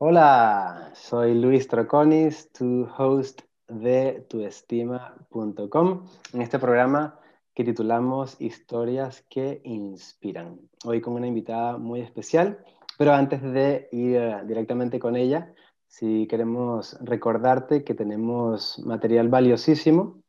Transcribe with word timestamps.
Hola, 0.00 0.92
soy 0.94 1.34
Luis 1.34 1.66
Troconis, 1.66 2.52
tu 2.52 2.86
host 2.96 3.40
de 3.66 4.24
tuestima.com, 4.28 6.06
en 6.32 6.40
este 6.40 6.60
programa 6.60 7.18
que 7.52 7.64
titulamos 7.64 8.40
Historias 8.40 9.24
que 9.28 9.60
Inspiran. 9.64 10.60
Hoy 10.84 11.00
con 11.00 11.14
una 11.14 11.26
invitada 11.26 11.78
muy 11.78 12.00
especial, 12.00 12.64
pero 12.96 13.12
antes 13.12 13.42
de 13.42 13.88
ir 13.90 14.14
eh, 14.14 14.42
directamente 14.46 15.00
con 15.00 15.16
ella, 15.16 15.52
si 15.88 16.28
queremos 16.28 16.96
recordarte 17.00 17.82
que 17.82 17.94
tenemos 17.94 18.78
material 18.78 19.28
valiosísimo 19.28 20.22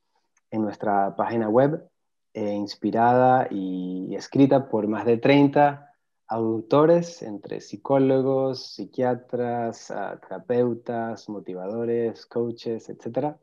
en 0.49 0.63
nuestra 0.63 1.15
página 1.15 1.47
web, 1.47 1.87
eh, 2.33 2.53
inspirada 2.55 3.47
y 3.51 4.15
escrita 4.15 4.67
por 4.67 4.87
más 4.87 5.05
de 5.05 5.17
30 5.17 5.88
autores, 6.29 7.23
entre 7.23 7.59
psicólogos, 7.59 8.73
psiquiatras, 8.75 9.89
ah, 9.89 10.19
terapeutas, 10.21 11.27
motivadores, 11.27 12.27
coaches, 12.27 12.87
etc. 12.89 13.35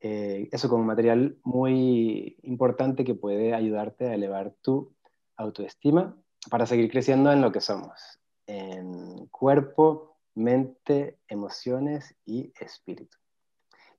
Eh, 0.00 0.48
eso 0.52 0.68
como 0.68 0.84
material 0.84 1.36
muy 1.42 2.38
importante 2.44 3.04
que 3.04 3.16
puede 3.16 3.54
ayudarte 3.54 4.06
a 4.06 4.14
elevar 4.14 4.54
tu 4.62 4.94
autoestima 5.36 6.16
para 6.48 6.66
seguir 6.66 6.90
creciendo 6.90 7.32
en 7.32 7.40
lo 7.40 7.50
que 7.50 7.60
somos, 7.60 8.20
en 8.46 9.26
cuerpo, 9.26 10.16
mente, 10.34 11.18
emociones 11.26 12.14
y 12.24 12.52
espíritu. 12.58 13.16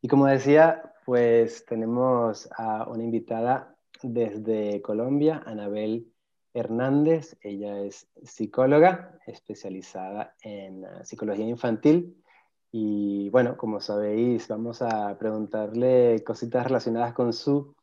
Y 0.02 0.08
como 0.08 0.28
decía, 0.28 0.94
pues 1.06 1.66
tenemos 1.66 2.50
a 2.58 2.88
una 2.90 3.04
invitada 3.04 3.76
desde 4.02 4.82
Colombia, 4.82 5.44
Anabel 5.46 6.13
Hernández. 6.54 7.38
Ella 7.42 7.80
es 7.80 8.08
psicóloga 8.24 9.20
especializada 9.26 10.36
en 10.42 10.86
ah, 10.86 11.04
psicología 11.04 11.48
infantil. 11.48 12.24
Y 12.72 13.30
bueno, 13.30 13.56
como 13.58 13.80
sabéis, 13.80 14.48
vamos 14.48 14.82
a 14.82 15.18
preguntarle 15.18 16.24
cositas 16.24 16.66
relacionadas 16.66 17.14
con 17.14 17.34
su 17.34 17.76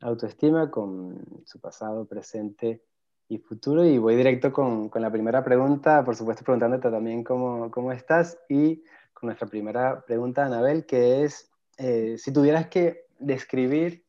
autoestima, 0.00 0.70
con 0.70 1.22
su 1.44 1.60
pasado, 1.60 2.06
presente 2.06 2.82
y 3.28 3.38
futuro. 3.38 3.84
Y 3.84 3.98
voy 3.98 4.16
directo 4.16 4.52
con, 4.52 4.90
la 4.94 5.10
primera 5.10 5.44
pregunta, 5.44 6.04
por 6.04 6.16
supuesto 6.16 6.44
preguntándote 6.44 6.90
también 6.90 7.24
cómo, 7.24 7.70
cómo 7.70 7.92
estás. 7.92 8.38
Y 8.48 8.82
con 9.12 9.26
nuestra 9.26 9.48
primera 9.48 10.02
pregunta, 10.06 10.46
Anabel, 10.46 10.86
que 10.86 11.24
es, 11.24 11.50
eh, 11.76 12.16
si 12.16 12.32
tuvieras 12.32 12.68
que 12.68 13.06
describir 13.18 14.04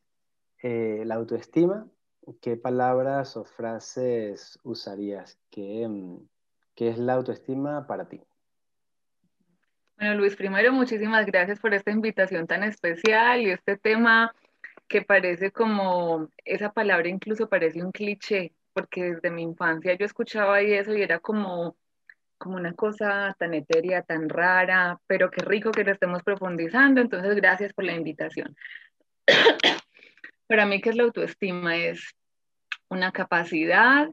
eh, 0.62 1.02
la 1.04 1.16
autoestima, 1.16 1.86
¿qué 2.40 2.56
palabras 2.56 3.36
o 3.36 3.44
frases 3.44 4.58
usarías? 4.62 5.38
Mm, 5.56 6.16
¿Qué, 6.74 6.88
es 6.88 6.98
la 6.98 7.14
autoestima 7.14 7.86
para 7.86 8.08
ti? 8.08 8.20
Bueno, 9.96 10.14
Luis, 10.14 10.36
primero 10.36 10.72
muchísimas 10.72 11.26
gracias 11.26 11.60
por 11.60 11.74
esta 11.74 11.90
invitación 11.90 12.46
tan 12.46 12.64
especial 12.64 13.40
y 13.42 13.50
este 13.50 13.76
tema 13.76 14.34
que 14.88 15.02
parece 15.02 15.52
como, 15.52 16.28
esa 16.44 16.72
palabra 16.72 17.08
incluso 17.08 17.48
parece 17.48 17.82
un 17.82 17.92
cliché, 17.92 18.52
porque 18.72 19.14
desde 19.14 19.30
mi 19.30 19.42
infancia 19.42 19.94
yo 19.94 20.06
escuchaba 20.06 20.62
y 20.62 20.72
eso 20.72 20.94
y 20.94 21.02
era 21.02 21.20
como, 21.20 21.76
como 22.38 22.56
una 22.56 22.72
cosa 22.72 23.36
tan 23.38 23.54
etérea, 23.54 24.02
tan 24.02 24.28
rara, 24.28 24.98
pero 25.06 25.30
qué 25.30 25.42
rico 25.42 25.70
que 25.70 25.84
lo 25.84 25.92
estemos 25.92 26.22
profundizando, 26.22 27.00
entonces 27.00 27.36
gracias 27.36 27.72
por 27.72 27.84
la 27.84 27.92
invitación. 27.92 28.56
Para 30.48 30.66
mí, 30.66 30.80
¿qué 30.80 30.90
es 30.90 30.96
la 30.96 31.04
autoestima? 31.04 31.76
Es 31.76 32.16
una 32.90 33.12
capacidad 33.12 34.08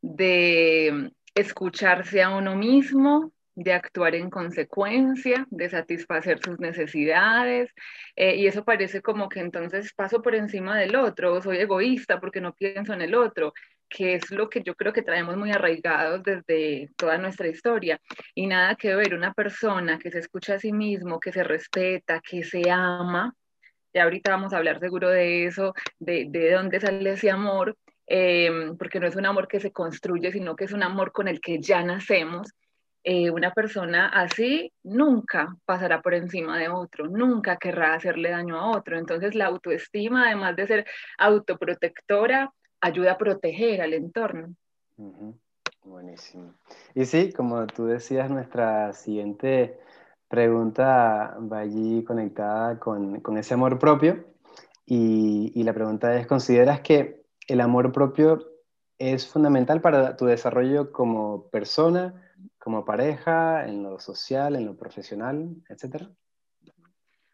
de 0.00 1.12
escucharse 1.34 2.22
a 2.22 2.30
uno 2.30 2.56
mismo, 2.56 3.32
de 3.54 3.72
actuar 3.72 4.14
en 4.14 4.30
consecuencia, 4.30 5.46
de 5.50 5.68
satisfacer 5.68 6.38
sus 6.44 6.60
necesidades. 6.60 7.70
Eh, 8.16 8.36
y 8.36 8.46
eso 8.46 8.64
parece 8.64 9.02
como 9.02 9.28
que 9.28 9.40
entonces 9.40 9.92
paso 9.94 10.22
por 10.22 10.34
encima 10.34 10.78
del 10.78 10.94
otro, 10.96 11.40
soy 11.42 11.58
egoísta 11.58 12.20
porque 12.20 12.40
no 12.40 12.54
pienso 12.54 12.92
en 12.92 13.02
el 13.02 13.14
otro, 13.14 13.52
que 13.88 14.14
es 14.14 14.30
lo 14.30 14.48
que 14.48 14.62
yo 14.62 14.74
creo 14.74 14.92
que 14.92 15.02
traemos 15.02 15.36
muy 15.36 15.50
arraigados 15.50 16.22
desde 16.22 16.90
toda 16.96 17.18
nuestra 17.18 17.48
historia. 17.48 18.00
Y 18.34 18.46
nada 18.46 18.76
que 18.76 18.94
ver, 18.94 19.14
una 19.14 19.32
persona 19.32 19.98
que 19.98 20.10
se 20.10 20.20
escucha 20.20 20.54
a 20.54 20.60
sí 20.60 20.72
mismo, 20.72 21.18
que 21.18 21.32
se 21.32 21.42
respeta, 21.42 22.20
que 22.20 22.44
se 22.44 22.70
ama, 22.70 23.34
ya 23.92 24.04
ahorita 24.04 24.30
vamos 24.30 24.52
a 24.52 24.58
hablar 24.58 24.78
seguro 24.78 25.08
de 25.08 25.46
eso, 25.46 25.74
de, 25.98 26.26
de 26.28 26.52
dónde 26.52 26.78
sale 26.78 27.10
ese 27.10 27.30
amor, 27.30 27.76
Em, 28.10 28.74
porque 28.78 29.00
no 29.00 29.06
es 29.06 29.16
un 29.16 29.26
amor 29.26 29.48
que 29.48 29.60
se 29.60 29.70
construye, 29.70 30.32
sino 30.32 30.56
que 30.56 30.64
es 30.64 30.72
un 30.72 30.82
amor 30.82 31.12
con 31.12 31.28
el 31.28 31.40
que 31.40 31.60
ya 31.60 31.82
nacemos. 31.82 32.54
Eh, 33.04 33.30
una 33.30 33.52
persona 33.52 34.08
así 34.08 34.72
nunca 34.82 35.54
pasará 35.66 36.00
por 36.00 36.14
encima 36.14 36.58
de 36.58 36.68
otro, 36.68 37.06
nunca 37.06 37.56
querrá 37.58 37.94
hacerle 37.94 38.30
daño 38.30 38.58
a 38.58 38.70
otro. 38.70 38.98
Entonces 38.98 39.34
la 39.34 39.46
autoestima, 39.46 40.26
además 40.26 40.56
de 40.56 40.66
ser 40.66 40.86
autoprotectora, 41.18 42.50
ayuda 42.80 43.12
a 43.12 43.18
proteger 43.18 43.82
al 43.82 43.92
entorno. 43.92 44.54
Buenísimo. 45.84 46.54
Y 46.94 47.04
sí, 47.04 47.32
como 47.32 47.66
tú 47.66 47.86
decías, 47.86 48.30
nuestra 48.30 48.94
siguiente 48.94 49.78
pregunta 50.28 51.36
va 51.40 51.58
allí 51.58 52.04
conectada 52.04 52.78
con, 52.78 53.20
con 53.20 53.36
ese 53.36 53.52
amor 53.54 53.78
propio. 53.78 54.24
Y, 54.86 55.52
y, 55.54 55.62
la 55.64 55.74
pregunta 55.74 56.18
es, 56.18 56.26
¿consideras 56.26 56.80
que 56.80 57.17
el 57.48 57.60
amor 57.60 57.90
propio 57.90 58.46
es 58.98 59.26
fundamental 59.26 59.80
para 59.80 60.16
tu 60.16 60.26
desarrollo 60.26 60.92
como 60.92 61.48
persona, 61.50 62.14
como 62.58 62.84
pareja, 62.84 63.66
en 63.66 63.82
lo 63.82 63.98
social, 63.98 64.54
en 64.54 64.66
lo 64.66 64.76
profesional, 64.76 65.56
etcétera? 65.68 66.10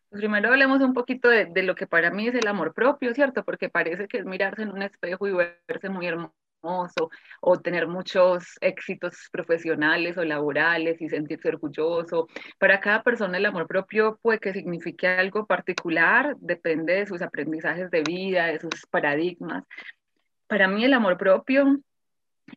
Pues 0.08 0.20
primero 0.20 0.48
hablemos 0.48 0.80
un 0.80 0.94
poquito 0.94 1.28
de, 1.28 1.62
lo 1.64 1.75
que 1.75 1.88
para 1.88 2.10
mí 2.10 2.28
es 2.28 2.34
el 2.36 2.47
amor 2.47 2.72
propio, 2.72 3.12
¿cierto? 3.14 3.44
Porque 3.44 3.69
parece 3.69 4.06
que 4.06 4.19
es 4.19 4.25
mirarse 4.25 4.62
en 4.62 4.70
un 4.70 4.82
espejo 4.82 5.26
y 5.26 5.32
verse 5.66 5.88
muy 5.88 6.06
hermoso 6.06 6.32
o 7.41 7.58
tener 7.60 7.86
muchos 7.86 8.56
éxitos 8.60 9.28
profesionales 9.31 10.16
o 10.16 10.25
laborales 10.25 11.00
y 11.02 11.08
sentirse 11.08 11.48
orgulloso. 11.48 12.28
Para 12.58 12.81
cada 12.81 13.02
persona 13.02 13.36
el 13.36 13.46
amor 13.46 13.66
propio 13.66 14.19
puede 14.22 14.38
que 14.38 14.52
signifique 14.52 15.06
algo 15.06 15.46
particular, 15.46 16.36
depende 16.38 16.94
de 16.94 17.06
sus 17.06 17.20
aprendizajes 17.20 17.91
de 17.91 18.02
vida, 18.02 18.46
de 18.46 18.60
sus 18.60 18.86
paradigmas. 18.91 19.64
Para 20.47 20.69
mí 20.69 20.84
el 20.84 20.93
amor 20.93 21.16
propio 21.16 21.81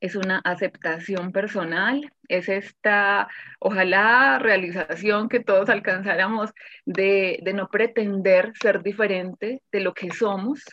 es 0.02 0.16
una 0.16 0.40
aceptación 0.40 1.32
personal, 1.32 2.12
es 2.28 2.50
esta, 2.50 3.28
ojalá, 3.60 4.38
realización 4.40 5.30
que 5.30 5.40
todos 5.40 5.70
alcanzáramos 5.70 6.52
de, 6.86 7.40
de 7.42 7.54
no 7.54 7.70
pretender 7.70 8.52
ser 8.62 8.84
diferente 8.84 9.62
de 9.72 9.80
lo 9.80 9.94
que 9.94 10.12
somos. 10.12 10.64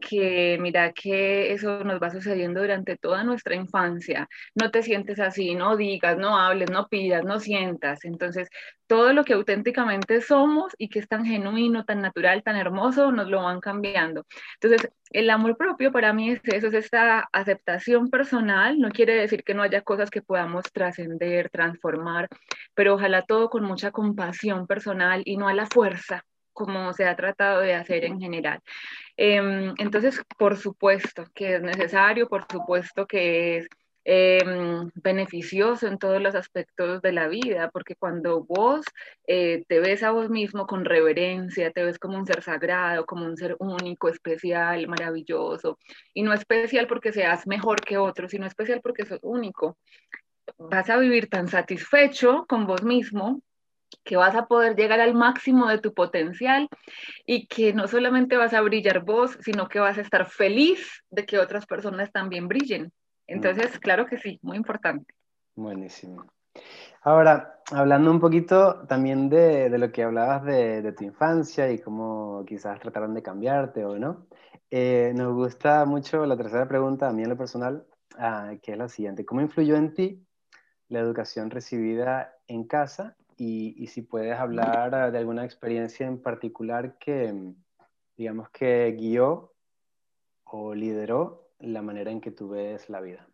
Que 0.00 0.58
mira 0.60 0.92
que 0.92 1.52
eso 1.52 1.84
nos 1.84 2.00
va 2.00 2.10
sucediendo 2.10 2.60
durante 2.60 2.96
toda 2.96 3.24
nuestra 3.24 3.54
infancia. 3.54 4.28
No 4.54 4.70
te 4.70 4.82
sientes 4.82 5.20
así, 5.20 5.54
no 5.54 5.76
digas, 5.76 6.16
no 6.18 6.38
hables, 6.38 6.70
no 6.70 6.88
pidas, 6.88 7.24
no 7.24 7.40
sientas. 7.40 8.04
Entonces, 8.04 8.48
todo 8.86 9.12
lo 9.12 9.24
que 9.24 9.34
auténticamente 9.34 10.20
somos 10.20 10.72
y 10.78 10.88
que 10.88 10.98
es 10.98 11.08
tan 11.08 11.24
genuino, 11.26 11.84
tan 11.84 12.00
natural, 12.00 12.42
tan 12.42 12.56
hermoso, 12.56 13.12
nos 13.12 13.28
lo 13.28 13.42
van 13.42 13.60
cambiando. 13.60 14.24
Entonces, 14.60 14.90
el 15.10 15.30
amor 15.30 15.56
propio 15.56 15.92
para 15.92 16.12
mí 16.12 16.30
es 16.30 16.40
eso, 16.44 16.68
es 16.68 16.74
esta 16.74 17.28
aceptación 17.32 18.10
personal. 18.10 18.78
No 18.78 18.90
quiere 18.90 19.14
decir 19.14 19.44
que 19.44 19.54
no 19.54 19.62
haya 19.62 19.82
cosas 19.82 20.10
que 20.10 20.22
podamos 20.22 20.64
trascender, 20.72 21.50
transformar, 21.50 22.28
pero 22.74 22.94
ojalá 22.94 23.22
todo 23.22 23.50
con 23.50 23.64
mucha 23.64 23.90
compasión 23.90 24.66
personal 24.66 25.22
y 25.24 25.36
no 25.36 25.48
a 25.48 25.54
la 25.54 25.66
fuerza 25.66 26.24
como 26.58 26.92
se 26.92 27.04
ha 27.06 27.14
tratado 27.14 27.60
de 27.60 27.74
hacer 27.74 28.04
en 28.04 28.20
general. 28.20 28.60
Em, 29.16 29.74
entonces, 29.78 30.20
por 30.36 30.56
supuesto 30.56 31.24
que 31.34 31.56
es 31.56 31.62
necesario, 31.62 32.28
por 32.28 32.46
supuesto 32.50 33.06
que 33.06 33.58
es 33.58 33.68
em, 34.04 34.90
beneficioso 34.94 35.86
en 35.86 35.98
todos 35.98 36.20
los 36.20 36.34
aspectos 36.34 37.02
de 37.02 37.12
la 37.12 37.28
vida, 37.28 37.70
porque 37.70 37.94
cuando 37.94 38.44
vos 38.44 38.84
eh, 39.26 39.64
te 39.68 39.80
ves 39.80 40.02
a 40.02 40.12
vos 40.12 40.30
mismo 40.30 40.66
con 40.66 40.84
reverencia, 40.84 41.70
te 41.72 41.84
ves 41.84 41.98
como 41.98 42.18
un 42.18 42.26
ser 42.26 42.42
sagrado, 42.42 43.06
como 43.06 43.26
un 43.26 43.36
ser 43.36 43.54
único, 43.60 44.08
especial, 44.08 44.88
maravilloso, 44.88 45.78
y 46.14 46.22
no 46.22 46.32
especial 46.32 46.86
porque 46.88 47.12
seas 47.12 47.46
mejor 47.46 47.80
que 47.82 47.98
otro, 47.98 48.28
sino 48.28 48.46
especial 48.46 48.80
porque 48.82 49.04
sos 49.06 49.20
único, 49.22 49.76
vas 50.58 50.90
a 50.90 50.98
vivir 50.98 51.28
tan 51.28 51.48
satisfecho 51.48 52.46
con 52.48 52.66
vos 52.66 52.82
mismo 52.82 53.42
que 54.04 54.16
vas 54.16 54.34
a 54.34 54.46
poder 54.46 54.76
llegar 54.76 55.00
al 55.00 55.14
máximo 55.14 55.68
de 55.68 55.78
tu 55.78 55.94
potencial 55.94 56.68
y 57.26 57.46
que 57.46 57.72
no 57.72 57.88
solamente 57.88 58.36
vas 58.36 58.54
a 58.54 58.60
brillar 58.60 59.04
vos, 59.04 59.38
sino 59.40 59.68
que 59.68 59.80
vas 59.80 59.98
a 59.98 60.02
estar 60.02 60.28
feliz 60.28 61.02
de 61.10 61.26
que 61.26 61.38
otras 61.38 61.66
personas 61.66 62.10
también 62.12 62.48
brillen. 62.48 62.92
Entonces, 63.26 63.78
claro 63.78 64.06
que 64.06 64.16
sí, 64.16 64.38
muy 64.42 64.56
importante. 64.56 65.14
Buenísimo. 65.54 66.26
Ahora, 67.02 67.60
hablando 67.70 68.10
un 68.10 68.20
poquito 68.20 68.86
también 68.86 69.28
de, 69.28 69.68
lo 69.78 69.92
que 69.92 70.02
hablabas 70.02 70.44
de, 70.44 70.92
tu 70.92 71.04
infancia 71.04 71.70
y 71.70 71.78
cómo 71.78 72.44
quizás 72.46 72.80
trataron 72.80 73.14
de 73.14 73.22
cambiarte 73.22 73.84
o 73.84 73.98
no, 73.98 74.26
eh, 74.70 75.12
nos 75.14 75.34
gusta 75.34 75.84
mucho 75.84 76.26
la 76.26 76.36
tercera 76.36 76.66
pregunta, 76.66 77.08
a 77.08 77.12
mí 77.12 77.22
en 77.22 77.28
lo 77.30 77.36
personal, 77.36 77.86
ah, 78.18 78.52
que 78.62 78.72
es 78.72 78.78
la 78.78 78.88
siguiente. 78.88 79.24
¿Cómo 79.24 79.40
influyó 79.40 79.76
en 79.76 79.94
ti 79.94 80.26
la 80.88 81.00
educación 81.00 81.50
recibida 81.50 82.34
en 82.46 82.64
casa 82.64 83.16
y, 83.38 83.86
si 83.86 84.02
puedes 84.02 84.36
hablar 84.36 85.12
de 85.12 85.18
alguna 85.18 85.44
experiencia 85.44 86.06
en 86.06 86.20
particular 86.20 86.98
que, 86.98 87.32
digamos, 88.16 88.50
que 88.50 88.92
guió 88.98 89.54
o 90.44 90.74
lideró 90.74 91.48
la 91.60 91.80
manera 91.80 92.10
en 92.10 92.20
que 92.20 92.32
tú 92.32 92.50
ves 92.50 92.90
la 92.90 93.00
vida. 93.00 93.26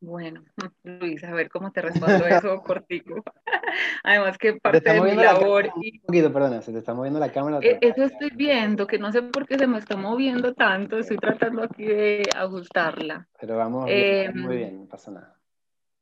Bueno, 0.00 0.42
Luis, 0.82 1.22
a 1.22 1.32
ver 1.32 1.48
cómo 1.48 1.70
te 1.70 1.82
respondo 1.82 2.26
eso 2.26 2.60
cortico. 2.64 3.22
Además 4.02 4.36
que 4.38 4.54
parte 4.54 4.92
de 4.92 5.00
mi 5.00 5.14
labor... 5.14 5.70
Un 5.74 6.00
poquito, 6.06 6.32
perdona, 6.32 6.62
se 6.62 6.72
te 6.72 6.78
está 6.78 6.92
moviendo 6.92 7.20
la 7.20 7.30
cámara. 7.30 7.60
E, 7.62 7.78
eso 7.80 8.04
estoy 8.04 8.30
viendo, 8.30 8.86
que 8.86 8.98
no 8.98 9.12
sé 9.12 9.22
por 9.22 9.46
qué 9.46 9.58
se 9.58 9.66
me 9.68 9.78
está 9.78 9.96
moviendo 9.96 10.54
tanto, 10.54 10.98
estoy 10.98 11.18
tratando 11.18 11.62
aquí 11.62 11.84
de 11.84 12.22
ajustarla. 12.34 13.28
Pero 13.38 13.56
vamos 13.58 13.84
muy 13.84 13.92
em, 13.92 14.48
bien, 14.48 14.80
no 14.80 14.86
pasa 14.88 15.12
nada. 15.12 15.39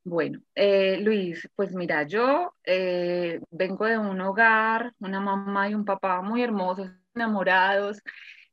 Bueno, 0.09 0.41
eh, 0.55 0.97
Luis, 1.03 1.47
pues 1.55 1.75
mira, 1.75 2.03
yo 2.05 2.55
eh, 2.65 3.41
vengo 3.51 3.85
de 3.85 3.99
un 3.99 4.19
hogar, 4.23 4.95
una 5.01 5.21
mamá 5.21 5.69
y 5.69 5.75
un 5.75 5.85
papá 5.85 6.23
muy 6.23 6.43
hermosos, 6.43 6.91
enamorados, 7.15 8.01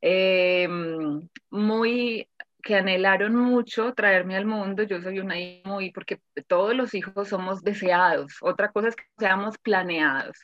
em, 0.01 1.29
muy 1.49 2.27
que 2.61 2.75
anhelaron 2.75 3.35
mucho 3.35 3.93
traerme 3.93 4.35
al 4.35 4.45
mundo. 4.45 4.83
Yo 4.83 5.01
soy 5.01 5.19
una 5.19 5.39
hija 5.39 5.69
muy, 5.69 5.91
porque 5.91 6.19
todos 6.47 6.75
los 6.75 6.93
hijos 6.93 7.29
somos 7.29 7.63
deseados. 7.63 8.33
Otra 8.41 8.71
cosa 8.71 8.89
es 8.89 8.95
que 8.97 9.05
seamos 9.17 9.57
planeados, 9.59 10.37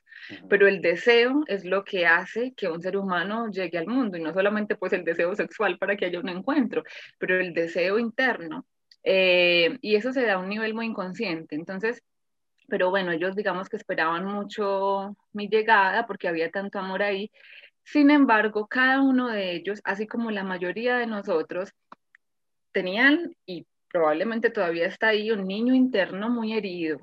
pero 0.50 0.68
el 0.68 0.82
deseo 0.82 1.44
es 1.48 1.66
lo 1.66 1.84
que 1.84 2.06
hace 2.08 2.54
que 2.56 2.70
un 2.70 2.82
ser 2.82 2.96
humano 2.96 3.50
llegue 3.50 3.78
al 3.78 3.88
mundo 3.88 4.18
y 4.18 4.22
no 4.22 4.34
solamente 4.34 4.76
pues 4.78 4.94
el 4.94 5.04
deseo 5.04 5.36
sexual 5.36 5.78
para 5.78 5.98
que 5.98 6.06
haya 6.06 6.20
un 6.22 6.30
encuentro, 6.30 6.84
pero 7.20 7.38
el 7.40 7.54
deseo 7.54 8.00
interno. 8.00 8.66
Eh, 9.04 9.78
y 9.82 9.96
eso 9.96 10.14
se 10.14 10.24
da 10.26 10.34
a 10.34 10.40
un 10.40 10.50
nivel 10.50 10.74
muy 10.74 10.86
inconsciente. 10.86 11.56
Entonces, 11.56 12.04
pero 12.68 12.90
bueno, 12.90 13.12
ellos 13.12 13.36
digamos 13.36 13.70
que 13.70 13.78
esperaban 13.78 14.26
mucho 14.26 15.16
mi 15.34 15.48
llegada 15.50 16.08
porque 16.08 16.28
había 16.28 16.52
tanto 16.52 16.80
amor 16.80 17.04
ahí. 17.04 17.32
Sin 17.84 18.12
embargo, 18.12 18.68
cada 18.68 19.02
uno 19.02 19.28
de 19.30 19.56
ellos, 19.56 19.82
así 19.84 20.08
como 20.08 20.32
la 20.32 20.44
mayoría 20.44 20.98
de 20.98 21.08
nosotros, 21.08 21.74
tenían 22.72 23.36
y 23.46 23.66
probablemente 23.90 24.50
todavía 24.50 24.88
está 24.88 25.10
ahí 25.10 25.32
un 25.32 25.48
niño 25.48 25.74
interno 25.74 26.30
muy 26.30 26.54
herido, 26.54 27.00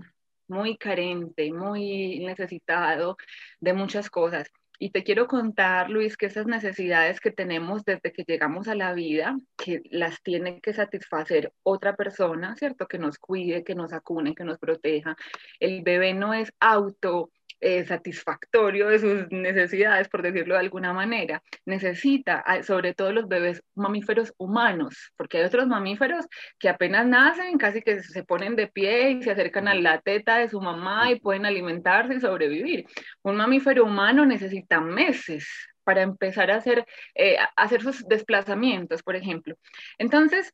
muy 0.46 0.76
carente, 0.78 1.52
muy 1.52 2.20
necesitado 2.20 3.16
de 3.60 3.72
muchas 3.74 4.08
cosas. 4.08 4.50
Y 4.80 4.90
te 4.90 5.02
quiero 5.02 5.26
contar, 5.26 5.90
Luis, 5.90 6.16
que 6.16 6.26
esas 6.26 6.46
necesidades 6.46 7.18
que 7.20 7.32
tenemos 7.32 7.84
desde 7.84 8.12
que 8.12 8.22
llegamos 8.22 8.68
a 8.68 8.76
la 8.76 8.92
vida, 8.92 9.36
que 9.56 9.82
las 9.90 10.22
tiene 10.22 10.60
que 10.60 10.72
satisfacer 10.72 11.52
otra 11.64 11.96
persona, 11.96 12.54
¿cierto? 12.54 12.86
Que 12.86 12.98
nos 12.98 13.18
cuide, 13.18 13.64
que 13.64 13.74
nos 13.74 13.92
acune, 13.92 14.36
que 14.36 14.44
nos 14.44 14.58
proteja. 14.58 15.16
El 15.58 15.82
bebé 15.82 16.14
no 16.14 16.32
es 16.32 16.52
auto 16.60 17.32
eh, 17.60 17.84
satisfactorio 17.86 18.88
de 18.88 18.98
sus 18.98 19.30
necesidades, 19.30 20.08
por 20.08 20.22
decirlo 20.22 20.54
de 20.54 20.60
alguna 20.60 20.92
manera. 20.92 21.42
Necesita, 21.66 22.44
sobre 22.62 22.94
todo 22.94 23.12
los 23.12 23.28
bebés 23.28 23.62
mamíferos 23.74 24.32
humanos, 24.38 25.12
porque 25.16 25.38
hay 25.38 25.44
otros 25.44 25.66
mamíferos 25.66 26.26
que 26.58 26.68
apenas 26.68 27.06
nacen, 27.06 27.58
casi 27.58 27.82
que 27.82 28.02
se 28.02 28.24
ponen 28.24 28.56
de 28.56 28.68
pie 28.68 29.10
y 29.10 29.22
se 29.22 29.30
acercan 29.32 29.68
a 29.68 29.74
la 29.74 30.00
teta 30.00 30.38
de 30.38 30.48
su 30.48 30.60
mamá 30.60 31.10
y 31.10 31.20
pueden 31.20 31.46
alimentarse 31.46 32.14
y 32.14 32.20
sobrevivir. 32.20 32.86
Un 33.22 33.36
mamífero 33.36 33.84
humano 33.84 34.24
necesita 34.24 34.80
meses 34.80 35.48
para 35.84 36.02
empezar 36.02 36.50
a 36.50 36.56
hacer, 36.56 36.84
eh, 37.14 37.38
a 37.38 37.50
hacer 37.56 37.82
sus 37.82 38.06
desplazamientos, 38.06 39.02
por 39.02 39.16
ejemplo. 39.16 39.56
Entonces, 39.96 40.52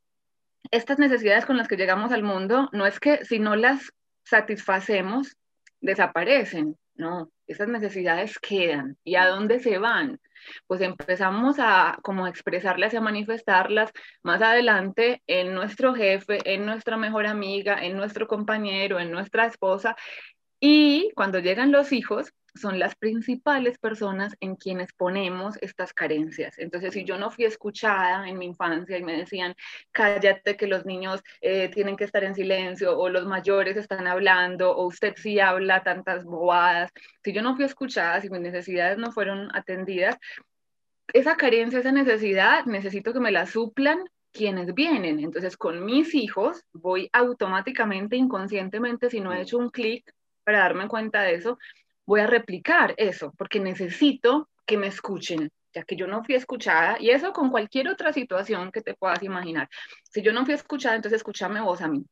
estas 0.71 0.99
necesidades 0.99 1.45
con 1.45 1.57
las 1.57 1.69
que 1.69 1.77
llegamos 1.77 2.13
al 2.13 2.23
mundo, 2.23 2.69
no 2.73 2.87
es 2.87 3.01
que 3.01 3.25
si 3.25 3.39
no 3.39 3.57
las 3.57 3.93
satisfacemos, 4.25 5.37
desaparecen, 5.81 6.79
no, 6.95 7.31
esas 7.47 7.69
necesidades 7.69 8.39
quedan. 8.39 8.97
¿Y 9.05 9.17
a 9.17 9.27
dónde 9.27 9.61
se 9.61 9.79
van? 9.79 10.21
Pues 10.67 10.81
empezamos 10.81 11.57
a 11.59 11.99
como 12.03 12.27
expresarlas 12.27 12.93
y 12.95 12.97
a 12.97 13.01
manifestarlas 13.01 13.91
más 14.23 14.43
adelante 14.43 15.23
en 15.27 15.55
nuestro 15.55 15.95
jefe, 15.95 16.39
en 16.45 16.67
nuestra 16.67 16.97
mejor 16.97 17.27
amiga, 17.27 17.85
en 17.85 17.97
nuestro 17.97 18.27
compañero, 18.27 19.01
en 19.01 19.11
nuestra 19.11 19.47
esposa. 19.47 19.97
Y 20.67 21.11
cuando 21.15 21.41
llegan 21.41 21.73
los 21.73 21.93
hijos, 21.93 22.33
son 22.55 22.79
las 22.79 22.95
principales 22.95 23.77
personas 23.77 24.35
en 24.41 24.57
quienes 24.57 24.95
ponemos 24.95 25.59
estas 25.61 25.93
carencias. 25.93 26.59
Entonces, 26.59 26.95
si 26.95 27.05
yo 27.05 27.19
no 27.19 27.31
fui 27.31 27.45
escuchada 27.45 28.27
en 28.27 28.39
mi 28.39 28.47
infancia 28.47 28.97
y 28.97 29.03
me 29.03 29.15
decían, 29.15 29.55
cállate 29.93 30.57
que 30.57 30.67
los 30.67 30.87
niños 30.87 31.23
eh, 31.43 31.69
tienen 31.69 31.97
que 31.97 32.05
estar 32.05 32.25
en 32.25 32.35
silencio 32.35 32.99
o 32.99 33.11
los 33.11 33.27
mayores 33.27 33.77
están 33.77 34.07
hablando 34.07 34.75
o 34.75 34.87
usted 34.87 35.13
sí 35.19 35.39
habla 35.39 35.83
tantas 35.83 36.25
bobadas, 36.25 36.91
si 37.23 37.35
yo 37.35 37.43
no 37.43 37.57
fui 37.57 37.67
escuchada, 37.67 38.23
si 38.23 38.31
mis 38.31 38.41
necesidades 38.41 38.97
no 38.97 39.13
fueron 39.13 39.55
atendidas, 39.55 40.17
esa 41.13 41.37
carencia, 41.37 41.81
esa 41.81 41.93
necesidad, 41.93 42.65
necesito 42.65 43.13
que 43.13 43.21
me 43.21 43.33
la 43.33 43.45
suplan 43.45 43.99
quienes 44.33 44.73
vienen. 44.73 45.21
Entonces, 45.21 45.59
con 45.59 45.85
mis 45.85 46.15
hijos 46.15 46.65
voy 46.73 47.11
automáticamente, 47.13 48.17
inconscientemente, 48.17 49.11
si 49.11 49.21
no 49.21 49.35
he 49.35 49.43
hecho 49.43 49.59
un 49.59 49.69
clic 49.69 50.11
para 50.45 50.61
darme 50.61 50.89
cuenta 50.89 51.23
de 51.23 51.35
eso, 51.35 51.59
voy 52.07 52.21
a 52.21 52.27
replicar 52.27 52.95
eso, 52.97 53.33
porque 53.37 53.61
necesito 53.61 54.49
que 54.67 54.77
me 54.77 54.87
escuchen, 54.87 55.51
ya 55.73 55.83
que 55.85 55.97
yo 55.97 56.07
no 56.07 56.23
fui 56.25 56.35
escuchada, 56.35 56.97
y 57.01 57.11
eso 57.11 57.33
con 57.33 57.51
cualquier 57.51 57.89
otra 57.89 58.13
situación 58.13 58.71
que 58.71 58.83
te 58.83 58.95
puedas 58.95 59.23
imaginar. 59.23 59.69
Si 60.11 60.23
yo 60.23 60.33
no 60.33 60.45
fui 60.45 60.55
escuchada, 60.55 60.97
entonces 60.97 61.19
escúchame 61.19 61.61
vos 61.61 61.81
a 61.81 61.89
mí. 61.89 62.05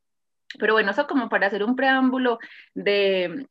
Pero 0.58 0.74
bueno, 0.74 0.90
eso 0.90 1.06
como 1.06 1.28
para 1.28 1.46
hacer 1.46 1.64
un 1.64 1.76
preámbulo 1.76 2.38
de, 2.74 3.46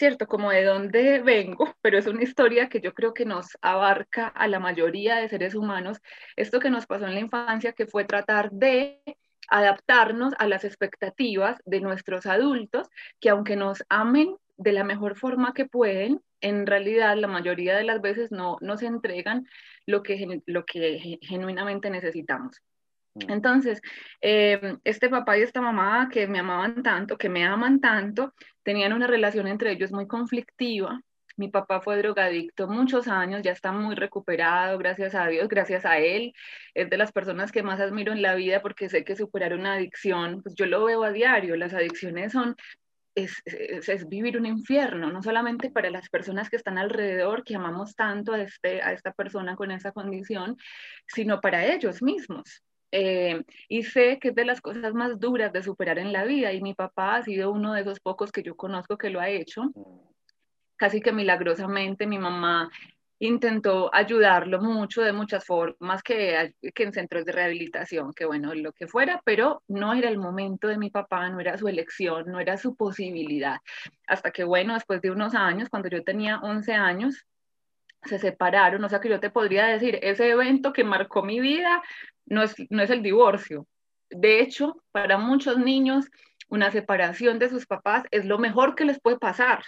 cierto, 0.00 0.26
como 0.26 0.50
de 0.50 0.64
dónde 0.64 1.20
vengo, 1.20 1.74
pero 1.82 1.98
es 1.98 2.06
una 2.06 2.22
historia 2.22 2.68
que 2.68 2.80
yo 2.80 2.94
creo 2.94 3.12
que 3.14 3.26
nos 3.26 3.58
abarca 3.60 4.28
a 4.28 4.48
la 4.48 4.58
mayoría 4.58 5.16
de 5.16 5.28
seres 5.28 5.54
humanos, 5.54 6.00
esto 6.36 6.60
que 6.60 6.70
nos 6.70 6.86
pasó 6.86 7.06
en 7.06 7.14
la 7.14 7.20
infancia, 7.20 7.72
que 7.72 7.86
fue 7.86 8.04
tratar 8.04 8.50
de 8.50 9.02
adaptarnos 9.50 10.34
a 10.38 10.46
las 10.46 10.64
expectativas 10.64 11.58
de 11.64 11.80
nuestros 11.80 12.26
adultos, 12.26 12.88
que 13.20 13.30
aunque 13.30 13.56
nos 13.56 13.84
amen 13.88 14.36
de 14.56 14.72
la 14.72 14.84
mejor 14.84 15.16
forma 15.16 15.54
que 15.54 15.66
pueden, 15.66 16.20
en 16.40 16.66
realidad 16.66 17.16
la 17.16 17.28
mayoría 17.28 17.76
de 17.76 17.84
las 17.84 18.00
veces 18.00 18.30
no 18.30 18.56
nos 18.60 18.82
entregan 18.82 19.46
lo 19.86 20.02
que, 20.02 20.42
lo 20.46 20.64
que 20.64 21.18
genuinamente 21.22 21.90
necesitamos. 21.90 22.60
Mm. 23.14 23.30
Entonces, 23.30 23.80
em, 24.20 24.78
este 24.84 25.08
papá 25.08 25.38
y 25.38 25.42
esta 25.42 25.60
mamá 25.60 26.08
que 26.10 26.26
me 26.26 26.38
amaban 26.38 26.82
tanto, 26.82 27.18
que 27.18 27.28
me 27.28 27.44
aman 27.44 27.80
tanto, 27.80 28.34
tenían 28.62 28.92
una 28.92 29.06
relación 29.06 29.46
entre 29.46 29.72
ellos 29.72 29.92
muy 29.92 30.06
conflictiva. 30.06 31.00
Mi 31.40 31.48
papá 31.48 31.80
fue 31.80 31.96
drogadicto 31.96 32.68
muchos 32.68 33.08
años, 33.08 33.40
ya 33.42 33.52
está 33.52 33.72
muy 33.72 33.94
recuperado, 33.94 34.76
gracias 34.76 35.14
a 35.14 35.26
Dios, 35.26 35.48
gracias 35.48 35.86
a 35.86 35.98
él. 35.98 36.34
Es 36.74 36.90
de 36.90 36.98
las 36.98 37.12
personas 37.12 37.50
que 37.50 37.62
más 37.62 37.80
admiro 37.80 38.12
en 38.12 38.20
la 38.20 38.34
vida 38.34 38.60
porque 38.60 38.90
sé 38.90 39.04
que 39.04 39.16
superar 39.16 39.54
una 39.54 39.72
adicción, 39.72 40.42
pues 40.42 40.54
yo 40.54 40.66
lo 40.66 40.84
veo 40.84 41.02
a 41.02 41.12
diario, 41.12 41.56
las 41.56 41.72
adicciones 41.72 42.32
son 42.32 42.56
es, 43.14 43.40
es, 43.46 44.06
vivir 44.06 44.36
un 44.36 44.44
infierno, 44.44 45.10
no 45.10 45.22
solamente 45.22 45.70
para 45.70 45.88
las 45.88 46.10
personas 46.10 46.50
que 46.50 46.56
están 46.56 46.76
alrededor, 46.76 47.42
que 47.42 47.56
amamos 47.56 47.96
tanto 47.96 48.34
a, 48.34 48.42
este, 48.42 48.82
a 48.82 48.92
esta 48.92 49.12
persona 49.12 49.56
con 49.56 49.70
esa 49.70 49.92
condición, 49.92 50.58
sino 51.06 51.40
para 51.40 51.64
ellos 51.64 52.02
mismos. 52.02 52.62
Eh, 52.92 53.42
y 53.68 53.84
sé 53.84 54.18
que 54.20 54.28
es 54.28 54.34
de 54.34 54.44
las 54.44 54.60
cosas 54.60 54.92
más 54.92 55.18
duras 55.18 55.54
de 55.54 55.62
superar 55.62 55.98
en 55.98 56.12
la 56.12 56.24
vida 56.24 56.52
y 56.52 56.60
mi 56.60 56.74
papá 56.74 57.16
ha 57.16 57.22
sido 57.22 57.50
uno 57.50 57.72
de 57.72 57.80
esos 57.80 57.98
pocos 57.98 58.30
que 58.30 58.42
yo 58.42 58.56
conozco 58.56 58.98
que 58.98 59.08
lo 59.08 59.20
ha 59.20 59.30
hecho. 59.30 59.72
Casi 60.80 61.02
que 61.02 61.12
milagrosamente 61.12 62.06
mi 62.06 62.18
mamá 62.18 62.70
intentó 63.18 63.94
ayudarlo 63.94 64.62
mucho 64.62 65.02
de 65.02 65.12
muchas 65.12 65.44
formas 65.44 66.02
que, 66.02 66.54
que, 66.74 66.82
en 66.84 66.94
centros 66.94 67.26
de 67.26 67.32
rehabilitación, 67.32 68.14
que 68.14 68.24
bueno, 68.24 68.54
lo 68.54 68.72
que 68.72 68.86
fuera, 68.86 69.20
pero 69.22 69.62
no 69.68 69.92
era 69.92 70.08
el 70.08 70.16
momento 70.16 70.68
de 70.68 70.78
mi 70.78 70.88
papá, 70.88 71.28
no 71.28 71.38
era 71.38 71.58
su 71.58 71.68
elección, 71.68 72.32
no 72.32 72.40
era 72.40 72.56
su 72.56 72.76
posibilidad. 72.76 73.58
Hasta 74.06 74.30
que 74.30 74.42
bueno, 74.42 74.72
después 74.72 75.02
de 75.02 75.10
unos 75.10 75.34
años, 75.34 75.68
cuando 75.68 75.90
yo 75.90 76.02
tenía 76.02 76.38
11 76.38 76.72
años, 76.72 77.26
se 78.04 78.18
separaron, 78.18 78.82
o 78.82 78.88
sea 78.88 79.00
que 79.00 79.10
yo 79.10 79.20
te 79.20 79.28
podría 79.28 79.66
decir, 79.66 79.98
ese 80.00 80.30
evento 80.30 80.72
que 80.72 80.82
marcó 80.82 81.22
mi 81.22 81.40
vida 81.40 81.82
no 82.24 82.42
es, 82.42 82.54
no 82.70 82.82
es 82.82 82.88
el 82.88 83.02
divorcio. 83.02 83.66
De 84.08 84.40
hecho, 84.40 84.82
para 84.92 85.18
muchos 85.18 85.58
niños, 85.58 86.10
una 86.50 86.70
separación 86.70 87.38
de 87.38 87.48
sus 87.48 87.66
papás 87.66 88.04
es 88.10 88.24
lo 88.26 88.38
mejor 88.38 88.74
que 88.74 88.84
les 88.84 89.00
puede 89.00 89.18
pasar. 89.18 89.64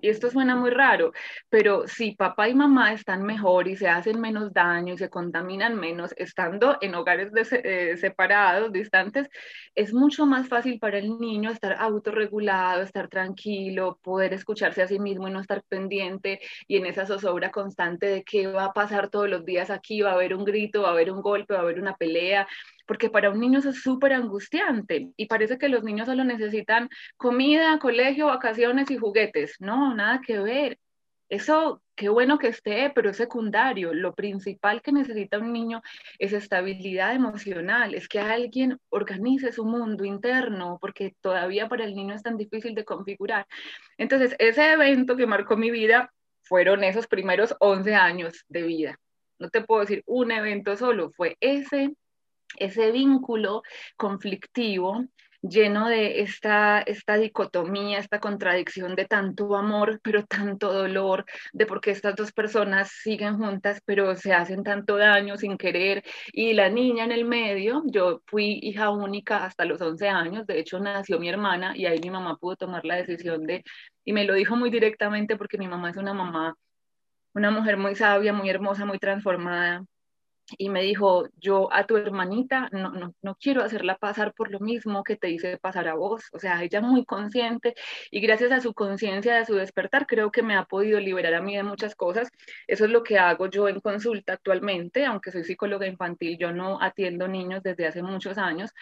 Y 0.00 0.08
esto 0.08 0.30
suena 0.30 0.56
muy 0.56 0.70
raro, 0.70 1.12
pero 1.50 1.86
si 1.86 2.12
papá 2.12 2.48
y 2.48 2.54
mamá 2.54 2.92
están 2.92 3.22
mejor 3.22 3.68
y 3.68 3.76
se 3.76 3.88
hacen 3.88 4.20
menos 4.20 4.52
daño 4.52 4.94
y 4.94 4.98
se 4.98 5.10
contaminan 5.10 5.74
menos 5.74 6.14
estando 6.16 6.78
en 6.80 6.94
hogares 6.94 7.30
eh, 7.52 7.96
separados, 7.98 8.72
distantes, 8.72 9.28
es 9.74 9.92
mucho 9.92 10.24
más 10.24 10.48
fácil 10.48 10.78
para 10.78 10.98
el 10.98 11.18
niño 11.18 11.50
estar 11.50 11.76
autorregulado, 11.78 12.82
estar 12.82 13.08
tranquilo, 13.08 13.98
poder 14.02 14.32
escucharse 14.32 14.82
a 14.82 14.88
sí 14.88 14.98
mismo 14.98 15.28
y 15.28 15.30
no 15.32 15.40
estar 15.40 15.62
pendiente 15.68 16.40
y 16.66 16.76
en 16.76 16.86
esa 16.86 17.06
zozobra 17.06 17.50
constante 17.50 18.06
de 18.06 18.24
qué 18.24 18.46
va 18.46 18.66
a 18.66 18.72
pasar 18.72 19.10
todos 19.10 19.28
los 19.28 19.44
días 19.44 19.70
aquí, 19.70 20.02
va 20.02 20.10
a 20.10 20.14
haber 20.14 20.34
un 20.34 20.44
grito, 20.44 20.82
va 20.82 20.88
a 20.88 20.92
haber 20.92 21.10
un 21.10 21.22
golpe, 21.22 21.54
va 21.54 21.60
a 21.60 21.62
haber 21.62 21.80
una 21.80 21.96
pelea, 21.96 22.46
porque 22.86 23.10
para 23.10 23.30
un 23.30 23.40
niño 23.40 23.58
eso 23.58 23.70
es 23.70 23.82
súper 23.82 24.12
angustiante 24.12 25.10
y 25.16 25.26
parece 25.26 25.58
que 25.58 25.68
los 25.68 25.84
niños 25.84 26.06
solo 26.06 26.24
necesitan 26.24 26.88
comida, 27.16 27.78
colegio, 27.78 28.26
vacaciones 28.26 28.90
y 28.90 28.96
juguetes. 28.96 29.56
No, 29.60 29.94
nada 29.94 30.20
que 30.24 30.38
ver. 30.38 30.78
Eso, 31.28 31.82
qué 31.96 32.08
bueno 32.08 32.38
que 32.38 32.48
esté, 32.48 32.92
pero 32.94 33.10
es 33.10 33.16
secundario. 33.16 33.92
Lo 33.92 34.14
principal 34.14 34.80
que 34.80 34.92
necesita 34.92 35.38
un 35.38 35.52
niño 35.52 35.82
es 36.20 36.32
estabilidad 36.32 37.14
emocional, 37.14 37.94
es 37.94 38.08
que 38.08 38.20
alguien 38.20 38.78
organice 38.90 39.52
su 39.52 39.64
mundo 39.64 40.04
interno, 40.04 40.78
porque 40.80 41.14
todavía 41.20 41.68
para 41.68 41.84
el 41.84 41.96
niño 41.96 42.14
es 42.14 42.22
tan 42.22 42.36
difícil 42.36 42.74
de 42.76 42.84
configurar. 42.84 43.46
Entonces, 43.98 44.36
ese 44.38 44.72
evento 44.72 45.16
que 45.16 45.26
marcó 45.26 45.56
mi 45.56 45.72
vida 45.72 46.12
fueron 46.42 46.84
esos 46.84 47.08
primeros 47.08 47.56
11 47.58 47.94
años 47.96 48.44
de 48.48 48.62
vida. 48.62 49.00
No 49.38 49.50
te 49.50 49.62
puedo 49.62 49.80
decir 49.80 50.02
un 50.06 50.30
evento 50.30 50.76
solo, 50.76 51.10
fue 51.10 51.36
ese, 51.40 51.94
ese 52.58 52.90
vínculo 52.92 53.62
conflictivo 53.96 55.06
lleno 55.48 55.88
de 55.88 56.20
esta, 56.22 56.80
esta 56.80 57.16
dicotomía, 57.16 57.98
esta 57.98 58.20
contradicción 58.20 58.94
de 58.94 59.06
tanto 59.06 59.56
amor, 59.56 60.00
pero 60.02 60.24
tanto 60.26 60.72
dolor, 60.72 61.24
de 61.52 61.66
por 61.66 61.80
qué 61.80 61.90
estas 61.90 62.16
dos 62.16 62.32
personas 62.32 62.90
siguen 63.02 63.38
juntas, 63.38 63.80
pero 63.84 64.16
se 64.16 64.32
hacen 64.32 64.62
tanto 64.64 64.96
daño 64.96 65.36
sin 65.36 65.56
querer. 65.56 66.04
Y 66.32 66.54
la 66.54 66.68
niña 66.68 67.04
en 67.04 67.12
el 67.12 67.24
medio, 67.24 67.82
yo 67.86 68.22
fui 68.26 68.58
hija 68.62 68.90
única 68.90 69.44
hasta 69.44 69.64
los 69.64 69.80
11 69.80 70.08
años, 70.08 70.46
de 70.46 70.58
hecho 70.58 70.78
nació 70.80 71.18
mi 71.18 71.28
hermana 71.28 71.76
y 71.76 71.86
ahí 71.86 71.98
mi 72.00 72.10
mamá 72.10 72.36
pudo 72.36 72.56
tomar 72.56 72.84
la 72.84 72.96
decisión 72.96 73.44
de, 73.46 73.64
y 74.04 74.12
me 74.12 74.24
lo 74.24 74.34
dijo 74.34 74.56
muy 74.56 74.70
directamente 74.70 75.36
porque 75.36 75.58
mi 75.58 75.68
mamá 75.68 75.90
es 75.90 75.96
una 75.96 76.14
mamá, 76.14 76.54
una 77.34 77.50
mujer 77.50 77.76
muy 77.76 77.94
sabia, 77.94 78.32
muy 78.32 78.48
hermosa, 78.50 78.84
muy 78.86 78.98
transformada, 78.98 79.84
y 80.58 80.68
me 80.68 80.82
dijo, 80.82 81.28
yo 81.36 81.72
a 81.72 81.86
tu 81.86 81.96
hermanita 81.96 82.68
no, 82.72 82.90
no, 82.90 83.14
no, 83.22 83.36
quiero 83.36 83.62
hacerla 83.62 83.96
pasar 83.98 84.32
por 84.34 84.50
lo 84.50 84.60
mismo 84.60 85.02
que 85.04 85.16
te 85.16 85.30
hice 85.30 85.58
pasar 85.58 85.88
a 85.88 85.94
vos. 85.94 86.24
O 86.32 86.38
sea, 86.38 86.62
ella 86.62 86.80
muy 86.80 87.04
consciente 87.04 87.74
y 88.10 88.20
gracias 88.20 88.52
a 88.52 88.60
su 88.60 88.74
conciencia 88.74 89.36
de 89.36 89.46
su 89.46 89.54
despertar 89.54 90.06
creo 90.06 90.30
que 90.30 90.42
me 90.42 90.56
ha 90.56 90.64
podido 90.64 91.00
liberar 91.00 91.34
a 91.34 91.42
mí 91.42 91.56
de 91.56 91.62
muchas 91.62 91.94
cosas. 91.94 92.30
Eso 92.66 92.84
es 92.84 92.90
lo 92.90 93.02
que 93.02 93.18
hago 93.18 93.48
yo 93.48 93.68
en 93.68 93.80
consulta 93.80 94.34
actualmente, 94.34 95.04
aunque 95.04 95.32
soy 95.32 95.44
psicóloga 95.44 95.86
infantil, 95.86 96.38
yo 96.38 96.52
no 96.52 96.80
atiendo 96.80 97.28
niños 97.28 97.62
desde 97.62 97.86
hace 97.86 98.02
muchos 98.02 98.38
años, 98.38 98.72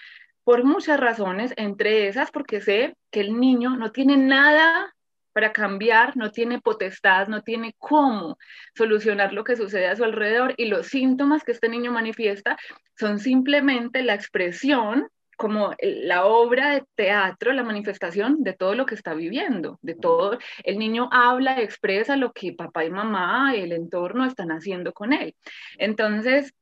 por 0.44 0.64
muchas 0.64 1.00
razones, 1.00 1.54
entre 1.56 2.08
esas 2.08 2.30
porque 2.30 2.60
sé 2.60 2.96
que 3.10 3.20
el 3.20 3.40
niño 3.40 3.76
no 3.76 3.92
tiene 3.92 4.16
nada 4.16 4.94
para 5.34 5.52
cambiar, 5.52 6.16
no 6.16 6.30
tiene 6.30 6.60
potestad, 6.60 7.26
no 7.26 7.42
tiene 7.42 7.74
cómo 7.78 8.38
solucionar 8.74 9.32
lo 9.32 9.44
que 9.44 9.56
sucede 9.56 9.88
a 9.88 9.96
su 9.96 10.04
alrededor 10.04 10.54
y 10.56 10.66
los 10.66 10.86
síntomas 10.86 11.42
que 11.44 11.52
este 11.52 11.68
niño 11.68 11.92
manifiesta 11.92 12.56
son 12.96 13.18
simplemente 13.18 14.02
la 14.02 14.14
expresión 14.14 15.08
como 15.36 15.74
la 15.80 16.26
obra 16.26 16.70
de 16.74 16.84
teatro, 16.94 17.52
la 17.52 17.64
manifestación 17.64 18.44
de 18.44 18.52
todo 18.52 18.76
lo 18.76 18.86
que 18.86 18.94
está 18.94 19.14
viviendo, 19.14 19.78
de 19.82 19.96
todo, 19.96 20.38
el 20.62 20.78
niño 20.78 21.08
habla, 21.10 21.60
expresa 21.60 22.16
lo 22.16 22.32
que 22.32 22.52
papá 22.52 22.84
y 22.84 22.90
mamá, 22.90 23.52
el 23.54 23.72
entorno 23.72 24.24
están 24.24 24.50
haciendo 24.52 24.92
con 24.92 25.12
él. 25.12 25.34
Entonces, 25.76 26.54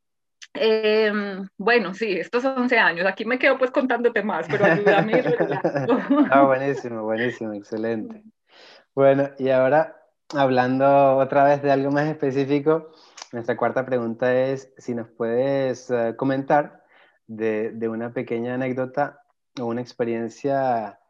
em, 0.54 1.46
bueno, 1.58 1.92
sí, 1.92 2.12
estos 2.12 2.46
11 2.46 2.78
años, 2.78 3.06
aquí 3.06 3.26
me 3.26 3.38
quedo 3.38 3.58
pues 3.58 3.70
contándote 3.70 4.22
más, 4.22 4.46
pero 4.48 4.64
ayúdame. 4.64 5.22
ah, 6.30 6.42
buenísimo, 6.44 7.02
buenísimo, 7.02 7.52
excelente. 7.52 8.22
Bueno, 8.94 9.30
y 9.38 9.48
ahora 9.48 10.02
hablando 10.34 11.16
otra 11.16 11.44
vez 11.44 11.62
de 11.62 11.70
algo 11.70 11.90
más 11.90 12.08
específico, 12.08 12.92
nuestra 13.32 13.56
cuarta 13.56 13.86
pregunta 13.86 14.34
es 14.34 14.72
si 14.76 14.94
nos 14.94 15.08
puedes 15.08 15.90
eh, 15.90 16.14
comentar 16.16 16.84
de, 17.26 17.88
una 17.88 18.12
pequeña 18.12 18.54
anécdota 18.54 19.24
o 19.58 19.64
una 19.64 19.80
experiencia 19.80 21.00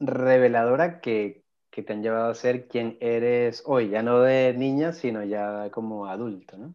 reveladora 0.00 1.00
que, 1.00 1.44
que, 1.70 1.82
te 1.82 1.92
han 1.92 2.02
llevado 2.02 2.30
a 2.30 2.34
ser 2.34 2.66
quien 2.66 2.96
eres 3.00 3.62
hoy, 3.66 3.90
ya 3.90 4.02
no 4.02 4.20
de 4.20 4.54
niña, 4.54 4.92
sino 4.92 5.22
ya 5.22 5.70
como 5.70 6.06
adulto, 6.06 6.56
¿no? 6.56 6.74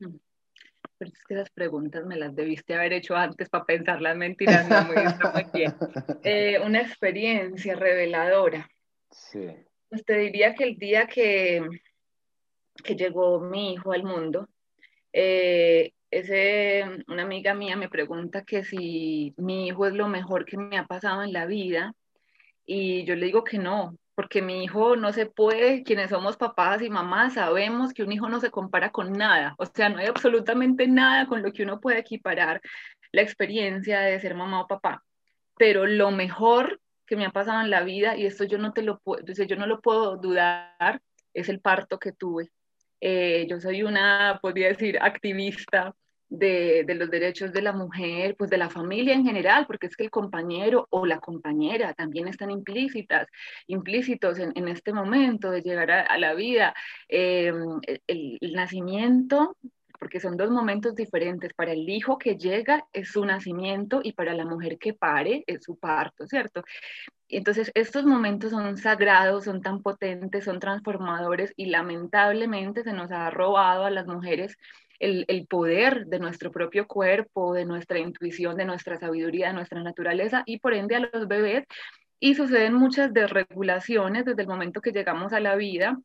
Mm. 0.00 0.18
Pero 0.98 1.10
es 1.10 1.24
que 1.24 1.34
esas 1.34 1.50
preguntas 1.50 2.04
me 2.04 2.16
las 2.16 2.36
debiste 2.36 2.74
haber 2.74 2.92
hecho 2.92 3.16
antes 3.16 3.48
para 3.48 3.64
pensar 3.64 4.00
las 4.02 4.16
mentiras, 4.16 4.68
no 4.68 4.84
muy, 4.84 4.96
muy 4.96 5.46
bien. 5.52 5.74
Eh, 6.24 6.60
una 6.64 6.80
experiencia 6.80 7.74
reveladora. 7.74 8.68
Sí. 9.12 9.54
Pues 9.88 10.04
te 10.04 10.18
diría 10.18 10.54
que 10.54 10.64
el 10.64 10.76
día 10.76 11.06
que, 11.06 11.62
que 12.82 12.96
llegó 12.96 13.40
mi 13.40 13.74
hijo 13.74 13.92
al 13.92 14.04
mundo, 14.04 14.48
eh, 15.12 15.92
ese, 16.10 16.84
una 17.08 17.22
amiga 17.22 17.54
mía 17.54 17.76
me 17.76 17.88
pregunta 17.88 18.44
que 18.44 18.64
si 18.64 19.34
mi 19.36 19.68
hijo 19.68 19.86
es 19.86 19.94
lo 19.94 20.08
mejor 20.08 20.44
que 20.44 20.58
me 20.58 20.78
ha 20.78 20.86
pasado 20.86 21.22
en 21.22 21.32
la 21.32 21.46
vida 21.46 21.94
y 22.66 23.04
yo 23.04 23.16
le 23.16 23.26
digo 23.26 23.44
que 23.44 23.58
no, 23.58 23.96
porque 24.14 24.42
mi 24.42 24.62
hijo 24.62 24.94
no 24.96 25.12
se 25.12 25.26
puede, 25.26 25.82
quienes 25.82 26.10
somos 26.10 26.36
papás 26.36 26.82
y 26.82 26.90
mamás 26.90 27.34
sabemos 27.34 27.94
que 27.94 28.02
un 28.02 28.12
hijo 28.12 28.28
no 28.28 28.40
se 28.40 28.50
compara 28.50 28.92
con 28.92 29.12
nada, 29.12 29.54
o 29.58 29.66
sea, 29.66 29.88
no 29.88 29.98
hay 29.98 30.06
absolutamente 30.06 30.86
nada 30.86 31.26
con 31.26 31.42
lo 31.42 31.52
que 31.52 31.62
uno 31.62 31.80
puede 31.80 31.98
equiparar 32.00 32.60
la 33.10 33.22
experiencia 33.22 34.00
de 34.00 34.20
ser 34.20 34.34
mamá 34.34 34.60
o 34.60 34.66
papá, 34.66 35.02
pero 35.56 35.86
lo 35.86 36.10
mejor 36.10 36.81
que 37.06 37.16
me 37.16 37.26
ha 37.26 37.30
pasado 37.30 37.60
en 37.62 37.70
la 37.70 37.82
vida 37.82 38.16
y 38.16 38.26
esto 38.26 38.44
yo 38.44 38.58
no 38.58 38.72
te 38.72 38.82
lo 38.82 38.98
puedo, 39.00 39.24
yo 39.24 39.56
no 39.56 39.66
lo 39.66 39.80
puedo 39.80 40.16
dudar, 40.16 41.02
es 41.34 41.48
el 41.48 41.60
parto 41.60 41.98
que 41.98 42.12
tuve. 42.12 42.50
Eh, 43.00 43.46
yo 43.50 43.60
soy 43.60 43.82
una, 43.82 44.38
podría 44.40 44.68
decir, 44.68 44.98
activista 45.00 45.94
de, 46.28 46.84
de, 46.86 46.94
los 46.94 47.10
derechos 47.10 47.52
de 47.52 47.60
la 47.60 47.72
mujer, 47.72 48.36
pues 48.38 48.48
de 48.48 48.56
la 48.56 48.70
familia 48.70 49.14
en 49.14 49.26
general, 49.26 49.66
porque 49.66 49.86
es 49.86 49.96
que 49.96 50.04
el 50.04 50.10
compañero 50.10 50.86
o 50.90 51.04
la 51.04 51.20
compañera 51.20 51.92
también 51.94 52.26
están 52.26 52.50
implícitas, 52.50 53.28
implícitos 53.66 54.38
en, 54.38 54.52
en 54.54 54.68
este 54.68 54.92
momento 54.92 55.50
de 55.50 55.60
llegar 55.60 55.90
a, 55.90 56.18
la 56.18 56.34
vida. 56.34 56.74
Eh, 57.08 57.52
el, 58.06 58.38
nacimiento 58.54 59.56
porque 60.02 60.18
son 60.18 60.36
dos 60.36 60.50
momentos 60.50 60.96
diferentes. 60.96 61.54
Para 61.54 61.70
el 61.70 61.88
hijo 61.88 62.18
que 62.18 62.36
llega 62.36 62.88
es 62.92 63.12
su 63.12 63.24
nacimiento 63.24 64.00
y 64.02 64.14
para 64.14 64.34
la 64.34 64.44
mujer 64.44 64.76
que 64.76 64.94
pare 64.94 65.44
es 65.46 65.62
su 65.62 65.78
parto, 65.78 66.26
¿cierto? 66.26 66.64
Entonces, 67.28 67.70
estos 67.76 68.04
momentos 68.04 68.50
son 68.50 68.76
sagrados, 68.78 69.44
son 69.44 69.62
tan 69.62 69.80
potentes, 69.80 70.44
son 70.44 70.58
transformadores 70.58 71.52
y 71.56 71.66
lamentablemente 71.66 72.82
se 72.82 72.92
nos 72.92 73.12
ha 73.12 73.30
robado 73.30 73.84
a 73.84 73.90
las 73.90 74.08
mujeres 74.08 74.56
el, 74.98 75.24
el, 75.28 75.46
poder 75.46 76.06
de 76.06 76.18
nuestro 76.18 76.50
propio 76.50 76.88
cuerpo, 76.88 77.54
de 77.54 77.64
nuestra 77.64 78.00
intuición, 78.00 78.56
de 78.56 78.64
nuestra 78.64 78.98
sabiduría, 78.98 79.48
de 79.48 79.54
nuestra 79.54 79.84
naturaleza 79.84 80.42
y 80.46 80.58
por 80.58 80.74
ende 80.74 80.96
a 80.96 81.00
los 81.12 81.28
bebés. 81.28 81.64
Y 82.18 82.34
suceden 82.34 82.74
muchas 82.74 83.12
desregulaciones 83.12 84.24
desde 84.24 84.42
el 84.42 84.48
momento 84.48 84.80
que 84.80 84.90
llegamos 84.90 85.32
a 85.32 85.38
la 85.38 85.54
vida 85.54 85.96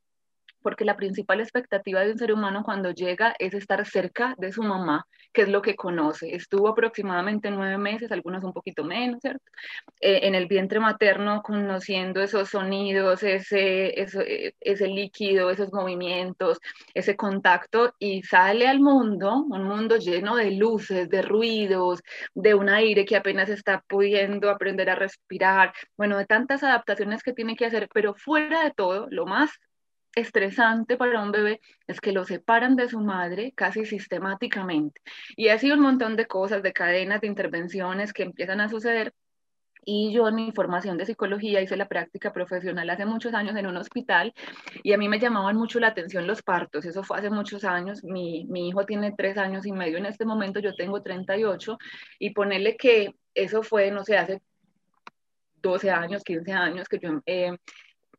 porque 0.61 0.85
la 0.85 0.95
principal 0.95 1.39
expectativa 1.39 2.01
de 2.01 2.11
un 2.11 2.17
ser 2.17 2.33
humano 2.33 2.63
cuando 2.63 2.91
llega 2.91 3.35
es 3.39 3.53
estar 3.53 3.85
cerca 3.85 4.35
de 4.37 4.51
su 4.51 4.63
mamá, 4.63 5.05
que 5.33 5.43
es 5.43 5.49
lo 5.49 5.61
que 5.61 5.75
conoce. 5.75 6.35
Estuvo 6.35 6.67
aproximadamente 6.67 7.51
nueve 7.51 7.77
meses, 7.77 8.11
algunos 8.11 8.43
un 8.43 8.53
poquito 8.53 8.83
menos, 8.83 9.19
¿cierto? 9.21 9.43
Eh, 10.01 10.21
en 10.23 10.35
el 10.35 10.47
vientre 10.47 10.79
materno, 10.79 11.41
conociendo 11.41 12.21
esos 12.21 12.49
sonidos, 12.49 13.23
ese, 13.23 13.99
ese, 13.99 14.55
ese 14.59 14.87
líquido, 14.87 15.49
esos 15.49 15.71
movimientos, 15.71 16.59
ese 16.93 17.15
contacto, 17.15 17.93
y 17.99 18.23
sale 18.23 18.67
al 18.67 18.79
mundo, 18.79 19.45
un 19.49 19.63
mundo 19.63 19.97
lleno 19.97 20.35
de 20.35 20.51
luces, 20.51 21.09
de 21.09 21.21
ruidos, 21.21 22.01
de 22.33 22.53
un 22.55 22.69
aire 22.69 23.05
que 23.05 23.15
apenas 23.15 23.49
está 23.49 23.83
pudiendo 23.87 24.49
aprender 24.49 24.89
a 24.89 24.95
respirar, 24.95 25.73
bueno, 25.97 26.17
de 26.17 26.25
tantas 26.25 26.63
adaptaciones 26.63 27.23
que 27.23 27.33
tiene 27.33 27.55
que 27.55 27.65
hacer, 27.65 27.89
pero 27.93 28.15
fuera 28.15 28.63
de 28.63 28.71
todo, 28.71 29.07
lo 29.09 29.25
más 29.25 29.51
estresante 30.19 30.97
para 30.97 31.21
un 31.21 31.31
bebé 31.31 31.61
es 31.85 32.01
que 32.01 32.11
lo 32.11 32.25
separan 32.25 32.75
de 32.75 32.89
su 32.89 32.99
madre 32.99 33.53
casi 33.55 33.85
sistemáticamente. 33.85 35.01
Y 35.35 35.49
sido 35.57 35.75
un 35.75 35.81
montón 35.81 36.15
de 36.15 36.25
cosas, 36.25 36.63
de 36.63 36.73
cadenas, 36.73 37.21
de 37.21 37.27
intervenciones 37.27 38.13
que 38.13 38.23
empiezan 38.23 38.61
a 38.61 38.69
suceder. 38.69 39.13
Y 39.85 40.11
yo 40.11 40.27
en 40.27 40.35
mi 40.35 40.51
formación 40.51 40.97
de 40.97 41.05
psicología 41.05 41.61
hice 41.61 41.77
la 41.77 41.87
práctica 41.87 42.33
profesional 42.33 42.89
hace 42.89 43.05
muchos 43.05 43.33
años 43.33 43.55
en 43.55 43.67
un 43.67 43.77
hospital 43.77 44.33
y 44.83 44.91
a 44.91 44.97
mí 44.97 45.07
me 45.07 45.19
llamaban 45.19 45.55
mucho 45.55 45.79
la 45.79 45.87
atención 45.87 46.27
los 46.27 46.41
partos. 46.41 46.83
Eso 46.85 47.03
fue 47.03 47.19
hace 47.19 47.29
muchos 47.29 47.63
años. 47.63 48.03
Mi, 48.03 48.45
mi 48.49 48.67
hijo 48.67 48.85
tiene 48.85 49.13
tres 49.17 49.37
años 49.37 49.65
y 49.65 49.71
medio 49.71 49.97
en 49.97 50.05
este 50.07 50.25
momento, 50.25 50.59
yo 50.59 50.75
tengo 50.75 51.01
38 51.01 51.77
y 52.19 52.31
ponerle 52.31 52.75
que 52.75 53.15
eso 53.33 53.63
fue, 53.63 53.91
no 53.91 54.03
sé, 54.03 54.17
hace 54.17 54.41
12 55.61 55.89
años, 55.89 56.23
15 56.23 56.51
años 56.51 56.89
que 56.89 56.99
yo 56.99 57.21
eh, 57.25 57.55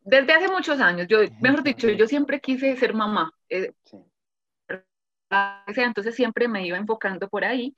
desde 0.00 0.33
hace 0.33 0.49
muchos 0.49 0.81
años, 0.81 1.07
yo, 1.09 1.19
mejor 1.40 1.62
dicho, 1.62 1.88
yo 1.88 2.07
siempre 2.07 2.40
quise 2.40 2.76
ser 2.76 2.95
mamá. 2.95 3.33
Eh, 3.49 3.73
entonces 5.76 6.14
siempre 6.14 6.49
me 6.49 6.67
iba 6.67 6.76
enfocando 6.76 7.28
por 7.28 7.45
ahí, 7.45 7.75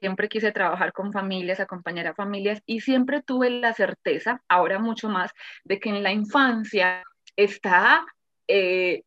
siempre 0.00 0.28
quise 0.28 0.52
trabajar 0.52 0.92
con 0.92 1.12
familias, 1.12 1.60
acompañar 1.60 2.06
a 2.06 2.14
familias 2.14 2.62
y 2.66 2.80
siempre 2.80 3.22
tuve 3.22 3.50
la 3.50 3.72
certeza, 3.74 4.42
ahora 4.48 4.78
mucho 4.78 5.08
más, 5.08 5.32
de 5.64 5.80
que 5.80 5.88
en 5.88 6.02
la 6.02 6.12
infancia 6.12 7.02
está, 7.36 8.06
eh, 8.46 9.02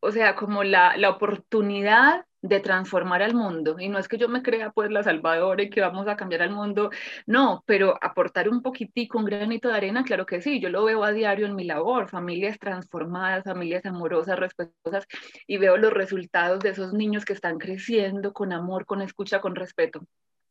o 0.00 0.10
sea, 0.12 0.36
como 0.36 0.62
la, 0.62 0.96
la 0.96 1.10
oportunidad 1.10 2.24
de 2.48 2.60
transformar 2.60 3.22
al 3.22 3.34
mundo. 3.34 3.76
Y 3.78 3.88
no 3.88 3.98
es 3.98 4.08
que 4.08 4.18
yo 4.18 4.28
me 4.28 4.42
crea 4.42 4.70
pues 4.70 4.90
la 4.90 5.02
salvadora 5.02 5.62
y 5.62 5.70
que 5.70 5.80
vamos 5.80 6.08
a 6.08 6.16
cambiar 6.16 6.42
al 6.42 6.50
mundo, 6.50 6.90
no, 7.26 7.62
pero 7.66 7.98
aportar 8.00 8.48
un 8.48 8.62
poquitico, 8.62 9.18
un 9.18 9.24
granito 9.24 9.68
de 9.68 9.74
arena, 9.76 10.04
claro 10.04 10.26
que 10.26 10.40
sí, 10.42 10.60
yo 10.60 10.68
lo 10.70 10.84
veo 10.84 11.04
a 11.04 11.12
diario 11.12 11.46
en 11.46 11.56
mi 11.56 11.64
labor, 11.64 12.08
familias 12.08 12.58
transformadas, 12.58 13.44
familias 13.44 13.84
amorosas, 13.86 14.38
respetuosas, 14.38 15.06
y 15.46 15.58
veo 15.58 15.76
los 15.76 15.92
resultados 15.92 16.60
de 16.60 16.70
esos 16.70 16.92
niños 16.92 17.24
que 17.24 17.32
están 17.32 17.58
creciendo 17.58 18.32
con 18.32 18.52
amor, 18.52 18.86
con 18.86 19.02
escucha, 19.02 19.40
con 19.40 19.54
respeto. 19.54 20.06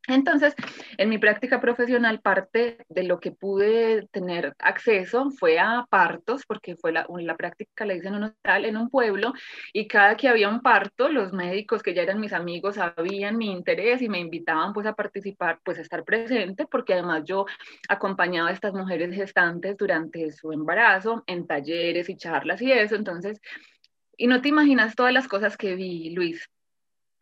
Entonces, 0.08 0.54
en 0.98 1.08
mi 1.08 1.18
práctica 1.18 1.60
profesional, 1.60 2.20
parte 2.20 2.84
de 2.88 3.02
lo 3.02 3.18
que 3.20 3.32
pude 3.32 4.06
tener 4.12 4.54
acceso 4.58 5.30
fue 5.30 5.58
a 5.58 5.86
partos, 5.90 6.42
porque 6.46 6.76
fue 6.76 6.92
la, 6.92 7.06
práctica 7.36 7.84
la 7.84 7.94
hice 7.94 8.08
en 8.08 8.14
un 8.14 8.24
hospital, 8.24 8.64
en 8.64 8.76
un 8.76 8.88
pueblo, 8.90 9.32
y 9.72 9.86
cada 9.88 10.16
que 10.16 10.28
había 10.28 10.48
un 10.48 10.60
parto, 10.60 11.08
los 11.08 11.32
médicos 11.32 11.82
que 11.82 11.94
ya 11.94 12.02
eran 12.02 12.20
mis 12.20 12.32
amigos 12.32 12.76
sabían 12.76 13.36
mi 13.36 13.50
interés 13.50 14.02
y 14.02 14.08
me 14.08 14.20
invitaban 14.20 14.72
pues 14.72 14.86
a 14.86 14.94
participar, 14.94 15.60
pues 15.64 15.78
a 15.78 15.82
estar 15.82 16.04
presente, 16.04 16.66
porque 16.66 16.94
además 16.94 17.24
yo 17.24 17.46
acompañaba 17.88 18.50
a 18.50 18.52
estas 18.52 18.74
mujeres 18.74 19.14
gestantes 19.14 19.76
durante 19.76 20.30
su 20.32 20.52
embarazo 20.52 21.24
en 21.26 21.46
talleres 21.46 22.08
y 22.08 22.16
charlas 22.16 22.62
y 22.62 22.72
eso, 22.72 22.94
entonces, 22.96 23.40
y 24.16 24.26
no 24.28 24.40
te 24.40 24.48
imaginas 24.48 24.94
todas 24.94 25.12
las 25.12 25.28
cosas 25.28 25.56
que 25.56 25.74
vi, 25.74 26.10
Luis 26.10 26.48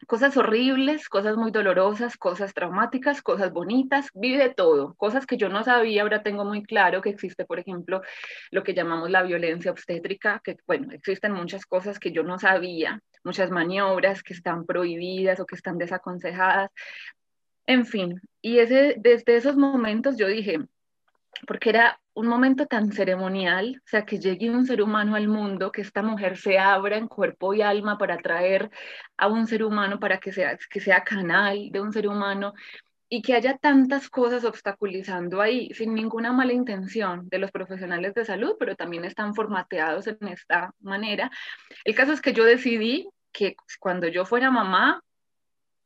cosas 0.07 0.37
horribles, 0.37 1.09
cosas 1.09 1.37
muy 1.37 1.51
dolorosas, 1.51 2.17
cosas 2.17 2.55
traumáticas, 2.55 3.23
cosas 3.23 3.53
bonitas, 3.53 4.09
vive 4.15 4.53
todo, 4.55 4.95
cosas 4.95 5.27
que 5.27 5.37
yo 5.37 5.49
no 5.49 5.65
sabía, 5.65 6.03
ahora 6.03 6.23
tengo 6.23 6.45
muy 6.45 6.63
claro 6.63 7.01
que 7.03 7.11
existe, 7.11 7.45
por 7.45 7.59
ejemplo, 7.59 8.03
lo 8.51 8.63
que 8.63 8.75
llamamos 8.75 9.11
la 9.11 9.23
violencia 9.23 9.71
obstétrica, 9.71 10.41
que 10.45 10.57
bueno, 10.67 10.93
existen 10.93 11.33
muchas 11.33 11.67
cosas 11.67 11.99
que 11.99 12.13
yo 12.13 12.23
no 12.23 12.39
sabía, 12.39 13.01
muchas 13.23 13.51
maniobras 13.51 14.23
que 14.23 14.35
están 14.35 14.67
prohibidas 14.67 15.41
o 15.41 15.47
que 15.47 15.57
están 15.57 15.79
desaconsejadas, 15.79 16.71
en 17.67 17.87
fin, 17.87 18.21
y 18.43 18.59
ese, 18.59 18.97
desde 18.99 19.37
esos 19.37 19.57
momentos 19.57 20.19
yo 20.19 20.27
dije, 20.27 20.59
porque 21.47 21.71
era 21.71 21.99
un 22.15 22.29
momento 22.29 22.67
tan 22.67 22.93
ceremonial, 22.93 23.81
o 23.85 23.89
sea, 23.89 24.05
que 24.05 24.19
llegue 24.19 24.51
un 24.51 24.67
ser 24.67 24.83
humano 24.83 25.17
al 25.17 25.29
mundo, 25.29 25.73
que 25.73 25.83
esta 25.83 26.03
mujer 26.03 26.37
se 26.37 26.59
abra 26.59 26.97
en 26.97 27.09
cuerpo 27.09 27.55
y 27.55 27.63
alma 27.63 27.99
para 27.99 28.19
traer 28.19 28.71
a 29.17 29.27
un 29.27 29.47
ser 29.47 29.65
humano, 29.65 29.99
para 29.99 30.19
que 30.19 30.33
sea, 30.33 30.57
que 30.71 30.81
sea 30.81 31.03
canal 31.03 31.71
de 31.71 31.81
un 31.81 31.93
ser 31.93 32.07
humano, 32.09 32.55
y 33.09 33.23
que 33.23 33.35
haya 33.35 33.59
tantas 33.59 34.09
cosas 34.09 34.45
obstaculizando 34.45 35.41
ahí, 35.41 35.73
sin 35.75 35.95
ninguna 35.95 36.33
mala 36.33 36.53
intención 36.53 37.29
de 37.29 37.39
los 37.39 37.51
profesionales 37.53 38.15
de 38.15 38.25
salud, 38.25 38.57
pero 38.59 38.77
también 38.77 39.05
están 39.05 39.35
formateados 39.35 40.07
en 40.07 40.29
esta 40.29 40.73
manera. 40.81 41.31
El 41.85 41.95
caso 41.95 42.13
es 42.13 42.21
que 42.21 42.33
yo 42.33 42.45
decidí 42.45 43.09
que 43.33 43.57
cuando 43.79 44.09
yo 44.09 44.25
fuera 44.25 44.51
mamá, 44.51 45.03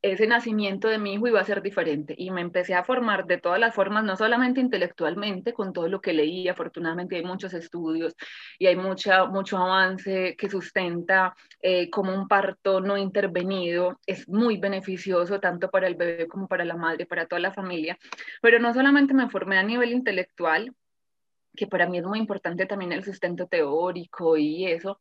ese 0.01 0.27
nacimiento 0.27 0.89
de 0.89 0.99
mi 0.99 1.15
hijo 1.15 1.27
iba 1.27 1.41
a 1.41 1.45
ser 1.45 1.61
diferente 1.61 2.15
y 2.17 2.31
me 2.31 2.41
empecé 2.41 2.75
a 2.75 2.85
formar 2.85 3.27
de 3.27 3.39
todas 3.39 3.59
las 3.59 3.75
formas, 3.75 4.05
no 4.05 4.17
solamente 4.17 4.61
intelectualmente, 4.61 5.53
con 5.53 5.73
todo 5.73 5.89
lo 5.89 6.01
que 6.01 6.13
leí, 6.13 6.49
afortunadamente 6.49 7.17
hay 7.17 7.25
muchos 7.25 7.53
estudios 7.53 8.15
y 8.59 8.67
hay 8.67 8.77
mucha, 8.77 9.27
mucho 9.27 9.59
avance 9.59 10.37
que 10.37 10.49
sustenta 10.49 11.35
eh, 11.61 11.91
como 11.91 12.15
un 12.15 12.29
parto 12.29 12.81
no 12.81 12.97
intervenido 12.97 13.99
es 14.07 14.29
muy 14.29 14.59
beneficioso 14.59 15.41
tanto 15.41 15.71
para 15.71 15.89
el 15.89 15.97
bebé 15.97 16.29
como 16.29 16.47
para 16.47 16.65
la 16.65 16.77
madre, 16.77 17.07
para 17.07 17.27
toda 17.27 17.41
la 17.41 17.53
familia, 17.53 17.99
pero 18.41 18.61
no 18.61 18.73
solamente 18.73 19.15
me 19.15 19.29
formé 19.29 19.59
a 19.59 19.63
nivel 19.65 19.93
intelectual, 19.93 20.73
que 21.57 21.67
para 21.67 21.89
mí 21.89 21.99
es 21.99 22.05
muy 22.05 22.21
importante 22.21 22.67
también 22.67 22.93
el 22.93 23.05
sustento 23.05 23.49
teórico 23.49 24.37
y 24.37 24.67
eso, 24.67 25.01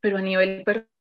pero 0.00 0.18
a 0.18 0.22
nivel 0.22 0.62
personal 0.64 0.91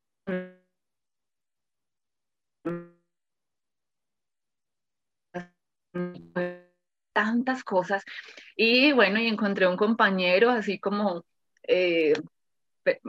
tantas 7.24 7.64
cosas. 7.64 8.04
Y 8.56 8.92
bueno, 8.94 9.20
y 9.20 9.28
encontré 9.28 9.68
un 9.68 9.78
compañero 9.78 10.50
así 10.50 10.80
como 10.80 11.24
eh, 11.68 12.14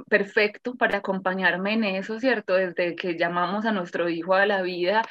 perfecto 0.09 0.75
para 0.75 0.99
acompañarme 0.99 1.75
en 1.75 1.84
eso, 1.84 2.21
¿cierto? 2.21 2.54
Desde 2.54 2.95
que 2.95 3.17
llamamos 3.17 3.65
a 3.65 3.73
nuestro 3.73 4.08
hijo 4.08 4.34
a 4.34 4.47
la 4.47 4.63
vida, 4.63 5.02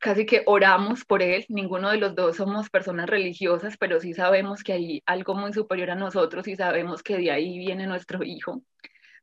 casi 0.00 0.26
que 0.26 0.42
oramos 0.46 1.04
por 1.04 1.22
él. 1.22 1.44
Ninguno 1.48 1.90
de 1.90 1.98
los 1.98 2.14
dos 2.14 2.36
somos 2.36 2.70
personas 2.70 3.08
religiosas, 3.08 3.76
pero 3.76 4.00
sí 4.00 4.14
sabemos 4.14 4.62
que 4.62 4.72
hay 4.72 5.02
algo 5.06 5.34
muy 5.34 5.52
superior 5.52 5.90
a 5.90 5.94
nosotros 5.96 6.48
y 6.48 6.56
sabemos 6.56 7.02
que 7.02 7.18
de 7.18 7.30
ahí 7.30 7.58
viene 7.58 7.86
nuestro 7.86 8.24
hijo. 8.24 8.62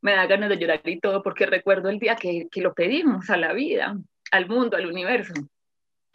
Me 0.00 0.12
da 0.12 0.26
ganas 0.26 0.48
de 0.48 0.58
llorar 0.58 0.80
y 0.84 1.00
todo 1.00 1.22
porque 1.22 1.46
recuerdo 1.46 1.88
el 1.88 1.98
día 1.98 2.16
que, 2.16 2.48
que 2.50 2.60
lo 2.60 2.74
pedimos 2.74 3.30
a 3.30 3.36
la 3.36 3.52
vida, 3.52 3.96
al 4.30 4.48
mundo, 4.48 4.76
al 4.76 4.86
universo. 4.86 5.34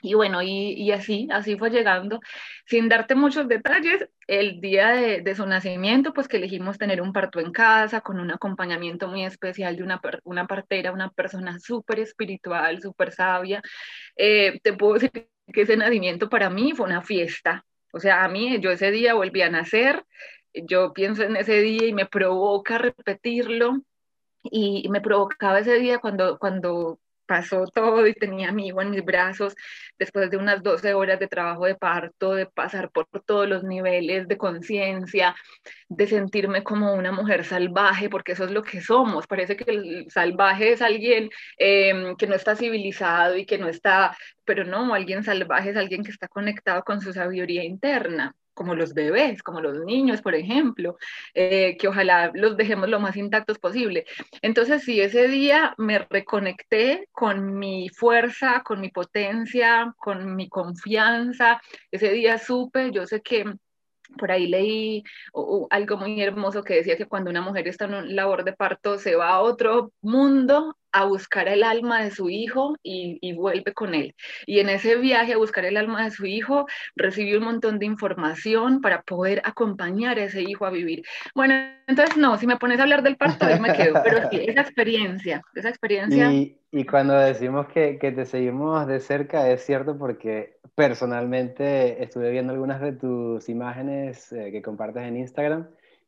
Y 0.01 0.13
bueno, 0.13 0.43
y, 0.43 0.91
así, 0.91 1.27
así 1.31 1.57
fue 1.57 1.71
llegando. 1.71 2.19
Sin 2.65 2.87
darte 2.87 3.15
muchos 3.15 3.47
detalles, 3.47 4.07
el 4.27 4.61
día 4.61 4.89
de, 4.89 5.35
su 5.35 5.45
nacimiento, 5.47 6.13
pues 6.13 6.27
que 6.27 6.37
elegimos 6.37 6.77
tener 6.77 7.01
un 7.01 7.13
parto 7.13 7.39
en 7.39 7.51
casa, 7.51 8.01
con 8.01 8.19
un 8.19 8.31
acompañamiento 8.31 9.07
muy 9.07 9.25
especial 9.25 9.75
de 9.75 9.83
una, 9.83 9.99
una 10.23 10.45
partera, 10.45 10.91
una 10.91 11.09
persona 11.09 11.59
súper 11.59 11.99
espiritual, 11.99 12.81
súper 12.81 13.11
sabia. 13.11 13.61
Eh, 14.15 14.59
te 14.61 14.73
puedo 14.73 14.93
decir 14.95 15.11
que 15.51 15.61
ese 15.61 15.77
nacimiento 15.77 16.29
para 16.29 16.49
mí 16.49 16.73
fue 16.75 16.85
una 16.85 17.01
fiesta. 17.01 17.65
O 17.91 17.99
sea, 17.99 18.23
a 18.23 18.27
mí, 18.27 18.59
yo 18.59 18.71
ese 18.71 18.91
día 18.91 19.15
volví 19.15 19.41
a 19.41 19.49
nacer, 19.49 20.05
yo 20.53 20.93
pienso 20.93 21.23
en 21.23 21.35
ese 21.37 21.61
día 21.61 21.87
y 21.87 21.93
me 21.93 22.05
provoca 22.05 22.77
repetirlo. 22.77 23.81
Y 24.43 24.87
me 24.89 25.01
provocaba 25.01 25.59
ese 25.59 25.79
día 25.79 25.99
cuando, 25.99 26.37
cuando 26.39 26.99
pasó 27.27 27.65
todo 27.67 28.07
y 28.07 28.13
tenía 28.13 28.49
a 28.49 28.51
mi 28.51 28.67
hijo 28.67 28.81
en 28.81 28.91
mis 28.91 29.03
brazos 29.05 29.55
después 29.99 30.29
de 30.31 30.37
unas 30.37 30.63
12 30.63 30.93
horas 30.93 31.19
de 31.19 31.27
trabajo 31.27 31.65
de 31.65 31.75
parto, 31.75 32.33
de 32.33 32.47
pasar 32.47 32.89
por 32.91 33.07
todos 33.25 33.47
los 33.47 33.63
niveles 33.63 34.27
de 34.27 34.37
conciencia, 34.37 35.35
de 35.89 36.07
sentirme 36.07 36.63
como 36.63 36.93
una 36.93 37.11
mujer 37.11 37.45
salvaje, 37.45 38.09
porque 38.09 38.33
eso 38.33 38.45
es 38.45 38.51
lo 38.51 38.63
que 38.63 38.81
somos. 38.81 39.27
Parece 39.27 39.55
que 39.57 39.69
el 39.71 40.11
salvaje 40.11 40.71
es 40.73 40.81
alguien 40.81 41.29
em, 41.57 42.15
que 42.15 42.27
no 42.27 42.35
está 42.35 42.55
civilizado 42.55 43.37
y 43.37 43.45
que 43.45 43.57
no 43.57 43.67
está, 43.67 44.17
pero 44.45 44.63
no, 44.63 44.93
alguien 44.93 45.23
salvaje 45.23 45.71
es 45.71 45.77
alguien 45.77 46.03
que 46.03 46.11
está 46.11 46.27
conectado 46.27 46.83
con 46.83 47.01
su 47.01 47.13
sabiduría 47.13 47.63
interna 47.63 48.35
como 48.57 48.73
los 48.73 48.95
bebés, 48.95 49.43
como 49.43 49.61
los 49.61 49.85
niños, 49.85 50.23
por 50.23 50.33
ejemplo, 50.33 50.97
eh, 51.35 51.77
que 51.77 51.87
ojalá 51.87 52.31
los 52.33 52.57
dejemos 52.57 52.89
lo 52.89 52.99
más 52.99 53.15
intactos 53.15 53.59
posible. 53.59 54.05
Entonces, 54.41 54.83
si 54.83 54.99
ese 54.99 55.27
día 55.27 55.75
me 55.77 55.99
reconecté 55.99 57.07
con 57.11 57.59
mi 57.59 57.89
fuerza, 57.89 58.63
con 58.63 58.81
mi 58.81 58.89
potencia, 58.89 59.93
con 59.99 60.35
mi 60.35 60.49
confianza, 60.49 61.61
ese 61.91 62.09
día 62.11 62.39
supe, 62.39 62.91
yo 62.91 63.05
sé 63.05 63.21
que 63.21 63.45
por 64.17 64.31
ahí 64.31 64.47
leí 64.47 65.03
algo 65.69 65.97
muy 65.97 66.19
hermoso 66.21 66.63
que 66.63 66.75
decía 66.75 66.97
que 66.97 67.05
cuando 67.05 67.29
una 67.29 67.41
mujer 67.41 67.67
está 67.67 67.85
en 67.85 67.93
un 67.93 68.15
labor 68.15 68.43
de 68.43 68.53
parto 68.53 68.97
se 68.97 69.15
va 69.15 69.29
a 69.31 69.41
otro 69.41 69.91
mundo 70.01 70.77
a 70.99 71.05
buscar 71.05 71.47
el 71.47 71.63
alma 71.63 72.03
de 72.03 72.11
su 72.11 72.29
hijo 72.29 72.75
y, 72.83 73.33
vuelve 73.33 73.73
con 73.73 73.93
él. 73.93 74.15
Y 74.45 74.59
en 74.59 74.69
ese 74.69 74.95
viaje 74.95 75.33
a 75.33 75.37
buscar 75.37 75.65
el 75.65 75.77
alma 75.77 76.03
de 76.03 76.11
su 76.11 76.25
hijo 76.25 76.65
recibió 76.95 77.37
un 77.37 77.45
montón 77.45 77.77
de 77.79 77.85
información 77.85 78.81
para 78.81 79.01
poder 79.03 79.41
acompañar 79.43 80.17
a 80.17 80.23
ese 80.23 80.41
hijo 80.41 80.65
a 80.65 80.71
vivir. 80.71 81.03
Bueno, 81.35 81.53
entonces 81.85 82.17
no, 82.17 82.37
si 82.37 82.47
me 82.47 82.57
pones 82.57 82.79
a 82.79 82.83
hablar 82.83 83.03
del 83.03 83.17
parto, 83.17 83.45
ahí 83.45 83.59
me 83.59 83.73
quedo, 83.73 84.01
pero 84.03 84.29
sí, 84.29 84.45
esa 84.47 84.61
experiencia, 84.61 85.41
esa 85.53 85.69
experiencia. 85.69 86.31
Y, 86.31 86.57
y 86.71 86.85
cuando 86.85 87.13
decimos 87.13 87.67
que, 87.67 87.99
que 87.99 88.11
te 88.11 88.25
seguimos 88.25 88.87
de 88.87 88.99
cerca, 88.99 89.49
es 89.51 89.63
cierto 89.63 89.97
porque 89.97 90.57
personalmente 90.75 92.03
estuve 92.03 92.31
viendo 92.31 92.53
algunas 92.53 92.81
de 92.81 92.93
tus 92.93 93.49
imágenes 93.49 94.31
eh, 94.31 94.51
que 94.51 94.61
compartes 94.61 95.03
en 95.03 95.17
Instagram 95.17 95.67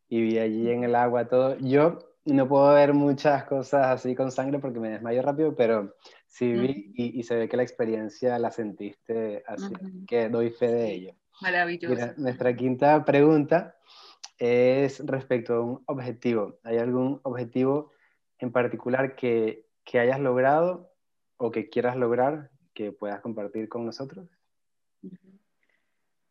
y 0.10 0.22
vi 0.22 0.40
allí 0.40 0.70
en 0.70 0.84
el 0.84 0.96
agua 0.96 1.26
todo. 1.26 1.58
Yo 1.60 2.09
no 2.26 2.48
puedo 2.48 2.74
ver 2.74 2.94
muchas 2.94 3.46
cosas 3.46 3.88
así 3.88 4.16
con 4.16 4.32
sangre 4.32 4.60
porque 4.60 4.80
me 4.80 4.90
desmayo 4.90 5.22
rápido, 5.22 5.56
pero 5.56 5.96
sí 6.28 6.52
vi 6.54 6.92
y, 6.96 7.24
se 7.24 7.36
ve 7.36 7.50
que 7.50 7.58
la 7.58 7.64
experiencia 7.64 8.38
la 8.40 8.52
sentiste 8.52 9.44
así, 9.48 9.74
que 10.08 10.30
doy 10.30 10.52
fe 10.52 10.68
de 10.68 10.92
ello. 10.92 11.16
Maravilloso. 11.42 12.14
nuestra 12.18 12.56
quinta 12.56 13.06
pregunta 13.06 13.76
es 14.38 15.06
respecto 15.06 15.54
a 15.54 15.62
un 15.62 15.84
objetivo. 15.86 16.60
¿Hay 16.64 16.78
algún 16.78 17.20
objetivo 17.24 17.92
en 18.38 18.52
particular 18.52 19.16
que, 19.16 19.66
que 19.84 20.00
hayas 20.00 20.20
logrado 20.20 20.92
o 21.38 21.52
que 21.52 21.70
quieras 21.70 21.96
lograr 21.96 22.52
que 22.74 22.92
puedas 22.92 23.22
compartir 23.22 23.70
con 23.70 23.86
nosotros? 23.86 24.28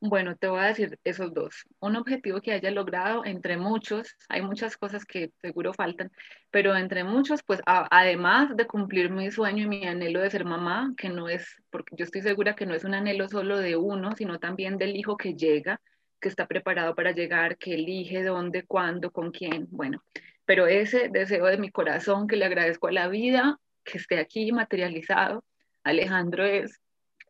Bueno, 0.00 0.36
te 0.36 0.46
voy 0.46 0.60
a 0.60 0.66
decir 0.66 0.96
esos 1.02 1.34
dos. 1.34 1.64
Un 1.80 1.96
objetivo 1.96 2.40
que 2.40 2.52
haya 2.52 2.70
logrado 2.70 3.24
entre 3.24 3.56
muchos, 3.56 4.14
hay 4.28 4.42
muchas 4.42 4.76
cosas 4.76 5.04
que 5.04 5.32
seguro 5.40 5.74
faltan, 5.74 6.12
pero 6.52 6.76
entre 6.76 7.02
muchos, 7.02 7.42
pues 7.42 7.60
además 7.66 8.56
de 8.56 8.66
cumplir 8.68 9.10
mi 9.10 9.32
sueño 9.32 9.64
y 9.64 9.68
mi 9.68 9.86
anhelo 9.86 10.20
de 10.20 10.30
ser 10.30 10.44
mamá, 10.44 10.94
que 10.96 11.08
no 11.08 11.28
es, 11.28 11.60
porque 11.70 11.96
yo 11.96 12.04
estoy 12.04 12.22
segura 12.22 12.54
que 12.54 12.64
no 12.64 12.74
es 12.74 12.84
un 12.84 12.94
anhelo 12.94 13.28
solo 13.28 13.58
de 13.58 13.76
uno, 13.76 14.14
sino 14.14 14.38
también 14.38 14.78
del 14.78 14.94
hijo 14.94 15.16
que 15.16 15.34
llega, 15.34 15.80
que 16.20 16.28
está 16.28 16.46
preparado 16.46 16.94
para 16.94 17.10
llegar, 17.10 17.58
que 17.58 17.74
elige 17.74 18.22
dónde, 18.22 18.62
cuándo, 18.64 19.10
con 19.10 19.32
quién, 19.32 19.66
bueno, 19.70 20.04
pero 20.44 20.68
ese 20.68 21.08
deseo 21.08 21.46
de 21.46 21.58
mi 21.58 21.70
corazón 21.70 22.28
que 22.28 22.36
le 22.36 22.44
agradezco 22.44 22.86
a 22.86 22.92
la 22.92 23.08
vida 23.08 23.58
que 23.82 23.98
esté 23.98 24.20
aquí 24.20 24.52
materializado, 24.52 25.44
Alejandro 25.82 26.44
es, 26.44 26.80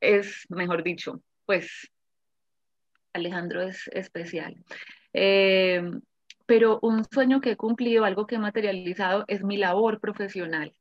es 0.01 0.45
mejor 0.51 0.83
dicho, 0.83 1.23
pues 1.47 1.91
Alejandro 3.13 3.63
es 3.63 3.89
especial. 3.93 4.57
Eh, 5.13 5.83
pero 6.47 6.79
un 6.83 7.05
sueño 7.05 7.41
que 7.41 7.53
he 7.53 7.57
cumplido, 7.57 8.05
algo 8.05 8.27
que 8.27 8.37
he 8.37 8.39
materializado, 8.39 9.25
es 9.29 9.43
mi 9.43 9.57
labor 9.57 10.01
profesional, 10.01 10.75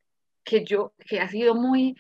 que 0.44 0.63
yo, 0.63 0.94
que 0.98 1.20
ha 1.20 1.28
sido 1.28 1.56
muy, 1.56 1.98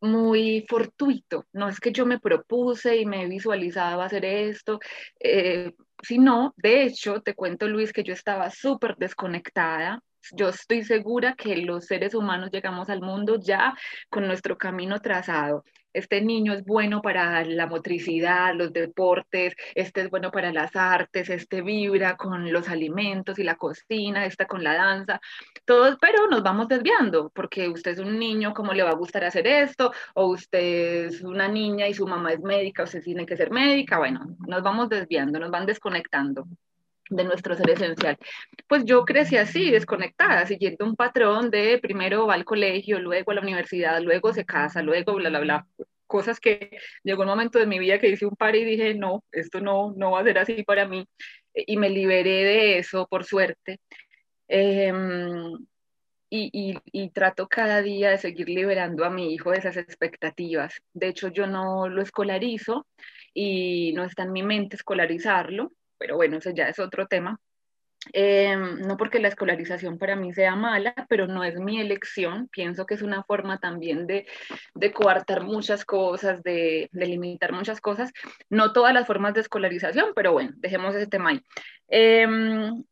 muy 0.00 0.66
fortuito. 0.68 1.46
No 1.52 1.68
es 1.68 1.78
que 1.80 1.92
yo 1.92 2.06
me 2.06 2.18
propuse 2.18 2.96
y 2.96 3.06
me 3.06 3.26
visualizaba 3.26 4.06
hacer 4.06 4.24
esto, 4.24 4.80
eh, 5.20 5.72
sino, 6.02 6.54
de 6.56 6.82
hecho, 6.82 7.20
te 7.22 7.34
cuento, 7.34 7.68
Luis, 7.68 7.92
que 7.92 8.02
yo 8.02 8.12
estaba 8.12 8.50
súper 8.50 8.96
desconectada 8.96 10.02
yo 10.32 10.48
estoy 10.48 10.82
segura 10.84 11.34
que 11.34 11.56
los 11.56 11.86
seres 11.86 12.14
humanos 12.14 12.50
llegamos 12.50 12.88
al 12.88 13.00
mundo 13.00 13.38
ya 13.38 13.74
con 14.10 14.26
nuestro 14.26 14.56
camino 14.58 15.00
trazado. 15.00 15.64
Este 15.96 16.20
niño 16.20 16.52
es 16.52 16.62
bueno 16.62 17.00
para 17.00 17.42
la 17.44 17.66
motricidad, 17.66 18.54
los 18.54 18.70
deportes, 18.70 19.54
este 19.74 20.02
es 20.02 20.10
bueno 20.10 20.30
para 20.30 20.52
las 20.52 20.76
artes, 20.76 21.30
este 21.30 21.62
vibra 21.62 22.18
con 22.18 22.52
los 22.52 22.68
alimentos 22.68 23.38
y 23.38 23.44
la 23.44 23.56
cocina, 23.56 24.26
este 24.26 24.46
con 24.46 24.62
la 24.62 24.74
danza, 24.74 25.20
todos, 25.64 25.96
pero 25.98 26.26
nos 26.28 26.42
vamos 26.42 26.68
desviando, 26.68 27.30
porque 27.34 27.68
usted 27.70 27.92
es 27.92 27.98
un 27.98 28.18
niño, 28.18 28.52
¿cómo 28.52 28.74
le 28.74 28.82
va 28.82 28.90
a 28.90 28.94
gustar 28.94 29.24
hacer 29.24 29.46
esto? 29.46 29.90
O 30.14 30.26
usted 30.26 31.06
es 31.06 31.22
una 31.22 31.48
niña 31.48 31.88
y 31.88 31.94
su 31.94 32.06
mamá 32.06 32.34
es 32.34 32.40
médica, 32.40 32.82
usted 32.82 33.02
tiene 33.02 33.24
que 33.24 33.36
ser 33.38 33.50
médica, 33.50 33.96
bueno, 33.96 34.36
nos 34.46 34.62
vamos 34.62 34.90
desviando, 34.90 35.38
nos 35.38 35.50
van 35.50 35.64
desconectando 35.64 36.46
de 37.10 37.24
nuestro 37.24 37.54
ser 37.54 37.70
esencial. 37.70 38.16
Pues 38.68 38.84
yo 38.84 39.04
crecí 39.04 39.36
así, 39.36 39.70
desconectada, 39.70 40.46
siguiendo 40.46 40.84
un 40.84 40.96
patrón 40.96 41.50
de 41.50 41.78
primero 41.78 42.26
va 42.26 42.34
al 42.34 42.44
colegio, 42.44 42.98
luego 42.98 43.32
a 43.32 43.34
la 43.34 43.40
universidad, 43.42 44.00
luego 44.02 44.32
se 44.32 44.44
casa, 44.44 44.82
luego 44.82 45.14
bla, 45.14 45.28
bla, 45.30 45.40
bla. 45.40 45.66
Cosas 46.06 46.40
que 46.40 46.70
llegó 47.02 47.22
un 47.22 47.28
momento 47.28 47.58
de 47.58 47.66
mi 47.66 47.78
vida 47.78 47.98
que 47.98 48.08
hice 48.08 48.26
un 48.26 48.36
par 48.36 48.54
y 48.56 48.64
dije, 48.64 48.94
no, 48.94 49.24
esto 49.32 49.60
no, 49.60 49.92
no 49.96 50.12
va 50.12 50.20
a 50.20 50.24
ser 50.24 50.38
así 50.38 50.62
para 50.62 50.86
mí. 50.86 51.06
Y 51.54 51.76
me 51.78 51.90
liberé 51.90 52.44
de 52.44 52.78
eso, 52.78 53.06
por 53.08 53.24
suerte. 53.24 53.80
Em, 54.48 55.52
y, 56.30 57.10
trato 57.10 57.48
cada 57.48 57.82
día 57.82 58.10
de 58.10 58.18
seguir 58.18 58.48
liberando 58.48 59.04
a 59.04 59.10
mi 59.10 59.32
hijo 59.34 59.50
de 59.52 59.58
esas 59.58 59.76
expectativas. 59.76 60.74
De 60.92 61.08
hecho, 61.08 61.28
yo 61.28 61.46
no 61.46 61.88
lo 61.88 62.02
escolarizo 62.02 62.86
y 63.34 63.92
no 63.94 64.04
está 64.04 64.24
en 64.24 64.32
mi 64.32 64.42
mente 64.42 64.76
escolarizarlo 64.76 65.72
pero 65.98 66.16
bueno, 66.16 66.38
eso 66.38 66.50
ya 66.50 66.68
es 66.68 66.78
otro 66.78 67.06
tema. 67.06 67.38
Em, 68.12 68.80
no 68.82 68.96
porque 68.96 69.18
la 69.18 69.28
escolarización 69.28 69.98
para 69.98 70.16
mí 70.16 70.32
sea 70.32 70.54
mala, 70.54 70.94
pero 71.08 71.26
no 71.26 71.44
es 71.44 71.56
mi 71.56 71.80
elección. 71.80 72.48
Pienso 72.48 72.86
que 72.86 72.94
es 72.94 73.02
una 73.02 73.24
forma 73.24 73.58
también 73.58 74.06
de, 74.06 74.26
de 74.74 74.92
coartar 74.92 75.42
muchas 75.42 75.84
cosas, 75.84 76.42
de, 76.42 76.88
de, 76.92 77.06
limitar 77.06 77.52
muchas 77.52 77.80
cosas. 77.80 78.12
No 78.48 78.72
todas 78.72 78.94
las 78.94 79.06
formas 79.06 79.34
de 79.34 79.40
escolarización, 79.40 80.12
pero 80.14 80.32
bueno, 80.32 80.52
dejemos 80.56 80.94
ese 80.94 81.06
tema 81.08 81.30
ahí. 81.30 81.42
Em, 81.88 82.84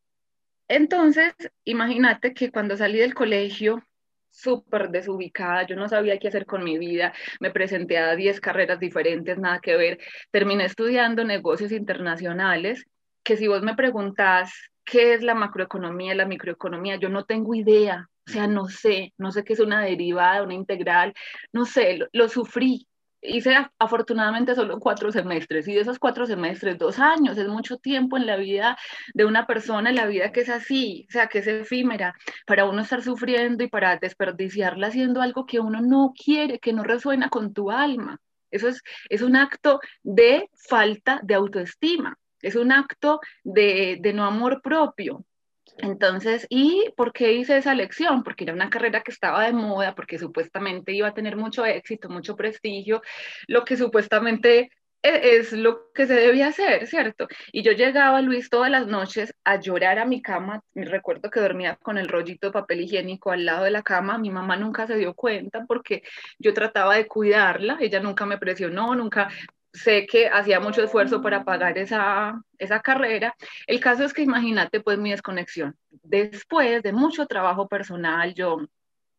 entonces, 0.69 1.35
imagínate 1.65 2.35
que 2.35 2.51
cuando 2.51 2.77
salí 2.77 2.99
del 2.99 3.15
colegio, 3.15 3.83
súper 4.31 4.91
desubicada, 4.91 5.65
yo 5.67 5.77
no 5.77 5.89
sabía 5.89 6.19
qué 6.19 6.29
hacer 6.29 6.45
con 6.47 6.65
mi 6.65 6.77
vida, 6.79 7.13
me 7.41 7.51
presenté 7.51 7.99
a 7.99 8.17
10 8.17 8.41
carreras 8.41 8.81
diferentes, 8.81 9.39
nada 9.39 9.61
que 9.61 9.77
ver, 9.77 9.99
terminé 10.33 10.65
estudiando 10.65 11.25
negocios 11.25 11.71
internacionales 11.71 12.85
que 13.25 13.37
si 13.37 13.49
vos 13.49 13.63
me 13.63 13.75
preguntás 13.75 14.53
qué 14.85 15.15
es 15.15 15.23
la 15.23 15.35
macroeconomía, 15.35 16.15
la 16.15 16.27
microeconomía, 16.27 16.97
yo 16.97 17.09
no 17.09 17.25
tengo 17.25 17.55
idea, 17.55 18.09
o 18.27 18.31
sea, 18.31 18.47
no 18.47 18.67
sé, 18.69 19.13
no 19.19 19.33
sé 19.33 19.45
qué 19.45 19.55
es 19.55 19.61
una 19.61 19.83
derivada, 19.83 20.43
una 20.43 20.55
integral, 20.55 21.15
no 21.53 21.65
sé, 21.65 21.99
lo, 22.13 22.29
sufrí. 22.29 22.87
Hice 23.27 23.57
afortunadamente 23.79 24.55
solo 24.55 24.79
cuatro 24.79 25.11
semestres 25.11 25.67
y 25.67 25.75
de 25.75 25.81
esos 25.81 25.99
cuatro 25.99 26.27
semestres, 26.27 26.77
dos 26.79 26.99
años, 26.99 27.39
es 27.39 27.49
mucho 27.49 27.79
tiempo 27.79 28.19
en 28.19 28.27
la 28.27 28.37
vida 28.37 28.77
de 29.15 29.25
una 29.25 29.47
persona, 29.47 29.89
en 29.89 29.97
la 29.97 30.07
vida 30.07 30.31
que 30.31 30.41
es 30.41 30.51
así, 30.51 31.07
o 31.09 31.13
sea, 31.13 31.29
que 31.29 31.39
es 31.39 31.47
efímera, 31.47 32.15
para 32.47 32.67
uno 32.67 32.83
estar 32.83 33.03
sufriendo 33.03 33.65
y 33.65 33.69
para 33.69 33.97
desperdiciarla 33.97 34.89
haciendo 34.89 35.23
algo 35.23 35.47
que 35.47 35.61
uno 35.61 35.81
no 35.81 36.13
quiere, 36.15 36.59
que 36.59 36.75
no 36.75 36.83
resuena 36.85 37.31
con 37.31 37.55
tu 37.55 37.71
alma. 37.71 38.21
Eso 38.51 38.69
es, 38.69 38.83
es 39.09 39.23
un 39.23 39.37
acto 39.37 39.81
de 40.03 40.51
falta 40.69 41.21
de 41.23 41.35
autoestima 41.35 42.19
es 42.45 42.57
un 42.57 42.73
acto 42.73 43.21
de, 43.43 44.01
no 44.15 44.25
amor 44.25 44.63
propio. 44.63 45.25
Entonces, 45.79 46.47
¿y 46.51 46.91
por 46.97 47.13
qué 47.13 47.33
hice 47.33 47.57
esa 47.57 47.75
lección? 47.75 48.23
Porque 48.23 48.45
era 48.45 48.53
una 48.53 48.71
carrera 48.71 49.03
que 49.03 49.11
estaba 49.11 49.45
de 49.45 49.53
moda, 49.53 49.95
porque 49.95 50.19
supuestamente 50.19 50.93
iba 50.93 51.09
a 51.09 51.15
tener 51.15 51.37
mucho 51.37 51.65
éxito, 51.65 52.09
mucho 52.09 52.37
prestigio, 52.37 53.03
lo 53.49 53.65
que 53.65 53.77
supuestamente 53.77 54.71
e, 55.05 55.37
es 55.37 55.53
lo 55.53 55.93
que 55.93 56.07
se 56.07 56.15
debía 56.15 56.49
hacer, 56.49 56.87
¿cierto? 56.87 57.29
Y 57.53 57.63
yo 57.63 57.73
llegaba, 57.73 58.23
Luis, 58.23 58.49
todas 58.51 58.71
las 58.71 58.87
noches 58.87 59.35
a 59.45 59.61
llorar 59.61 59.99
a 59.99 60.07
mi 60.07 60.23
cama. 60.23 60.63
Me 60.75 60.87
recuerdo 60.87 61.31
que 61.31 61.41
dormía 61.41 61.77
con 61.77 61.99
el 61.99 62.09
rollito 62.09 62.49
de 62.49 62.53
papel 62.53 62.81
higiénico 62.81 63.31
al 63.31 63.45
lado 63.45 63.65
de 63.65 63.71
la 63.71 63.83
cama. 63.83 64.17
Mi 64.19 64.31
mamá 64.31 64.57
nunca 64.57 64.87
se 64.87 64.97
dio 64.97 65.15
cuenta 65.15 65.65
porque 65.67 66.03
yo 66.39 66.55
trataba 66.55 66.97
de 66.97 67.07
cuidarla. 67.07 67.79
Ella 67.81 68.01
nunca 68.01 68.27
me 68.27 68.39
presionó, 68.39 68.95
nunca 68.95 69.29
sé 69.75 70.07
que 70.07 70.29
hacía 70.29 70.61
mucho 70.61 70.85
esfuerzo 70.85 71.21
para 71.21 71.45
pagar 71.45 71.77
esa, 71.77 72.41
esa 72.59 72.81
carrera. 72.81 73.35
El 73.67 73.81
caso 73.81 74.05
es 74.05 74.15
que 74.15 74.23
imagínate 74.23 74.81
pues 74.81 74.99
mi 74.99 75.11
desconexión. 75.11 75.77
Después 75.91 76.83
de 76.83 76.93
mucho 76.93 77.27
trabajo 77.27 77.69
personal, 77.69 78.35
yo 78.35 78.59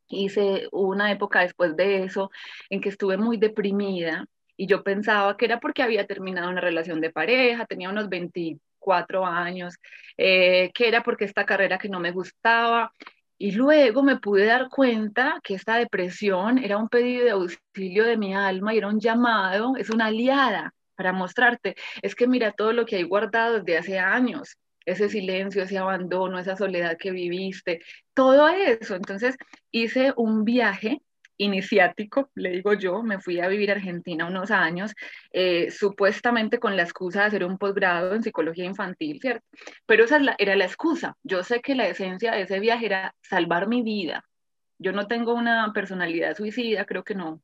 hice 0.08 0.68
una 0.72 1.12
época 1.12 1.42
después 1.42 1.76
de 1.76 2.04
eso 2.04 2.32
en 2.70 2.80
que 2.80 2.90
estuve 2.90 3.18
muy 3.18 3.38
deprimida 3.38 4.26
y 4.56 4.68
yo 4.68 4.84
pensaba 4.84 5.36
que 5.36 5.46
era 5.46 5.60
porque 5.60 5.84
había 5.84 6.08
terminado 6.08 6.50
una 6.50 6.62
relación 6.62 7.02
de 7.02 7.12
pareja, 7.12 7.66
tenía 7.66 7.90
unos 7.90 8.08
24 8.08 9.26
años, 9.26 9.76
eh, 10.18 10.72
que 10.74 10.88
era 10.88 11.04
porque 11.04 11.26
esta 11.26 11.46
carrera 11.46 11.78
que 11.78 11.90
no 11.90 12.00
me 12.00 12.12
gustaba 12.12 12.94
y 13.38 13.52
luego 13.52 14.04
me 14.04 14.18
pude 14.18 14.46
dar 14.46 14.70
cuenta 14.70 15.40
que 15.44 15.56
esta 15.56 15.76
depresión 15.76 16.58
era 16.58 16.78
un 16.78 16.90
pedido 16.90 17.26
de 17.26 17.32
auxilio 17.32 18.06
de 18.06 18.18
mi 18.18 18.34
alma 18.34 18.74
y 18.74 18.78
era 18.78 18.88
un 18.88 19.00
llamado, 19.00 19.76
es 19.78 19.90
una 19.90 20.08
aliada 20.08 20.74
para 20.96 21.12
mostrarte, 21.12 21.76
es 22.02 22.16
que 22.16 22.28
mira 22.28 22.52
todo 22.54 22.72
lo 22.72 22.86
que 22.86 22.96
hay 22.98 23.04
guardado 23.04 23.60
desde 23.60 23.78
hace 23.78 24.00
años, 24.00 24.58
ese 24.86 25.10
silencio, 25.10 25.64
ese 25.64 25.78
abandono, 25.78 26.40
esa 26.40 26.56
soledad 26.56 26.98
que 26.98 27.12
viviste, 27.12 27.82
todo 28.14 28.48
eso. 28.48 28.96
Entonces 28.96 29.36
hice 29.72 30.14
un 30.16 30.46
viaje 30.46 31.02
iniciático, 31.38 32.30
le 32.36 32.50
digo 32.52 32.74
yo, 32.74 33.04
me 33.04 33.20
fui 33.20 33.40
a 33.40 33.48
vivir 33.48 33.72
a 33.72 33.76
Argentina 33.76 34.26
unos 34.26 34.52
años, 34.52 34.94
eh, 35.32 35.70
supuestamente 35.72 36.60
con 36.60 36.76
la 36.76 36.84
excusa 36.84 37.22
de 37.22 37.28
hacer 37.28 37.46
un 37.46 37.58
posgrado 37.58 38.16
en 38.16 38.24
psicología 38.24 38.66
infantil, 38.66 39.20
¿cierto? 39.20 39.46
Pero 39.86 40.06
esa 40.06 40.20
era 40.38 40.56
la 40.56 40.66
excusa. 40.66 41.18
Yo 41.24 41.44
sé 41.44 41.62
que 41.62 41.76
la 41.76 41.88
esencia 41.88 42.32
de 42.34 42.42
ese 42.42 42.60
viaje 42.60 42.86
era 42.86 43.16
salvar 43.22 43.68
mi 43.68 43.82
vida. 43.84 44.24
Yo 44.78 44.92
no 44.92 45.08
tengo 45.08 45.34
una 45.34 45.72
personalidad 45.74 46.36
suicida, 46.36 46.86
creo 46.86 47.04
que 47.04 47.16
no. 47.16 47.42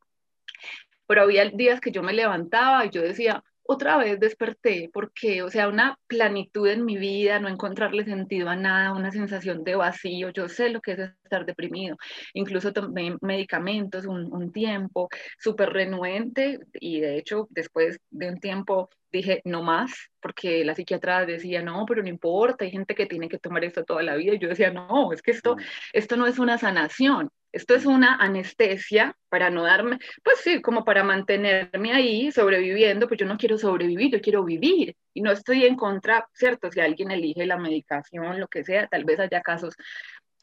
Pero 1.07 1.23
había 1.23 1.45
días 1.49 1.81
que 1.81 1.91
yo 1.91 2.03
me 2.03 2.13
levantaba 2.13 2.85
y 2.85 2.89
yo 2.89 3.01
decía, 3.01 3.43
otra 3.71 3.97
vez 3.97 4.19
desperté, 4.19 4.89
porque, 4.93 5.43
o 5.43 5.49
sea, 5.49 5.67
una 5.67 5.97
planitud 6.07 6.67
en 6.67 6.85
mi 6.85 6.97
vida, 6.97 7.39
no 7.39 7.47
encontrarle 7.47 8.05
sentido 8.05 8.49
a 8.49 8.55
nada, 8.55 8.93
una 8.93 9.11
sensación 9.11 9.63
de 9.63 9.75
vacío, 9.75 10.29
yo 10.29 10.49
sé 10.49 10.69
lo 10.69 10.81
que 10.81 10.93
es 10.93 10.99
estar 11.23 11.45
deprimido, 11.45 11.97
incluso 12.33 12.73
tomé 12.73 13.17
medicamentos 13.21 14.05
un, 14.05 14.31
un 14.33 14.51
tiempo, 14.51 15.09
súper 15.39 15.69
renuente, 15.69 16.59
y 16.73 16.99
de 16.99 17.17
hecho, 17.17 17.47
después 17.51 17.99
de 18.09 18.29
un 18.29 18.39
tiempo 18.39 18.89
dije, 19.11 19.41
no 19.45 19.61
más, 19.61 19.91
porque 20.21 20.63
la 20.63 20.75
psiquiatra 20.75 21.25
decía, 21.25 21.61
no, 21.61 21.85
pero 21.85 22.01
no 22.01 22.09
importa, 22.09 22.63
hay 22.65 22.71
gente 22.71 22.95
que 22.95 23.05
tiene 23.05 23.29
que 23.29 23.39
tomar 23.39 23.63
esto 23.63 23.83
toda 23.83 24.03
la 24.03 24.15
vida, 24.15 24.35
y 24.35 24.39
yo 24.39 24.49
decía, 24.49 24.71
no, 24.71 25.11
es 25.13 25.21
que 25.21 25.31
esto, 25.31 25.55
mm. 25.55 25.59
esto 25.93 26.17
no 26.17 26.27
es 26.27 26.39
una 26.39 26.57
sanación, 26.57 27.29
esto 27.51 27.75
es 27.75 27.85
una 27.85 28.15
anestesia 28.15 29.15
para 29.29 29.49
no 29.49 29.63
darme, 29.63 29.99
pues 30.23 30.39
sí, 30.39 30.61
como 30.61 30.85
para 30.85 31.03
mantenerme 31.03 31.93
ahí 31.93 32.31
sobreviviendo, 32.31 33.07
pues 33.07 33.19
yo 33.19 33.25
no 33.25 33.37
quiero 33.37 33.57
sobrevivir, 33.57 34.11
yo 34.11 34.21
quiero 34.21 34.43
vivir 34.43 34.95
y 35.13 35.21
no 35.21 35.31
estoy 35.31 35.65
en 35.65 35.75
contra, 35.75 36.27
¿cierto? 36.33 36.71
Si 36.71 36.79
alguien 36.79 37.11
elige 37.11 37.45
la 37.45 37.57
medicación, 37.57 38.39
lo 38.39 38.47
que 38.47 38.63
sea, 38.63 38.87
tal 38.87 39.03
vez 39.03 39.19
haya 39.19 39.41
casos 39.41 39.75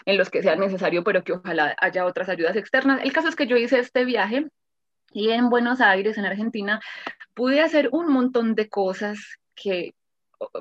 en 0.05 0.17
los 0.17 0.31
que 0.31 0.43
sea 0.43 0.57
necesario, 0.57 1.05
pero 1.05 1.25
que 1.25 1.33
ojalá 1.33 1.75
haya 1.81 2.05
otras 2.05 2.29
ayudas 2.29 2.57
externas. 2.57 3.01
El 3.03 3.13
caso 3.13 3.29
es 3.29 3.37
que 3.37 3.47
yo 3.47 3.57
hice 3.57 3.79
este 3.79 4.05
viaje 4.05 4.47
y 5.13 5.31
en 5.31 5.49
Buenos 5.49 5.81
Aires, 5.81 6.19
en 6.19 6.27
Argentina, 6.27 6.81
pude 7.35 7.61
hacer 7.61 7.89
un 7.93 8.13
montón 8.13 8.55
de 8.55 8.69
cosas 8.69 9.19
que 9.55 9.95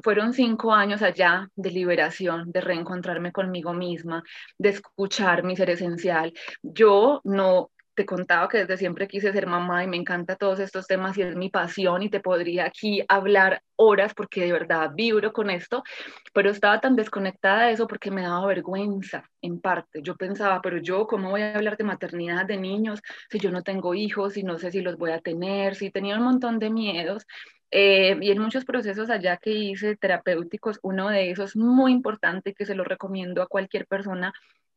fueron 0.03 0.33
cinco 0.33 0.73
años 0.73 1.01
allá 1.01 1.49
de 1.55 1.71
liberación, 1.71 2.51
de 2.51 2.61
reencontrarme 2.61 3.31
conmigo 3.31 3.73
misma, 3.73 4.23
de 4.57 4.69
escuchar 4.69 5.43
mi 5.43 5.55
ser 5.55 5.69
esencial. 5.69 6.33
Yo 6.61 7.21
no 7.23 7.71
te 7.97 8.05
contaba 8.05 8.47
que 8.47 8.59
desde 8.59 8.77
siempre 8.77 9.07
quise 9.07 9.33
ser 9.33 9.47
mamá 9.47 9.83
y 9.83 9.87
me 9.87 9.97
encanta 9.97 10.35
todos 10.35 10.59
estos 10.59 10.85
temas 10.85 11.17
y 11.17 11.23
es 11.23 11.35
mi 11.35 11.49
pasión 11.49 12.03
y 12.03 12.09
te 12.11 12.19
podría 12.19 12.65
aquí 12.65 13.03
hablar 13.07 13.63
horas 13.75 14.13
porque 14.13 14.41
de 14.45 14.51
verdad 14.51 14.91
vibro 14.93 15.33
con 15.33 15.49
esto, 15.49 15.83
pero 16.31 16.51
estaba 16.51 16.79
tan 16.79 16.95
desconectada 16.95 17.65
de 17.65 17.71
eso 17.71 17.87
porque 17.87 18.11
me 18.11 18.21
daba 18.21 18.45
vergüenza 18.45 19.27
en 19.41 19.59
parte. 19.59 20.01
Yo 20.03 20.15
pensaba, 20.15 20.61
pero 20.61 20.77
yo, 20.77 21.07
¿cómo 21.07 21.31
voy 21.31 21.41
a 21.41 21.55
hablar 21.55 21.75
de 21.75 21.85
maternidad 21.85 22.45
de 22.45 22.57
niños 22.57 23.01
si 23.31 23.39
yo 23.39 23.49
no 23.49 23.63
tengo 23.63 23.95
hijos 23.95 24.37
y 24.37 24.43
no 24.43 24.59
sé 24.59 24.69
si 24.69 24.81
los 24.81 24.95
voy 24.97 25.09
a 25.11 25.19
tener? 25.19 25.73
Si 25.73 25.89
tenía 25.89 26.17
un 26.17 26.23
montón 26.23 26.59
de 26.59 26.69
miedos. 26.69 27.25
Eh, 27.71 28.17
y 28.21 28.31
en 28.31 28.39
muchos 28.39 28.65
procesos 28.65 29.09
allá 29.09 29.37
que 29.37 29.51
hice 29.51 29.95
terapéuticos, 29.97 30.79
uno 30.83 31.09
de 31.09 31.31
esos 31.31 31.55
muy 31.55 31.91
importante 31.91 32.53
que 32.53 32.65
se 32.65 32.75
lo 32.75 32.83
recomiendo 32.83 33.41
a 33.41 33.47
cualquier 33.47 33.87
persona 33.87 34.33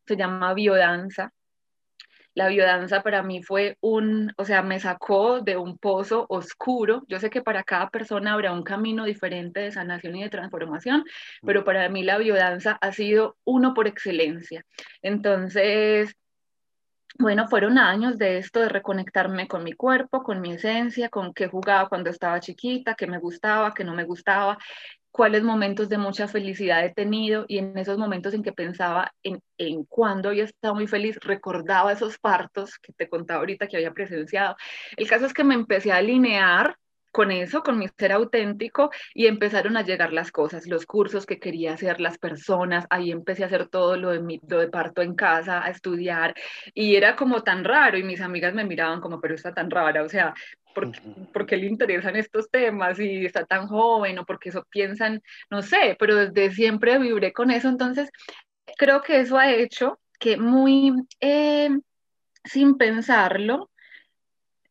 se 0.07 0.16
llama 0.16 0.55
biodanza 0.55 1.33
la 2.35 2.48
biodanza 2.48 3.03
para 3.03 3.22
mí 3.22 3.42
fue 3.42 3.76
un, 3.81 4.33
o 4.37 4.44
sea, 4.44 4.62
me 4.62 4.79
sacó 4.79 5.40
de 5.40 5.57
un 5.57 5.79
pozo 5.79 6.26
oscuro. 6.29 7.03
Yo 7.09 7.18
sé 7.18 7.29
que 7.29 7.42
para 7.42 7.64
cada 7.64 7.90
persona 7.90 8.35
habrá 8.35 8.53
un 8.53 8.62
camino 8.62 9.05
diferente 9.05 9.61
de 9.61 9.72
sanación 9.72 10.16
y 10.16 10.22
de 10.22 10.31
transformación, 10.31 11.05
pero 11.42 11.64
para 11.64 11.88
mí 11.88 12.05
la 12.05 12.18
biodanza 12.18 12.79
ha 12.81 12.92
sido 12.92 13.37
uno 13.44 13.74
por 13.74 13.88
excelencia. 13.88 14.64
Entonces, 15.03 16.14
bueno, 17.21 17.47
fueron 17.49 17.79
años 17.79 18.17
de 18.19 18.39
esto, 18.39 18.61
de 18.61 18.69
reconectarme 18.69 19.47
con 19.47 19.63
mi 19.63 19.73
cuerpo, 19.75 20.23
con 20.23 20.41
mi 20.41 20.53
esencia, 20.53 21.11
con 21.11 21.35
qué 21.35 21.49
jugaba 21.49 21.89
cuando 21.89 22.11
estaba 22.11 22.41
chiquita, 22.41 22.95
qué 22.95 23.07
me 23.07 23.19
gustaba, 23.19 23.75
qué 23.75 23.85
no 23.85 23.95
me 23.95 24.05
gustaba, 24.05 24.59
cuáles 25.11 25.43
momentos 25.43 25.89
de 25.89 25.99
mucha 25.99 26.29
felicidad 26.29 26.85
he 26.85 26.95
tenido 26.95 27.45
y 27.47 27.59
en 27.59 27.77
esos 27.77 27.99
momentos 27.99 28.33
en 28.33 28.43
que 28.43 28.53
pensaba 28.53 29.13
en, 29.23 29.43
en 29.59 29.85
cuándo 29.85 30.31
había 30.31 30.45
estado 30.45 30.75
muy 30.75 30.87
feliz, 30.87 31.19
recordaba 31.21 31.93
esos 31.93 32.19
partos 32.19 32.79
que 32.79 32.93
te 32.95 33.09
contaba 33.09 33.41
ahorita 33.41 33.67
que 33.67 33.77
había 33.77 33.93
presenciado. 33.93 34.57
El 34.97 35.09
caso 35.09 35.27
es 35.27 35.35
que 35.35 35.45
me 35.45 35.55
empecé 35.55 35.93
a 35.93 35.97
alinear 35.97 36.77
con 37.11 37.31
eso, 37.31 37.62
con 37.62 37.79
mi 37.79 37.87
ser 37.99 38.12
auténtico, 38.12 38.90
y 39.14 39.27
empezaron 39.27 39.77
a 39.77 39.83
llegar 39.83 40.12
las 40.12 40.31
cosas, 40.33 40.66
los 40.66 40.87
cursos 40.87 41.27
que 41.27 41.38
quería 41.38 41.75
hacer, 41.75 42.01
las 42.01 42.18
personas, 42.18 42.87
ahí 42.90 43.11
empecé 43.11 43.42
a 43.42 43.46
hacer 43.46 43.68
todo 43.68 43.96
lo 43.96 44.11
de, 44.11 44.20
mi, 44.20 44.40
lo 44.49 44.59
de 44.59 44.68
parto 44.68 45.03
en 45.03 45.14
casa, 45.14 45.64
a 45.64 45.70
estudiar, 45.70 46.35
y 46.75 46.96
era 46.96 47.16
como 47.16 47.42
tan 47.42 47.64
raro, 47.64 47.99
y 47.99 48.03
mis 48.03 48.20
amigas 48.20 48.55
me 48.55 48.64
miraban 48.64 49.01
como, 49.01 49.20
pero 49.20 49.35
está 49.35 49.53
tan 49.55 49.70
rara, 49.70 50.03
o 50.03 50.09
sea, 50.09 50.35
¿por, 50.75 50.90
¿por 51.33 51.46
qué 51.46 51.57
le 51.57 51.66
interesan 51.66 52.16
estos 52.16 52.51
temas 52.51 52.99
y 53.01 53.27
está 53.27 53.44
tan 53.44 53.66
joven, 53.66 54.18
o 54.18 54.27
porque 54.27 54.51
eso 54.51 54.64
piensan, 54.70 55.23
no 55.51 55.62
sé, 55.62 55.96
pero 55.99 56.14
desde 56.16 56.55
siempre 56.55 56.99
vibré 56.99 57.33
con 57.33 57.51
eso, 57.51 57.68
entonces 57.68 58.11
creo 58.77 59.03
que 59.03 59.20
eso 59.20 59.38
ha 59.38 59.51
hecho 59.51 60.01
que 60.18 60.37
muy... 60.37 60.92
Eh, 61.20 61.70
sin 62.44 62.77
pensarlo, 62.77 63.70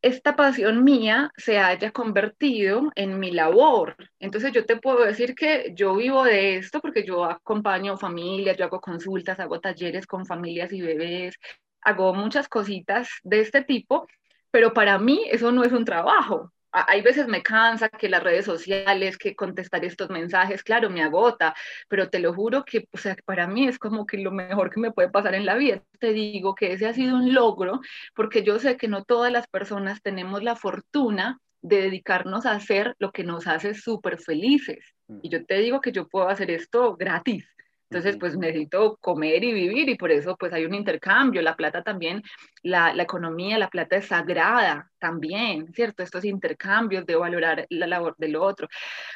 esta 0.02 0.36
pasión 0.36 0.84
mía 0.84 1.30
se 1.36 1.58
haya 1.58 1.90
convertido 1.92 2.90
en 2.94 3.18
mi 3.18 3.30
labor. 3.32 3.96
Entonces 4.18 4.52
yo 4.52 4.64
te 4.66 4.76
puedo 4.76 5.04
decir 5.04 5.34
que 5.34 5.72
yo 5.74 5.96
vivo 5.96 6.24
de 6.24 6.56
esto 6.56 6.80
porque 6.80 7.04
yo 7.04 7.24
acompaño 7.24 7.96
familias, 7.96 8.56
yo 8.56 8.64
hago 8.64 8.80
consultas, 8.80 9.40
hago 9.40 9.60
talleres 9.60 10.06
con 10.06 10.26
familias 10.26 10.72
y 10.72 10.80
bebés, 10.80 11.36
hago 11.82 12.14
muchas 12.14 12.48
cositas 12.48 13.08
de 13.22 13.40
este 13.40 13.62
tipo, 13.62 14.06
pero 14.50 14.72
para 14.72 14.98
mí 14.98 15.24
eso 15.30 15.52
no 15.52 15.64
es 15.64 15.72
un 15.72 15.84
trabajo 15.84 16.52
hay 16.72 17.02
veces 17.02 17.26
me 17.26 17.42
cansa 17.42 17.88
que 17.88 18.08
las 18.08 18.22
redes 18.22 18.44
sociales, 18.44 19.18
que 19.18 19.34
contestar 19.34 19.84
estos 19.84 20.10
mensajes, 20.10 20.62
claro, 20.62 20.90
me 20.90 21.02
agota, 21.02 21.54
pero 21.88 22.08
te 22.08 22.20
lo 22.20 22.32
juro 22.34 22.64
que, 22.64 22.88
o 22.92 22.98
sea, 22.98 23.16
para 23.24 23.46
mí 23.46 23.66
es 23.66 23.78
como 23.78 24.06
que 24.06 24.18
lo 24.18 24.30
mejor 24.30 24.70
que 24.70 24.80
me 24.80 24.92
puede 24.92 25.10
pasar 25.10 25.34
en 25.34 25.46
la 25.46 25.56
vida. 25.56 25.82
Te 25.98 26.12
digo 26.12 26.54
que 26.54 26.72
ese 26.72 26.86
ha 26.86 26.94
sido 26.94 27.16
un 27.16 27.34
logro, 27.34 27.80
porque 28.14 28.42
yo 28.42 28.58
sé 28.58 28.76
que 28.76 28.88
no 28.88 29.04
todas 29.04 29.32
las 29.32 29.46
personas 29.48 30.02
tenemos 30.02 30.42
la 30.42 30.56
fortuna 30.56 31.40
de 31.62 31.82
dedicarnos 31.82 32.46
a 32.46 32.52
hacer 32.52 32.94
lo 32.98 33.12
que 33.12 33.24
nos 33.24 33.46
hace 33.46 33.74
súper 33.74 34.18
felices. 34.18 34.94
Mm. 35.08 35.18
Y 35.22 35.28
yo 35.28 35.44
te 35.44 35.58
digo 35.58 35.80
que 35.80 35.92
yo 35.92 36.08
puedo 36.08 36.28
hacer 36.28 36.50
esto 36.50 36.96
gratis. 36.96 37.46
Entonces, 37.90 38.18
pues 38.18 38.38
necesito 38.38 38.98
comer 38.98 39.42
y 39.42 39.52
vivir 39.52 39.88
y 39.88 39.96
por 39.96 40.12
eso 40.12 40.36
pues 40.36 40.52
hay 40.52 40.64
un 40.64 40.74
intercambio. 40.74 41.42
La 41.42 41.56
plata 41.56 41.82
también, 41.82 42.22
la, 42.62 42.94
la, 42.94 43.02
economía, 43.02 43.58
la 43.58 43.68
plata 43.68 43.96
es 43.96 44.06
sagrada 44.06 44.88
también, 45.00 45.72
¿cierto? 45.74 46.04
Estos 46.04 46.24
intercambios 46.24 47.04
de 47.04 47.16
valorar 47.16 47.66
la 47.68 47.88
labor 47.88 48.14
del 48.16 48.36
otro. 48.36 48.68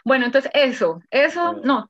Bueno, 0.05 0.27
entonces 0.27 0.51
eso, 0.55 1.01
eso, 1.09 1.53
no. 1.63 1.89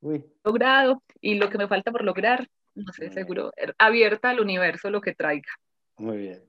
Uy. 0.00 0.24
Logrado 0.42 1.02
y 1.20 1.34
lo 1.34 1.50
que 1.50 1.58
me 1.58 1.68
falta 1.68 1.92
por 1.92 2.02
lograr, 2.02 2.48
no 2.74 2.90
sé, 2.94 3.10
seguro, 3.10 3.52
er, 3.56 3.74
abierta 3.76 4.30
al 4.30 4.40
universo 4.40 4.88
lo 4.88 5.02
que 5.02 5.14
traiga. 5.14 5.50
Muy 5.98 6.16
bien. 6.16 6.42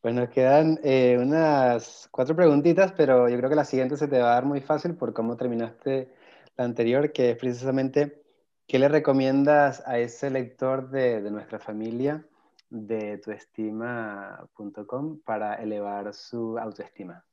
Pues 0.00 0.14
nos 0.14 0.30
quedan 0.30 0.80
eh, 0.82 1.16
unas 1.20 2.08
cuatro 2.10 2.34
preguntitas, 2.34 2.92
pero 2.96 3.28
yo 3.28 3.36
creo 3.36 3.50
que 3.50 3.56
la 3.56 3.64
siguiente 3.64 3.96
se 3.96 4.08
te 4.08 4.18
va 4.18 4.32
a 4.32 4.34
dar 4.34 4.46
muy 4.46 4.60
fácil 4.60 4.96
por 4.96 5.12
cómo 5.12 5.36
terminaste 5.36 6.17
la 6.58 6.64
anterior, 6.64 7.12
que 7.12 7.30
es 7.30 7.38
precisamente, 7.38 8.20
¿qué 8.66 8.78
le 8.78 8.88
recomiendas 8.88 9.82
a 9.86 9.98
ese 9.98 10.28
lector 10.28 10.90
de, 10.90 11.20
nuestra 11.30 11.60
familia 11.60 12.26
de 12.68 13.18
tuestima.com 13.18 15.20
para 15.24 15.54
elevar 15.54 16.12
su 16.12 16.58
autoestima? 16.58 17.24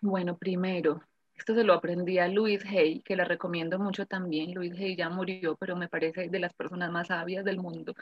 Bueno, 0.00 0.38
primero, 0.38 1.02
esto 1.34 1.54
se 1.54 1.64
lo 1.64 1.74
aprendí 1.74 2.18
a 2.18 2.28
Luis 2.28 2.64
Hay, 2.64 3.02
que 3.02 3.14
le 3.14 3.24
recomiendo 3.24 3.78
mucho 3.78 4.06
también. 4.06 4.54
Luis 4.54 4.72
Hay 4.78 4.96
ya 4.96 5.10
murió, 5.10 5.54
pero 5.56 5.76
me 5.76 5.88
parece 5.88 6.30
de 6.30 6.38
las 6.38 6.54
personas 6.54 6.90
más 6.90 7.08
sabias 7.08 7.44
del 7.44 7.58
mundo. 7.58 7.94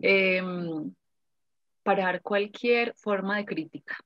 Eh, 0.00 0.42
parar 1.82 2.22
cualquier 2.22 2.94
forma 2.94 3.36
de 3.36 3.44
crítica. 3.44 3.96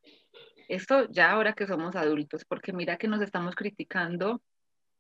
Esto 0.68 1.08
ya 1.10 1.30
ahora 1.30 1.52
que 1.52 1.66
somos 1.66 1.96
adultos, 1.96 2.44
porque 2.44 2.72
mira 2.72 2.96
que 2.96 3.08
nos 3.08 3.22
estamos 3.22 3.54
criticando, 3.54 4.42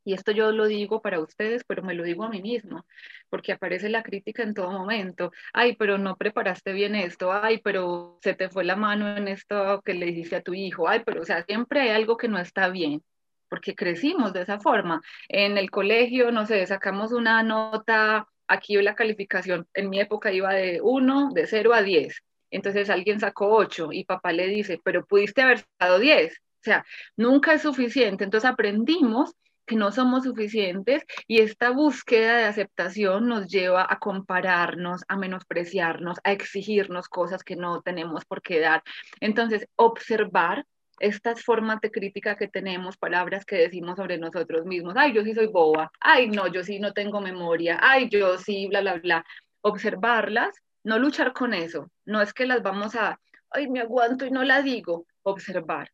y 0.04 0.12
esto 0.12 0.32
yo 0.32 0.52
lo 0.52 0.66
digo 0.66 1.00
para 1.00 1.20
ustedes, 1.20 1.64
pero 1.64 1.82
me 1.82 1.94
lo 1.94 2.04
digo 2.04 2.24
a 2.24 2.28
mí 2.28 2.42
mismo, 2.42 2.84
porque 3.30 3.52
aparece 3.52 3.88
la 3.88 4.02
crítica 4.02 4.42
en 4.42 4.54
todo 4.54 4.70
momento. 4.70 5.32
Ay, 5.52 5.76
pero 5.76 5.96
no 5.98 6.16
preparaste 6.16 6.72
bien 6.72 6.94
esto, 6.94 7.32
ay, 7.32 7.58
pero 7.64 8.18
se 8.22 8.34
te 8.34 8.50
fue 8.50 8.64
la 8.64 8.76
mano 8.76 9.16
en 9.16 9.28
esto 9.28 9.80
que 9.82 9.94
le 9.94 10.06
dijiste 10.06 10.36
a 10.36 10.42
tu 10.42 10.52
hijo, 10.54 10.88
ay, 10.88 11.02
pero 11.06 11.22
o 11.22 11.24
sea, 11.24 11.42
siempre 11.44 11.80
hay 11.80 11.90
algo 11.90 12.16
que 12.16 12.28
no 12.28 12.38
está 12.38 12.68
bien 12.68 13.02
porque 13.48 13.76
crecimos 13.76 14.32
de 14.32 14.42
esa 14.42 14.58
forma. 14.58 15.00
En 15.28 15.58
el 15.58 15.70
colegio, 15.70 16.32
no 16.32 16.44
sé, 16.44 16.66
sacamos 16.66 17.12
una 17.12 17.42
nota, 17.44 18.26
aquí 18.48 18.74
la 18.82 18.96
calificación 18.96 19.68
en 19.74 19.90
mi 19.90 20.00
época 20.00 20.32
iba 20.32 20.52
de 20.52 20.80
1, 20.82 21.30
de 21.32 21.46
0 21.46 21.72
a 21.72 21.82
10 21.82 22.20
entonces 22.56 22.90
alguien 22.90 23.20
sacó 23.20 23.48
8 23.54 23.88
y 23.92 24.04
papá 24.04 24.32
le 24.32 24.46
dice, 24.46 24.80
pero 24.82 25.04
pudiste 25.06 25.42
haber 25.42 25.58
sacado 25.58 25.98
10. 25.98 26.34
O 26.34 26.64
sea, 26.64 26.84
nunca 27.16 27.52
es 27.54 27.62
suficiente. 27.62 28.24
Entonces 28.24 28.48
aprendimos 28.48 29.34
que 29.66 29.76
no 29.76 29.92
somos 29.92 30.24
suficientes 30.24 31.04
y 31.26 31.40
esta 31.40 31.70
búsqueda 31.70 32.36
de 32.36 32.44
aceptación 32.44 33.28
nos 33.28 33.48
lleva 33.48 33.86
a 33.88 33.98
compararnos, 33.98 35.02
a 35.08 35.16
menospreciarnos, 35.16 36.18
a 36.24 36.32
exigirnos 36.32 37.08
cosas 37.08 37.42
que 37.42 37.56
no 37.56 37.82
tenemos 37.82 38.24
por 38.24 38.42
qué 38.42 38.60
dar. 38.60 38.82
Entonces, 39.20 39.66
observar 39.76 40.66
estas 41.00 41.42
formas 41.42 41.80
de 41.80 41.90
crítica 41.90 42.36
que 42.36 42.48
tenemos, 42.48 42.96
palabras 42.96 43.44
que 43.44 43.56
decimos 43.56 43.96
sobre 43.96 44.18
nosotros 44.18 44.64
mismos, 44.64 44.94
ay, 44.96 45.12
yo 45.12 45.24
sí 45.24 45.34
soy 45.34 45.46
boba, 45.48 45.90
ay, 46.00 46.28
no, 46.28 46.46
yo 46.46 46.62
sí 46.62 46.78
no 46.78 46.92
tengo 46.92 47.20
memoria, 47.20 47.78
ay, 47.82 48.08
yo 48.08 48.38
sí, 48.38 48.68
bla, 48.68 48.80
bla, 48.80 48.94
bla, 48.94 49.24
observarlas 49.62 50.54
no 50.84 50.98
luchar 50.98 51.32
con 51.32 51.54
eso, 51.54 51.90
no 52.04 52.22
es 52.22 52.32
que 52.32 52.46
las 52.46 52.62
vamos 52.62 52.94
a, 52.94 53.18
ay, 53.50 53.68
me 53.68 53.80
aguanto 53.80 54.26
y 54.26 54.30
no 54.30 54.44
la 54.44 54.62
digo, 54.62 55.06
observar, 55.22 55.90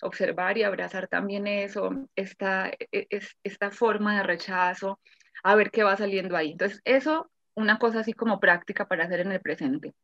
observar 0.00 0.58
y 0.58 0.62
abrazar 0.62 1.08
también 1.08 1.46
eso, 1.46 1.90
esta, 2.16 2.70
e, 2.90 3.06
esta 3.42 3.70
forma 3.70 4.16
de 4.16 4.22
rechazo, 4.22 5.00
a 5.42 5.54
ver 5.54 5.70
qué 5.70 5.82
va 5.84 5.96
saliendo 5.96 6.36
ahí. 6.36 6.52
Entonces, 6.52 6.80
eso, 6.84 7.30
una 7.54 7.78
cosa 7.78 8.00
así 8.00 8.12
como 8.12 8.40
práctica 8.40 8.88
para 8.88 9.04
hacer 9.04 9.20
en 9.20 9.32
el 9.32 9.40
presente. 9.40 9.94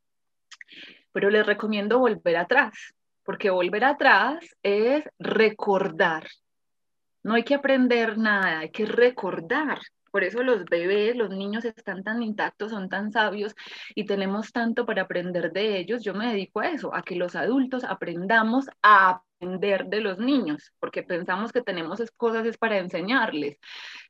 Pero 1.13 1.31
les 1.31 1.47
recomiendo 1.47 1.99
volver 1.99 2.37
atrás, 2.37 2.95
porque 3.25 3.51
volver 3.51 3.85
atrás 3.85 4.45
es 4.63 5.05
recordar. 5.19 6.27
No 7.23 7.35
hay 7.35 7.43
que 7.43 7.55
aprender 7.55 8.19
nada, 8.19 8.61
hay 8.61 8.71
que 8.71 8.87
recordar. 8.87 9.81
Por 10.11 10.25
eso 10.25 10.43
los 10.43 10.65
bebés, 10.65 11.17
los 11.17 11.31
niños 11.31 11.65
están 11.65 12.03
tan 12.03 12.23
intactos, 12.23 12.71
son 12.71 12.89
tan 12.89 13.13
sabios 13.13 13.55
y 13.95 14.05
tenemos 14.05 14.53
tanto 14.53 14.87
para 14.87 15.03
aprender 15.03 15.53
de 15.53 15.79
ellos. 15.79 16.03
Yo 16.03 16.15
me 16.15 16.33
dedico 16.33 16.61
a 16.61 16.71
eso, 16.71 16.95
a 16.95 17.03
que 17.03 17.17
los 17.17 17.37
adultos 17.37 17.85
aprendamos 17.85 18.67
a 18.83 19.23
aprender 19.41 19.87
de 19.87 20.01
los 20.01 20.19
niños, 20.19 20.73
porque 20.81 21.03
pensamos 21.03 21.53
que 21.53 21.63
tenemos 21.63 22.03
cosas 22.17 22.47
es 22.47 22.59
para 22.59 22.79
enseñarles. 22.79 23.59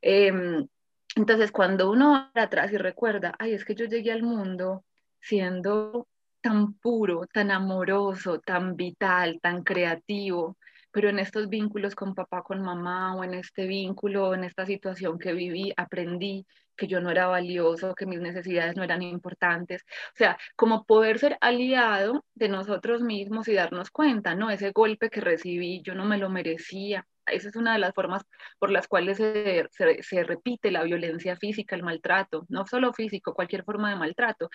Em, 0.01 0.67
entonces, 1.15 1.51
cuando 1.51 1.91
uno 1.91 2.31
va 2.35 2.43
atrás 2.43 2.71
y 2.71 2.77
recuerda, 2.77 3.35
ay, 3.39 3.53
es 3.53 3.65
que 3.65 3.75
yo 3.75 3.85
llegué 3.85 4.11
al 4.11 4.23
mundo 4.23 4.83
siendo 5.19 6.07
tan 6.41 6.73
puro, 6.73 7.27
tan 7.31 7.51
amoroso, 7.51 8.39
tan 8.39 8.75
vital, 8.75 9.39
tan 9.41 9.63
creativo, 9.63 10.57
pero 10.91 11.09
en 11.09 11.19
estos 11.19 11.49
vínculos 11.49 11.95
con 11.95 12.15
papá, 12.15 12.43
con 12.43 12.61
mamá, 12.61 13.15
o 13.15 13.23
en 13.23 13.33
este 13.33 13.65
vínculo, 13.67 14.33
en 14.33 14.43
esta 14.43 14.65
situación 14.65 15.17
que 15.19 15.33
viví, 15.33 15.73
aprendí 15.77 16.45
que 16.75 16.87
yo 16.87 16.99
no 17.01 17.11
era 17.11 17.27
valioso, 17.27 17.95
que 17.95 18.05
mis 18.05 18.19
necesidades 18.19 18.75
no 18.75 18.83
eran 18.83 19.01
importantes. 19.01 19.83
O 20.13 20.17
sea, 20.17 20.37
como 20.55 20.85
poder 20.85 21.19
ser 21.19 21.37
aliado 21.41 22.25
de 22.35 22.49
nosotros 22.49 23.01
mismos 23.01 23.47
y 23.47 23.53
darnos 23.53 23.91
cuenta, 23.91 24.35
¿no? 24.35 24.49
Ese 24.49 24.71
golpe 24.71 25.09
que 25.09 25.21
recibí, 25.21 25.81
yo 25.83 25.95
no 25.95 26.05
me 26.05 26.17
lo 26.17 26.29
merecía, 26.29 27.07
esa 27.25 27.49
es 27.49 27.55
una 27.55 27.73
de 27.73 27.79
las 27.79 27.93
formas 27.93 28.23
por 28.59 28.71
las 28.71 28.87
cuales 28.87 29.17
se, 29.17 29.67
se, 29.71 30.23
repite 30.23 30.71
la 30.71 30.83
violencia 30.83 31.35
física, 31.35 31.75
el 31.75 31.83
maltrato, 31.83 32.45
no 32.49 32.65
solo 32.65 32.93
físico, 32.93 33.33
cualquier 33.33 33.63
forma 33.63 33.89
de 33.89 33.95
maltrato, 33.95 34.49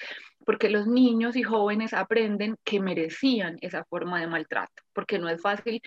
porque 0.44 0.70
los 0.70 0.87
niños 0.87 1.37
y 1.37 1.42
jóvenes 1.42 1.92
aprenden 1.94 2.57
que 2.64 2.81
merecían 2.81 3.57
esa 3.61 3.85
forma 3.85 4.20
de 4.20 4.26
maltrato, 4.26 4.83
porque 4.92 5.18
no 5.18 5.29
es 5.29 5.40
fácil, 5.40 5.81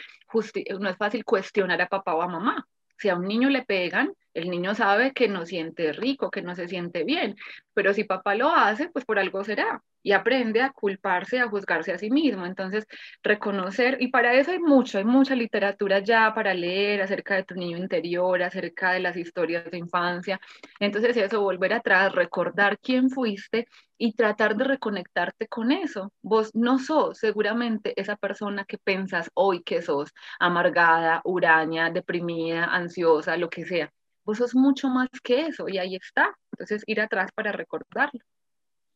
no 0.80 0.90
es 0.90 0.98
fácil 0.98 1.24
cuestionar 1.26 1.82
a 1.82 1.88
papá 1.88 2.16
o 2.16 2.22
a 2.22 2.28
mamá. 2.28 2.66
Si 2.98 3.08
a 3.08 3.16
un 3.16 3.28
niño 3.28 3.50
le 3.50 3.64
pegan, 3.64 4.14
el 4.34 4.50
niño 4.50 4.76
sabe 4.76 5.14
que 5.14 5.30
no 5.30 5.46
siente 5.46 5.94
rico, 5.94 6.30
que 6.30 6.42
no 6.42 6.56
se 6.56 6.68
siente 6.68 7.04
bien, 7.06 7.36
pero 7.74 7.94
si 7.94 8.04
papá 8.04 8.36
lo 8.36 8.50
hace, 8.50 8.90
pues 8.90 9.06
por 9.06 9.20
algo 9.20 9.44
será 9.44 9.82
y 10.04 10.12
aprende 10.14 10.62
a 10.62 10.72
culparse, 10.72 11.40
a 11.40 11.48
juzgarse 11.48 11.92
a 11.92 11.98
sí 11.98 12.10
mismo. 12.10 12.46
Entonces, 12.46 12.86
reconocer, 13.24 13.98
y 14.00 14.10
para 14.10 14.34
eso 14.34 14.52
hay 14.52 14.60
mucho, 14.60 14.98
hay 14.98 15.06
mucha 15.06 15.36
literatura 15.36 16.00
ya 16.00 16.34
para 16.34 16.54
leer 16.54 17.02
acerca 17.02 17.36
de 17.36 17.44
tu 17.44 17.56
niño 17.56 17.78
interior, 17.78 18.42
acerca 18.44 18.92
de 18.92 19.00
las 19.00 19.18
historias 19.18 19.70
de 19.70 19.78
infancia. 19.78 20.40
Entonces, 20.80 21.18
eso, 21.18 21.42
volver 21.42 21.74
atrás, 21.74 22.14
recordar 22.14 22.80
quién 22.80 23.10
fuiste 23.10 23.68
y 23.98 24.14
tratar 24.14 24.56
de 24.56 24.64
reconectarte 24.66 25.48
con 25.48 25.72
eso. 25.72 26.12
Vos 26.22 26.56
no 26.56 26.80
sos 26.80 27.18
seguramente 27.20 27.94
esa 28.00 28.16
persona 28.16 28.66
que 28.66 28.78
pensas 28.78 29.30
hoy 29.34 29.62
que 29.64 29.82
sos, 29.82 30.14
amargada, 30.40 31.22
huraña, 31.26 31.92
deprimida, 31.92 32.66
ansiosa, 32.66 33.38
lo 33.38 33.50
que 33.50 33.66
sea. 33.66 33.92
Vos 34.24 34.38
sos 34.38 34.56
mucho 34.56 34.90
más 34.90 35.10
que 35.24 35.48
eso 35.48 35.68
y 35.68 35.78
ahí 35.78 35.96
está. 35.96 36.36
Entonces, 36.52 36.84
ir 36.88 37.02
atrás 37.02 37.32
para 37.34 37.52
recordarlo. 37.52 38.22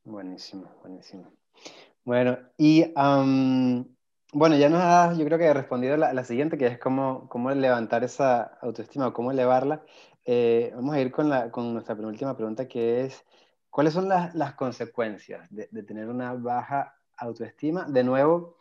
Buenísimo, 0.06 0.70
buenísimo. 0.82 1.32
Bueno, 2.04 2.38
y 2.58 2.94
bueno, 4.34 4.58
ya 4.58 4.68
nos 4.68 4.82
has, 4.82 5.18
yo 5.18 5.24
creo 5.26 5.38
que 5.38 5.46
he 5.46 5.54
respondido 5.54 5.96
la, 5.96 6.12
la, 6.12 6.24
siguiente, 6.26 6.58
que 6.58 6.68
es 6.68 6.80
cómo, 6.80 7.30
cómo 7.30 7.52
levantar 7.52 8.04
esa 8.04 8.42
autoestima, 8.62 9.13
cómo 9.13 9.32
elevarla. 9.32 9.84
Eh, 10.26 10.72
vamos 10.76 10.96
a 10.96 11.00
ir 11.00 11.12
con, 11.12 11.30
la, 11.30 11.52
con 11.52 11.72
nuestra 11.72 11.96
penúltima 11.96 12.36
pregunta, 12.36 12.68
que 12.68 13.06
es, 13.06 13.24
¿cuáles 13.70 13.94
son 13.94 14.10
las, 14.10 14.36
las 14.36 14.56
consecuencias 14.56 15.50
de, 15.50 15.70
de, 15.72 15.84
tener 15.84 16.10
una 16.10 16.34
baja 16.34 16.96
autoestima? 17.18 17.86
De 17.86 18.04
nuevo, 18.04 18.58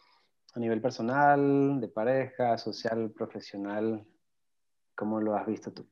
a 0.54 0.60
nivel 0.60 0.80
personal, 0.80 1.80
de 1.80 1.88
pareja, 1.88 2.58
social, 2.58 3.10
profesional, 3.10 4.06
¿cómo 4.94 5.20
lo 5.20 5.34
has 5.34 5.46
visto 5.46 5.72
tú? 5.72 5.88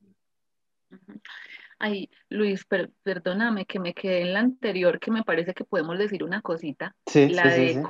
Ay, 1.83 2.11
Luis, 2.29 2.67
perdóname 3.03 3.65
que 3.65 3.81
me 3.81 3.95
quedé 3.95 4.21
en 4.21 4.35
la 4.35 4.41
anterior, 4.41 5.01
que 5.01 5.11
me 5.11 5.25
parece 5.25 5.55
que 5.55 5.65
podemos 5.65 5.99
decir 5.99 6.23
una 6.23 6.43
cosita. 6.43 6.95
Sí, 7.07 7.31
la 7.31 7.51
sí, 7.51 7.59
de... 7.59 7.83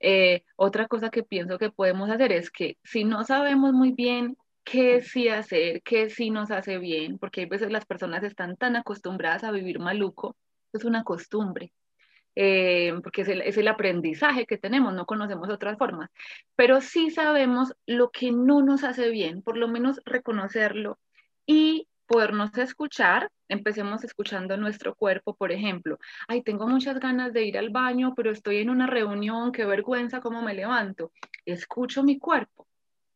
Eh, 0.00 0.42
otra 0.56 0.88
cosa 0.88 1.10
que 1.10 1.22
pienso 1.22 1.58
que 1.58 1.70
podemos 1.70 2.08
hacer 2.08 2.32
es 2.32 2.50
que 2.50 2.78
si 2.82 3.04
no 3.04 3.24
sabemos 3.24 3.74
muy 3.74 3.92
bien 3.92 4.38
qué 4.64 5.02
sí 5.02 5.28
hacer, 5.28 5.82
qué 5.82 6.08
sí 6.08 6.30
nos 6.30 6.50
hace 6.50 6.78
bien, 6.78 7.18
porque 7.18 7.42
hay 7.42 7.46
veces 7.46 7.70
las 7.70 7.84
personas 7.84 8.22
están 8.24 8.56
tan 8.56 8.74
acostumbradas 8.76 9.44
a 9.44 9.52
vivir 9.52 9.78
maluco, 9.80 10.34
es 10.72 10.84
una 10.84 11.04
costumbre. 11.04 11.72
Eh, 12.34 12.94
porque 13.02 13.22
es 13.22 13.28
el, 13.28 13.42
es 13.42 13.58
el, 13.58 13.68
aprendizaje 13.68 14.46
que 14.46 14.56
tenemos, 14.56 14.94
no 14.94 15.04
conocemos 15.04 15.50
otras 15.50 15.76
formas, 15.76 16.08
pero 16.56 16.80
sí 16.80 17.10
sabemos 17.10 17.74
lo 17.84 18.10
que 18.10 18.32
no 18.32 18.62
nos 18.62 18.84
hace 18.84 19.10
bien, 19.10 19.42
por 19.42 19.58
lo 19.58 19.68
menos 19.68 20.00
reconocerlo 20.06 20.98
y 21.44 21.88
podernos 22.06 22.56
escuchar, 22.56 23.30
empecemos 23.48 24.02
escuchando 24.04 24.56
nuestro 24.56 24.94
cuerpo, 24.94 25.34
por 25.34 25.52
ejemplo, 25.52 25.98
ay, 26.26 26.42
tengo 26.42 26.66
muchas 26.66 26.98
ganas 27.00 27.34
de 27.34 27.44
ir 27.44 27.58
al 27.58 27.68
baño, 27.68 28.14
pero 28.14 28.30
estoy 28.30 28.58
en 28.58 28.70
una 28.70 28.86
reunión, 28.86 29.52
qué 29.52 29.66
vergüenza 29.66 30.20
cómo 30.20 30.40
me 30.40 30.54
levanto, 30.54 31.12
escucho 31.44 32.02
mi 32.02 32.18
cuerpo 32.18 32.66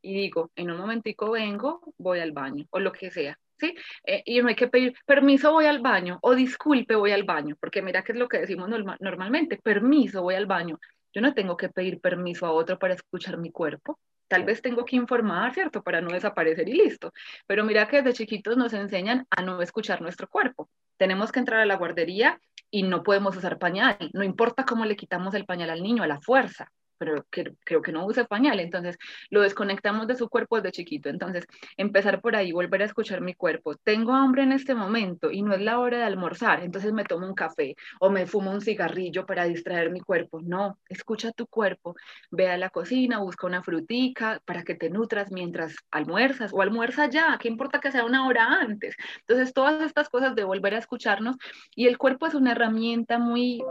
y 0.02 0.14
digo, 0.14 0.50
en 0.56 0.70
un 0.70 0.78
momentico 0.78 1.30
vengo, 1.30 1.80
voy 1.98 2.20
al 2.20 2.32
baño 2.32 2.66
o 2.70 2.78
lo 2.78 2.92
que 2.92 3.10
sea. 3.10 3.38
¿Sí? 3.58 3.74
Eh, 4.04 4.22
y 4.24 4.40
no 4.40 4.48
hay 4.48 4.54
que 4.54 4.68
pedir 4.68 4.94
permiso, 5.06 5.52
voy 5.52 5.66
al 5.66 5.80
baño, 5.80 6.18
o 6.22 6.34
disculpe, 6.34 6.94
voy 6.94 7.12
al 7.12 7.24
baño, 7.24 7.56
porque 7.60 7.82
mira 7.82 8.02
que 8.02 8.12
es 8.12 8.18
lo 8.18 8.28
que 8.28 8.38
decimos 8.38 8.68
normalmente, 9.00 9.58
permiso, 9.58 10.22
voy 10.22 10.34
al 10.34 10.46
baño. 10.46 10.78
Yo 11.12 11.20
no 11.22 11.34
tengo 11.34 11.56
que 11.56 11.68
pedir 11.68 12.00
permiso 12.00 12.46
a 12.46 12.52
otro 12.52 12.78
para 12.78 12.94
escuchar 12.94 13.38
mi 13.38 13.50
cuerpo. 13.50 13.98
Tal 14.28 14.44
vez 14.44 14.60
tengo 14.60 14.84
que 14.84 14.96
informar, 14.96 15.54
¿cierto? 15.54 15.82
Para 15.82 16.00
no 16.00 16.10
desaparecer 16.10 16.68
y 16.68 16.74
listo. 16.74 17.12
Pero 17.46 17.64
mira 17.64 17.86
que 17.88 18.02
desde 18.02 18.18
chiquitos 18.24 18.56
nos 18.56 18.72
enseñan 18.72 19.26
a 19.30 19.42
no 19.42 19.62
escuchar 19.62 20.02
nuestro 20.02 20.28
cuerpo. 20.28 20.68
Tenemos 20.96 21.32
que 21.32 21.38
entrar 21.38 21.60
a 21.60 21.66
la 21.66 21.76
guardería 21.76 22.40
y 22.70 22.82
no 22.82 23.02
podemos 23.02 23.36
usar 23.36 23.58
pañal. 23.58 23.96
No 24.12 24.24
importa 24.24 24.64
cómo 24.64 24.84
le 24.84 24.96
quitamos 24.96 25.34
el 25.34 25.46
pañal 25.46 25.70
al 25.70 25.82
niño, 25.82 26.02
a 26.02 26.06
la 26.08 26.20
fuerza 26.20 26.70
pero 26.98 27.24
creo 27.30 27.82
que 27.82 27.92
no 27.92 28.06
usa 28.06 28.24
pañal, 28.24 28.60
entonces 28.60 28.98
lo 29.30 29.42
desconectamos 29.42 30.06
de 30.06 30.16
su 30.16 30.28
cuerpo 30.28 30.56
desde 30.56 30.72
chiquito. 30.72 31.08
Entonces, 31.08 31.46
empezar 31.76 32.20
por 32.20 32.36
ahí, 32.36 32.52
volver 32.52 32.82
a 32.82 32.86
escuchar 32.86 33.20
mi 33.20 33.34
cuerpo. 33.34 33.76
Tengo 33.76 34.12
hambre 34.12 34.42
en 34.42 34.52
este 34.52 34.74
momento 34.74 35.30
y 35.30 35.42
no 35.42 35.54
es 35.54 35.60
la 35.60 35.78
hora 35.78 35.98
de 35.98 36.04
almorzar, 36.04 36.62
entonces 36.62 36.92
me 36.92 37.04
tomo 37.04 37.26
un 37.26 37.34
café 37.34 37.76
o 38.00 38.10
me 38.10 38.26
fumo 38.26 38.50
un 38.50 38.60
cigarrillo 38.60 39.26
para 39.26 39.44
distraer 39.44 39.90
mi 39.90 40.00
cuerpo. 40.00 40.40
No, 40.42 40.78
escucha 40.88 41.32
tu 41.32 41.46
cuerpo, 41.46 41.94
ve 42.30 42.48
a 42.48 42.56
la 42.56 42.70
cocina, 42.70 43.18
busca 43.18 43.46
una 43.46 43.62
frutica 43.62 44.40
para 44.44 44.64
que 44.64 44.74
te 44.74 44.90
nutras 44.90 45.30
mientras 45.32 45.76
almuerzas 45.90 46.52
o 46.52 46.62
almuerza 46.62 47.08
ya, 47.08 47.38
¿qué 47.40 47.48
importa 47.48 47.80
que 47.80 47.92
sea 47.92 48.04
una 48.04 48.26
hora 48.26 48.60
antes? 48.60 48.96
Entonces, 49.20 49.52
todas 49.52 49.82
estas 49.82 50.08
cosas 50.08 50.34
de 50.34 50.44
volver 50.44 50.74
a 50.74 50.78
escucharnos 50.78 51.36
y 51.74 51.86
el 51.86 51.98
cuerpo 51.98 52.26
es 52.26 52.34
una 52.34 52.52
herramienta 52.52 53.18
muy 53.18 53.62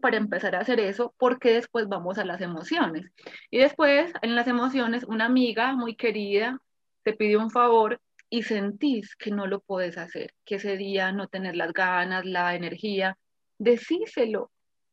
para 0.00 0.16
empezar 0.16 0.54
a 0.54 0.60
hacer 0.60 0.80
eso 0.80 1.14
porque 1.18 1.52
después 1.52 1.88
vamos 1.88 2.18
a 2.18 2.24
las 2.24 2.40
emociones. 2.40 3.10
Y 3.50 3.58
después 3.58 4.12
en 4.22 4.34
las 4.34 4.46
emociones 4.46 5.04
una 5.04 5.26
amiga 5.26 5.72
muy 5.74 5.96
querida 5.96 6.58
te 7.02 7.12
pide 7.12 7.36
un 7.36 7.50
favor 7.50 8.00
y 8.30 8.42
sentís 8.42 9.16
que 9.16 9.30
no 9.30 9.46
lo 9.46 9.60
puedes 9.60 9.98
hacer, 9.98 10.34
que 10.44 10.56
ese 10.56 10.76
día 10.76 11.12
no 11.12 11.28
tener 11.28 11.56
las 11.56 11.72
ganas, 11.72 12.24
la 12.24 12.54
energía, 12.54 13.16
decíselo. 13.58 14.50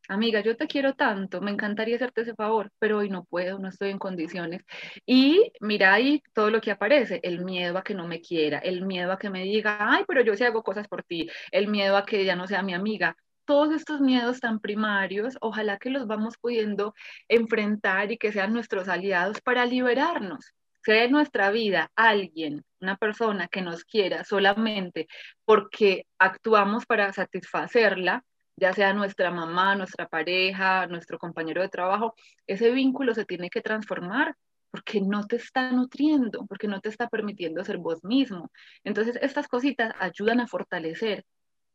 Amiga, 0.08 0.42
yo 0.42 0.56
te 0.56 0.68
quiero 0.68 0.94
tanto, 0.94 1.42
me 1.42 1.50
encantaría 1.50 1.96
hacerte 1.96 2.22
ese 2.22 2.36
favor, 2.36 2.72
pero 2.78 3.00
hoy 3.00 3.10
no 3.10 3.26
puedo, 3.26 3.58
no 3.58 3.70
estoy 3.70 3.90
en 3.90 3.98
condiciones. 3.98 4.62
Y 5.06 5.52
mira 5.62 5.94
ahí 5.94 6.22
todo 6.34 6.52
lo 6.52 6.62
que 6.62 6.70
aparece, 6.70 7.20
el 7.24 7.44
miedo 7.44 7.78
a 7.80 7.84
que 7.84 7.96
no 7.96 8.08
me 8.08 8.22
quiera, 8.22 8.60
el 8.60 8.86
miedo 8.86 9.12
a 9.12 9.18
que 9.18 9.32
me 9.32 9.44
diga, 9.44 9.78
ay, 9.80 10.04
pero 10.08 10.22
yo 10.22 10.36
sí 10.36 10.44
hago 10.44 10.62
cosas 10.62 10.88
por 10.88 11.04
ti, 11.04 11.28
el 11.52 11.68
miedo 11.68 11.98
a 11.98 12.06
que 12.06 12.22
ella 12.22 12.36
no 12.36 12.46
sea 12.48 12.62
mi 12.62 12.76
amiga 12.76 13.18
todos 13.45 13.73
estos 13.73 14.01
miedos 14.01 14.39
tan 14.39 14.60
primarios, 14.60 15.38
ojalá 15.41 15.77
que 15.77 15.89
los 15.89 16.08
vamos 16.08 16.38
pudiendo 16.38 16.93
enfrentar 17.27 18.12
y 18.12 18.17
que 18.17 18.31
sean 18.31 18.53
nuestros 18.53 18.88
aliados 18.88 19.41
para 19.41 19.65
liberarnos. 19.65 20.53
Sea 20.84 21.05
en 21.05 21.12
nuestra 21.12 21.49
vida 21.51 21.91
alguien, 21.95 22.63
una 22.79 22.97
persona 22.97 23.47
que 23.47 23.62
nos 23.62 23.86
quiera 23.86 24.23
solamente 24.23 25.08
porque 25.45 26.05
actuamos 26.19 26.86
para 26.86 27.12
satisfacerla, 27.13 28.23
ya 28.58 28.73
sea 28.73 28.93
nuestra 28.93 29.31
mamá, 29.31 29.75
nuestra 29.75 30.08
pareja, 30.08 30.88
nuestro 30.88 31.17
compañero 31.17 31.62
de 31.62 31.69
trabajo, 31.69 32.13
ese 32.47 32.71
vínculo 32.71 33.13
se 33.13 33.25
tiene 33.25 33.49
que 33.49 33.62
transformar 33.62 34.36
porque 34.71 35.01
no 35.01 35.25
te 35.25 35.38
está 35.38 35.71
nutriendo, 35.71 36.45
porque 36.47 36.67
no 36.67 36.81
te 36.81 36.89
está 36.89 37.08
permitiendo 37.08 37.63
ser 37.63 37.77
vos 37.77 38.03
mismo. 38.03 38.51
Entonces, 38.84 39.17
estas 39.21 39.47
cositas 39.47 39.93
ayudan 39.99 40.41
a 40.41 40.47
fortalecer 40.47 41.25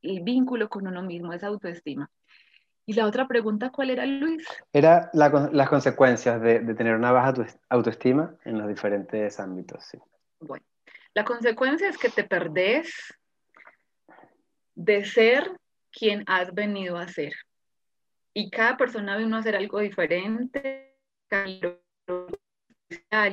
el 0.02 0.20
vínculo 0.20 0.68
con 0.68 0.86
uno 0.86 1.02
mismo, 1.02 1.32
esa 1.32 1.48
autoestima. 1.48 2.10
Y 2.86 2.94
la 2.94 3.06
otra 3.06 3.28
pregunta, 3.28 3.70
¿cuál 3.70 3.90
era, 3.90 4.04
Luis? 4.04 4.44
Era 4.72 5.10
las 5.12 5.68
consecuencias 5.68 6.40
de, 6.40 6.60
tener 6.74 6.96
una 6.96 7.12
baja 7.12 7.34
autoestima 7.68 8.34
en 8.44 8.58
los 8.58 8.66
diferentes 8.66 9.38
ámbitos. 9.38 9.84
Sí. 9.84 9.98
Bueno, 10.40 10.64
la 11.14 11.24
consecuencia 11.24 11.88
es 11.88 11.98
que 11.98 12.08
te 12.08 12.24
perdés 12.24 12.92
de 14.74 15.04
ser 15.04 15.52
quien 15.92 16.24
has 16.26 16.52
venido 16.52 16.96
a 16.96 17.06
ser. 17.06 17.34
Y 18.32 18.50
cada 18.50 18.76
persona 18.76 19.16
vino 19.16 19.36
a 19.36 19.40
hacer 19.40 19.54
algo 19.54 19.80
diferente, 19.80 20.96
y 21.30 21.60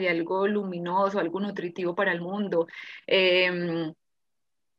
algo 0.07 0.47
luminoso, 0.47 1.19
algo 1.19 1.39
nutritivo 1.39 1.95
para 1.95 2.11
el 2.11 2.21
mundo. 2.21 2.67
Eh, 3.07 3.91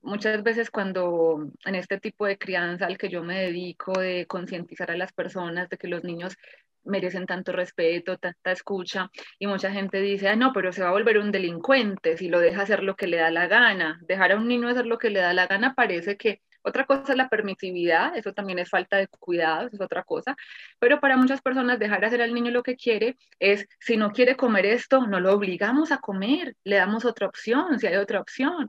muchas 0.02 0.42
veces 0.42 0.70
cuando 0.70 1.50
en 1.64 1.74
este 1.74 1.98
tipo 2.00 2.26
de 2.26 2.38
crianza 2.38 2.86
al 2.86 2.98
que 2.98 3.08
yo 3.08 3.22
me 3.22 3.40
dedico, 3.42 3.92
de 3.98 4.26
concientizar 4.26 4.90
a 4.90 4.96
las 4.96 5.12
personas 5.12 5.68
de 5.68 5.78
que 5.78 5.88
los 5.88 6.04
niños 6.04 6.36
merecen 6.84 7.26
tanto 7.26 7.52
respeto, 7.52 8.18
tanta 8.18 8.52
escucha, 8.52 9.10
y 9.38 9.46
mucha 9.46 9.70
gente 9.70 10.00
dice, 10.00 10.28
ah, 10.28 10.36
no, 10.36 10.52
pero 10.52 10.72
se 10.72 10.82
va 10.82 10.88
a 10.88 10.92
volver 10.92 11.18
un 11.18 11.30
delincuente 11.32 12.16
si 12.16 12.28
lo 12.28 12.40
deja 12.40 12.62
hacer 12.62 12.82
lo 12.82 12.96
que 12.96 13.06
le 13.06 13.18
da 13.18 13.30
la 13.30 13.46
gana. 13.46 14.00
Dejar 14.06 14.32
a 14.32 14.36
un 14.36 14.48
niño 14.48 14.68
hacer 14.68 14.86
lo 14.86 14.98
que 14.98 15.10
le 15.10 15.20
da 15.20 15.32
la 15.34 15.46
gana 15.46 15.74
parece 15.74 16.16
que 16.16 16.40
Otra 16.62 16.86
cosa 16.86 17.12
es 17.12 17.16
la 17.16 17.28
permisividad, 17.28 18.16
eso 18.16 18.32
también 18.34 18.58
es 18.58 18.68
falta 18.68 18.96
de 18.98 19.06
cuidado, 19.08 19.66
eso 19.68 19.76
es 19.76 19.80
otra 19.82 20.02
cosa. 20.02 20.36
Pero 20.78 21.00
para 21.00 21.16
muchas 21.16 21.40
personas 21.40 21.78
dejar 21.78 22.04
hacer 22.04 22.20
al 22.20 22.34
niño 22.34 22.50
lo 22.50 22.62
que 22.62 22.76
quiere 22.76 23.16
es, 23.38 23.66
si 23.80 23.96
no 23.96 24.10
quiere 24.12 24.36
comer 24.36 24.66
esto, 24.66 25.06
no 25.06 25.20
lo 25.20 25.32
obligamos 25.32 25.92
a 25.92 25.98
comer, 25.98 26.56
le 26.64 26.76
damos 26.76 27.04
otra 27.04 27.26
opción, 27.28 27.78
si 27.78 27.86
hay 27.86 27.96
otra 27.96 28.20
opción. 28.20 28.68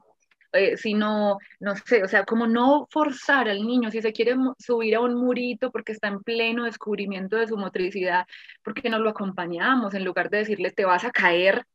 Eh, 0.51 0.77
si 0.77 0.95
no, 0.95 1.37
no 1.59 1.75
sé, 1.75 2.03
o 2.03 2.07
sea, 2.07 2.25
como 2.25 2.47
no 2.47 2.87
forzar 2.89 3.47
al 3.49 3.65
niño, 3.65 3.91
si 3.91 4.01
se 4.01 4.11
quiere 4.13 4.35
subir 4.57 4.95
a 4.95 5.01
un 5.01 5.13
murito 5.13 5.71
porque 5.71 5.91
está 5.91 6.07
en 6.07 6.23
pleno 6.23 6.65
descubrimiento 6.65 7.35
de 7.37 7.47
su 7.47 7.55
motricidad, 7.55 8.25
porque 8.63 8.89
no 8.89 8.97
lo 8.97 9.11
acompañamos 9.11 9.93
en 9.93 10.03
lugar 10.03 10.29
de 10.31 10.39
decirle 10.39 10.71
te 10.71 10.85
vas 10.85 11.05
a 11.05 11.11
caer 11.11 11.65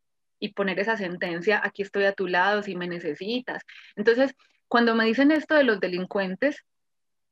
y 0.40 0.52
poner 0.52 0.80
esa 0.80 0.96
sentencia, 0.96 1.60
aquí 1.62 1.82
estoy 1.82 2.04
a 2.04 2.12
tu 2.12 2.26
lado 2.26 2.62
si 2.62 2.74
me 2.74 2.88
necesitas. 2.88 3.62
Entonces, 3.96 4.34
cuando 4.66 4.94
me 4.94 5.04
dicen 5.04 5.30
esto 5.30 5.54
de 5.54 5.64
los 5.64 5.78
delincuentes, 5.78 6.64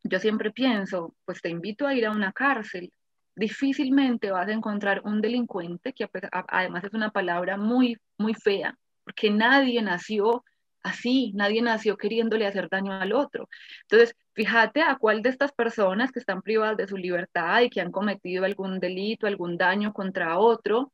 yo 0.04 0.18
siempre 0.20 0.52
pienso, 0.52 1.14
pues 1.24 1.40
te 1.42 1.48
invito 1.48 1.86
a 1.86 1.94
ir 1.94 2.06
a 2.06 2.12
una 2.12 2.32
cárcel. 2.32 2.92
Difícilmente 3.34 4.30
vas 4.30 4.48
a 4.48 4.52
encontrar 4.52 5.02
un 5.04 5.20
delincuente, 5.20 5.92
que 5.92 6.08
además 6.48 6.84
es 6.84 6.94
una 6.94 7.10
palabra 7.10 7.56
muy, 7.56 7.96
muy 8.16 8.34
fea, 8.34 8.78
porque 9.04 9.30
nadie 9.30 9.82
nació 9.82 10.44
así, 10.82 11.32
nadie 11.34 11.62
nació 11.62 11.96
queriéndole 11.96 12.46
hacer 12.46 12.68
daño 12.68 12.92
al 12.92 13.12
otro. 13.12 13.48
Entonces, 13.82 14.16
fíjate 14.34 14.82
a 14.82 14.96
cuál 14.96 15.22
de 15.22 15.30
estas 15.30 15.52
personas 15.52 16.12
que 16.12 16.18
están 16.18 16.42
privadas 16.42 16.76
de 16.76 16.88
su 16.88 16.96
libertad 16.96 17.60
y 17.62 17.70
que 17.70 17.80
han 17.80 17.92
cometido 17.92 18.44
algún 18.44 18.80
delito, 18.80 19.26
algún 19.26 19.56
daño 19.56 19.92
contra 19.92 20.38
otro, 20.38 20.92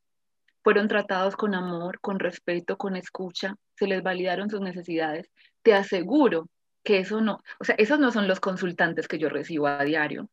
fueron 0.62 0.89
tratados 0.89 1.36
con 1.36 1.55
amor, 1.55 2.01
con 2.01 2.18
respeto, 2.18 2.76
con 2.76 2.97
escucha, 2.97 3.57
se 3.76 3.86
les 3.86 4.03
validaron 4.03 4.51
sus 4.51 4.61
necesidades. 4.61 5.30
Te 5.62 5.74
aseguro 5.74 6.49
que 6.82 6.99
eso 6.99 7.20
no, 7.20 7.43
o 7.61 7.64
sea, 7.64 7.74
esos 7.78 7.99
no 7.99 8.11
son 8.12 8.28
los 8.28 8.41
consultantes 8.41 9.09
que 9.09 9.18
yo 9.18 9.28
recibo 9.28 9.66
a 9.66 9.84
diario. 9.84 10.28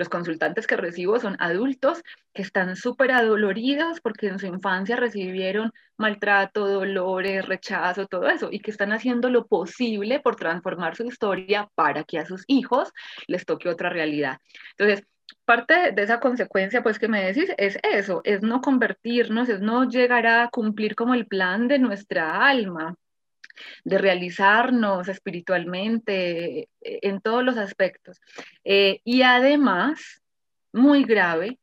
Los 0.00 0.08
consultantes 0.08 0.66
que 0.66 0.78
recibo 0.78 1.20
son 1.20 1.36
adultos 1.40 2.02
que 2.32 2.40
están 2.40 2.74
súper 2.74 3.12
adoloridos 3.12 4.00
porque 4.00 4.28
en 4.28 4.38
su 4.38 4.46
infancia 4.46 4.96
recibieron 4.96 5.72
maltrato, 5.98 6.66
dolores, 6.66 7.44
rechazo, 7.44 8.06
todo 8.06 8.26
eso, 8.30 8.48
y 8.50 8.60
que 8.60 8.70
están 8.70 8.94
haciendo 8.94 9.28
lo 9.28 9.46
posible 9.46 10.18
por 10.20 10.36
transformar 10.36 10.96
su 10.96 11.04
historia 11.04 11.68
para 11.74 12.04
que 12.04 12.18
a 12.18 12.24
sus 12.24 12.44
hijos 12.46 12.94
les 13.26 13.44
toque 13.44 13.68
otra 13.68 13.90
realidad. 13.90 14.38
Entonces, 14.78 15.06
parte 15.44 15.92
de 15.92 16.02
esa 16.02 16.18
consecuencia, 16.18 16.82
pues 16.82 16.98
que 16.98 17.08
me 17.08 17.22
decís, 17.22 17.52
es 17.58 17.76
eso, 17.82 18.22
es 18.24 18.40
no 18.40 18.62
convertirnos, 18.62 19.50
es 19.50 19.60
no 19.60 19.84
llegar 19.84 20.26
a 20.26 20.48
cumplir 20.48 20.94
como 20.94 21.12
el 21.12 21.26
plan 21.26 21.68
de 21.68 21.78
nuestra 21.78 22.48
alma, 22.48 22.94
de 23.84 23.98
realizarnos 23.98 25.08
espiritualmente 25.08 26.60
eh, 26.60 26.68
en 26.80 27.20
todos 27.20 27.44
los 27.44 27.56
aspectos. 27.56 28.20
Eh, 28.64 29.00
y 29.04 29.22
además, 29.22 30.22
muy 30.72 31.04
grave, 31.04 31.58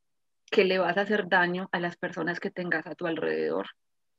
que 0.50 0.66
le 0.66 0.80
vas 0.80 0.98
a 0.98 1.02
hacer 1.02 1.28
daño 1.28 1.70
a 1.72 1.80
las 1.80 1.98
personas 1.98 2.40
que 2.40 2.52
tengas 2.52 2.88
a 2.88 2.96
tu 2.96 3.06
alrededor. 3.08 3.68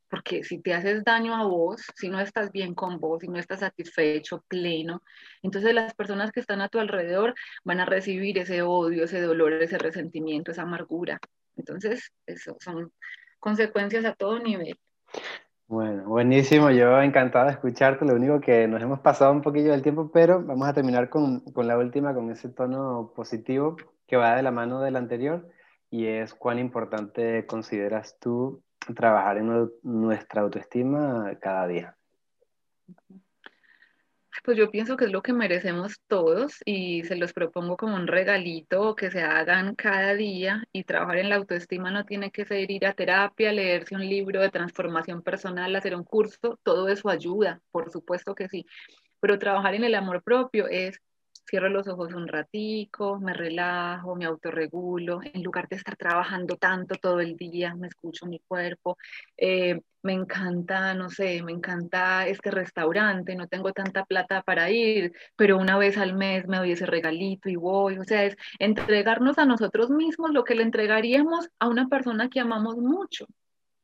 Porque 0.09 0.43
si 0.43 0.59
te 0.59 0.73
haces 0.73 1.03
daño 1.03 1.35
a 1.35 1.43
vos, 1.43 1.83
si 1.95 2.09
no 2.09 2.19
estás 2.19 2.51
bien 2.51 2.73
con 2.73 2.99
vos, 2.99 3.21
si 3.21 3.27
no 3.27 3.37
estás 3.37 3.59
satisfecho, 3.59 4.43
pleno, 4.47 5.03
entonces 5.43 5.73
las 5.73 5.93
personas 5.93 6.31
que 6.31 6.39
están 6.39 6.61
a 6.61 6.69
tu 6.69 6.79
alrededor 6.79 7.35
van 7.63 7.79
a 7.79 7.85
recibir 7.85 8.39
ese 8.39 8.63
odio, 8.63 9.03
ese 9.03 9.21
dolor, 9.21 9.53
ese 9.53 9.77
resentimiento, 9.77 10.51
esa 10.51 10.63
amargura. 10.63 11.19
Entonces, 11.55 12.11
eso 12.25 12.57
son 12.59 12.91
consecuencias 13.39 14.05
a 14.05 14.13
todo 14.13 14.39
nivel. 14.39 14.79
Bueno, 15.69 16.05
buenísimo, 16.05 16.71
yo 16.71 16.99
encantado 16.99 17.45
de 17.45 17.51
escucharte, 17.51 18.03
lo 18.03 18.15
único 18.15 18.41
que 18.41 18.67
nos 18.67 18.81
hemos 18.81 19.01
pasado 19.01 19.31
un 19.31 19.43
poquillo 19.43 19.69
del 19.69 19.83
tiempo, 19.83 20.09
pero 20.11 20.43
vamos 20.43 20.67
a 20.67 20.73
terminar 20.73 21.09
con, 21.09 21.41
con 21.41 21.67
la 21.67 21.77
última, 21.77 22.15
con 22.15 22.31
ese 22.31 22.49
tono 22.49 23.13
positivo 23.15 23.75
que 24.07 24.17
va 24.17 24.35
de 24.35 24.41
la 24.41 24.49
mano 24.49 24.81
del 24.81 24.95
anterior, 24.95 25.47
y 25.91 26.07
es 26.07 26.33
cuán 26.33 26.57
importante 26.57 27.45
consideras 27.45 28.17
tú 28.19 28.63
trabajar 28.95 29.37
en 29.37 29.69
nuestra 29.83 30.41
autoestima 30.41 31.37
cada 31.39 31.67
día. 31.67 31.95
Pues 34.43 34.57
yo 34.57 34.71
pienso 34.71 34.97
que 34.97 35.05
es 35.05 35.11
lo 35.11 35.21
que 35.21 35.33
merecemos 35.33 35.99
todos 36.07 36.59
y 36.65 37.03
se 37.03 37.15
los 37.15 37.33
propongo 37.33 37.77
como 37.77 37.95
un 37.95 38.07
regalito 38.07 38.95
que 38.95 39.11
se 39.11 39.21
hagan 39.21 39.75
cada 39.75 40.15
día 40.15 40.63
y 40.71 40.83
trabajar 40.85 41.17
en 41.17 41.29
la 41.29 41.35
autoestima 41.35 41.91
no 41.91 42.05
tiene 42.05 42.31
que 42.31 42.45
ser 42.45 42.71
ir 42.71 42.85
a 42.85 42.93
terapia, 42.93 43.51
leerse 43.51 43.95
un 43.95 44.07
libro 44.07 44.41
de 44.41 44.49
transformación 44.49 45.21
personal, 45.23 45.75
hacer 45.75 45.95
un 45.95 46.03
curso, 46.03 46.59
todo 46.63 46.87
eso 46.89 47.09
ayuda, 47.09 47.61
por 47.71 47.91
supuesto 47.91 48.33
que 48.35 48.47
sí, 48.49 48.65
pero 49.19 49.39
trabajar 49.39 49.75
en 49.75 49.83
el 49.83 49.95
amor 49.95 50.23
propio 50.23 50.67
es 50.67 50.99
cierro 51.49 51.69
los 51.69 51.87
ojos 51.87 52.13
un 52.13 52.27
ratico, 52.27 53.19
me 53.19 53.33
relajo, 53.33 54.15
me 54.15 54.25
autorregulo, 54.25 55.19
en 55.23 55.43
lugar 55.43 55.67
de 55.67 55.77
estar 55.77 55.95
trabajando 55.97 56.55
tanto 56.57 56.95
todo 56.95 57.19
el 57.19 57.35
día, 57.37 57.75
me 57.75 57.87
escucho 57.87 58.25
mi 58.27 58.39
cuerpo. 58.39 58.97
Eh, 59.37 59.81
me 60.01 60.13
encanta, 60.13 60.93
no 60.93 61.09
sé, 61.09 61.43
me 61.43 61.51
encanta 61.51 62.25
este 62.27 62.51
restaurante, 62.51 63.35
no 63.35 63.47
tengo 63.47 63.73
tanta 63.73 64.05
plata 64.05 64.41
para 64.43 64.69
ir, 64.71 65.11
pero 65.35 65.57
una 65.57 65.77
vez 65.77 65.97
al 65.97 66.13
mes 66.13 66.47
me 66.47 66.57
doy 66.57 66.71
ese 66.71 66.85
regalito 66.85 67.49
y 67.49 67.55
voy. 67.55 67.97
O 67.97 68.03
sea, 68.05 68.23
es 68.25 68.37
entregarnos 68.59 69.37
a 69.39 69.45
nosotros 69.45 69.89
mismos 69.89 70.31
lo 70.31 70.43
que 70.43 70.55
le 70.55 70.63
entregaríamos 70.63 71.49
a 71.59 71.67
una 71.67 71.87
persona 71.87 72.29
que 72.29 72.39
amamos 72.39 72.77
mucho 72.77 73.27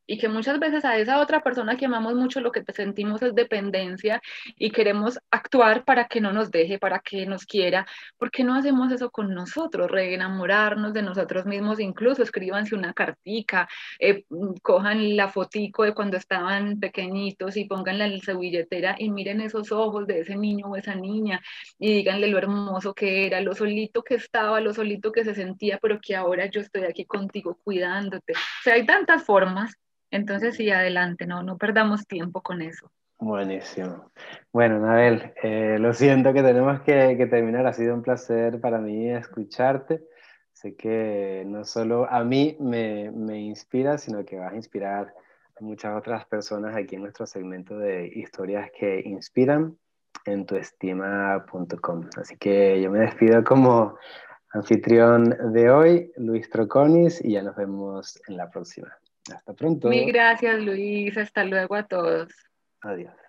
y 0.08 0.18
que 0.18 0.30
muchas 0.30 0.60
veces 0.60 0.86
a 0.86 0.98
esa 0.98 1.20
otra 1.20 1.42
persona 1.42 1.78
que 1.78 1.86
amamos 1.86 2.16
mucho 2.16 2.40
lo 2.40 2.52
que 2.52 2.64
sentimos 2.74 3.22
es 3.22 3.34
dependencia 3.36 4.22
y 4.58 4.72
queremos 4.72 5.20
actuar 5.32 5.84
para 5.84 6.08
que 6.08 6.22
no 6.22 6.32
nos 6.32 6.52
deje, 6.52 6.80
para 6.80 7.00
que 7.00 7.26
nos 7.26 7.46
quiera. 7.46 7.86
¿Por 8.18 8.32
qué 8.32 8.44
no 8.44 8.56
hacemos 8.56 8.92
eso 8.92 9.10
con 9.10 9.34
nosotros? 9.34 9.90
Reenamorarnos 9.90 10.94
de 10.94 11.02
nosotros 11.02 11.46
mismos, 11.46 11.80
incluso 11.80 12.24
escríbanse 12.24 12.76
una 12.76 12.94
cartica, 12.94 13.68
eh, 14.00 14.26
cojan 14.62 15.16
la 15.16 15.30
fotico 15.30 15.84
de 15.84 15.94
cuando 15.94 16.18
estaban 16.18 16.80
pequeñitos 16.80 17.58
y 17.58 17.66
pónganla 17.66 18.06
en 18.06 18.22
su 18.22 18.38
billetera 18.38 18.96
y 18.98 19.10
miren 19.10 19.42
esos 19.42 19.72
ojos 19.72 20.08
de 20.08 20.22
ese 20.22 20.36
niño 20.36 20.68
o 20.68 20.76
esa 20.76 20.96
niña 20.96 21.42
y 21.80 21.94
díganle 21.94 22.28
lo 22.28 22.38
hermoso 22.38 22.94
que 22.94 23.26
era, 23.26 23.42
lo 23.42 23.56
solito 23.56 24.04
que 24.04 24.16
estaba, 24.16 24.60
lo 24.62 24.74
solito 24.74 25.12
que 25.12 25.24
se 25.24 25.36
sentía, 25.36 25.80
pero 25.82 26.00
que 26.00 26.16
ahora 26.16 26.46
yo 26.48 26.62
estoy 26.62 26.84
aquí 26.84 27.06
contigo 27.06 27.60
cuidándote. 27.64 28.34
O 28.34 28.64
sea, 28.64 28.76
hay 28.76 28.86
tantas 28.86 29.24
formas 29.24 29.76
entonces, 30.12 30.56
sí, 30.56 30.70
adelante, 30.70 31.26
no, 31.26 31.44
no 31.44 31.58
perdamos 31.58 32.08
tiempo 32.08 32.42
con 32.42 32.62
eso. 32.62 32.92
Buenísimo. 33.18 34.12
Bueno, 34.52 34.80
Nabel, 34.80 35.34
eh, 35.42 35.78
lo 35.80 35.94
siento 35.94 36.34
que 36.34 36.44
tenemos 36.44 36.82
que, 36.82 37.16
que, 37.18 37.26
terminar. 37.28 37.66
Ha 37.66 37.74
sido 37.74 37.94
un 37.94 38.02
placer 38.02 38.60
para 38.60 38.78
mí 38.80 39.10
escucharte. 39.10 40.04
Sé 40.52 40.76
que 40.76 41.44
no 41.48 41.64
solo 41.64 42.10
a 42.10 42.24
mí 42.24 42.58
me, 42.60 43.12
me 43.12 43.40
inspira, 43.40 43.98
sino 43.98 44.26
que 44.26 44.38
vas 44.38 44.54
a 44.54 44.58
inspirar 44.58 45.14
a 45.60 45.64
muchas 45.64 45.98
otras 45.98 46.26
personas 46.26 46.76
aquí 46.76 46.96
en 46.96 47.04
nuestro 47.04 47.26
segmento 47.26 47.78
de 47.78 48.08
historias 48.08 48.70
que 48.78 49.02
inspiran 49.06 49.78
en 50.26 50.46
tuestima.com. 50.46 52.10
Así 52.18 52.38
que 52.38 52.82
yo 52.82 52.92
me 52.92 53.00
despido 53.00 53.44
como 53.44 53.98
anfitrión 54.52 55.54
de 55.54 55.70
hoy, 55.70 56.12
Luis 56.18 56.50
Troconis, 56.50 57.24
y 57.24 57.34
ya 57.34 57.44
nos 57.44 57.56
vemos 57.56 58.22
en 58.28 58.38
la 58.38 58.50
próxima. 58.50 58.94
Hasta 59.34 59.54
pronto. 59.54 59.90
Mil 59.90 60.06
gracias, 60.06 60.60
Luis. 60.60 61.18
Hasta 61.18 61.44
luego 61.44 61.76
a 61.76 61.88
todos. 61.88 62.30
Adiós. 62.82 63.25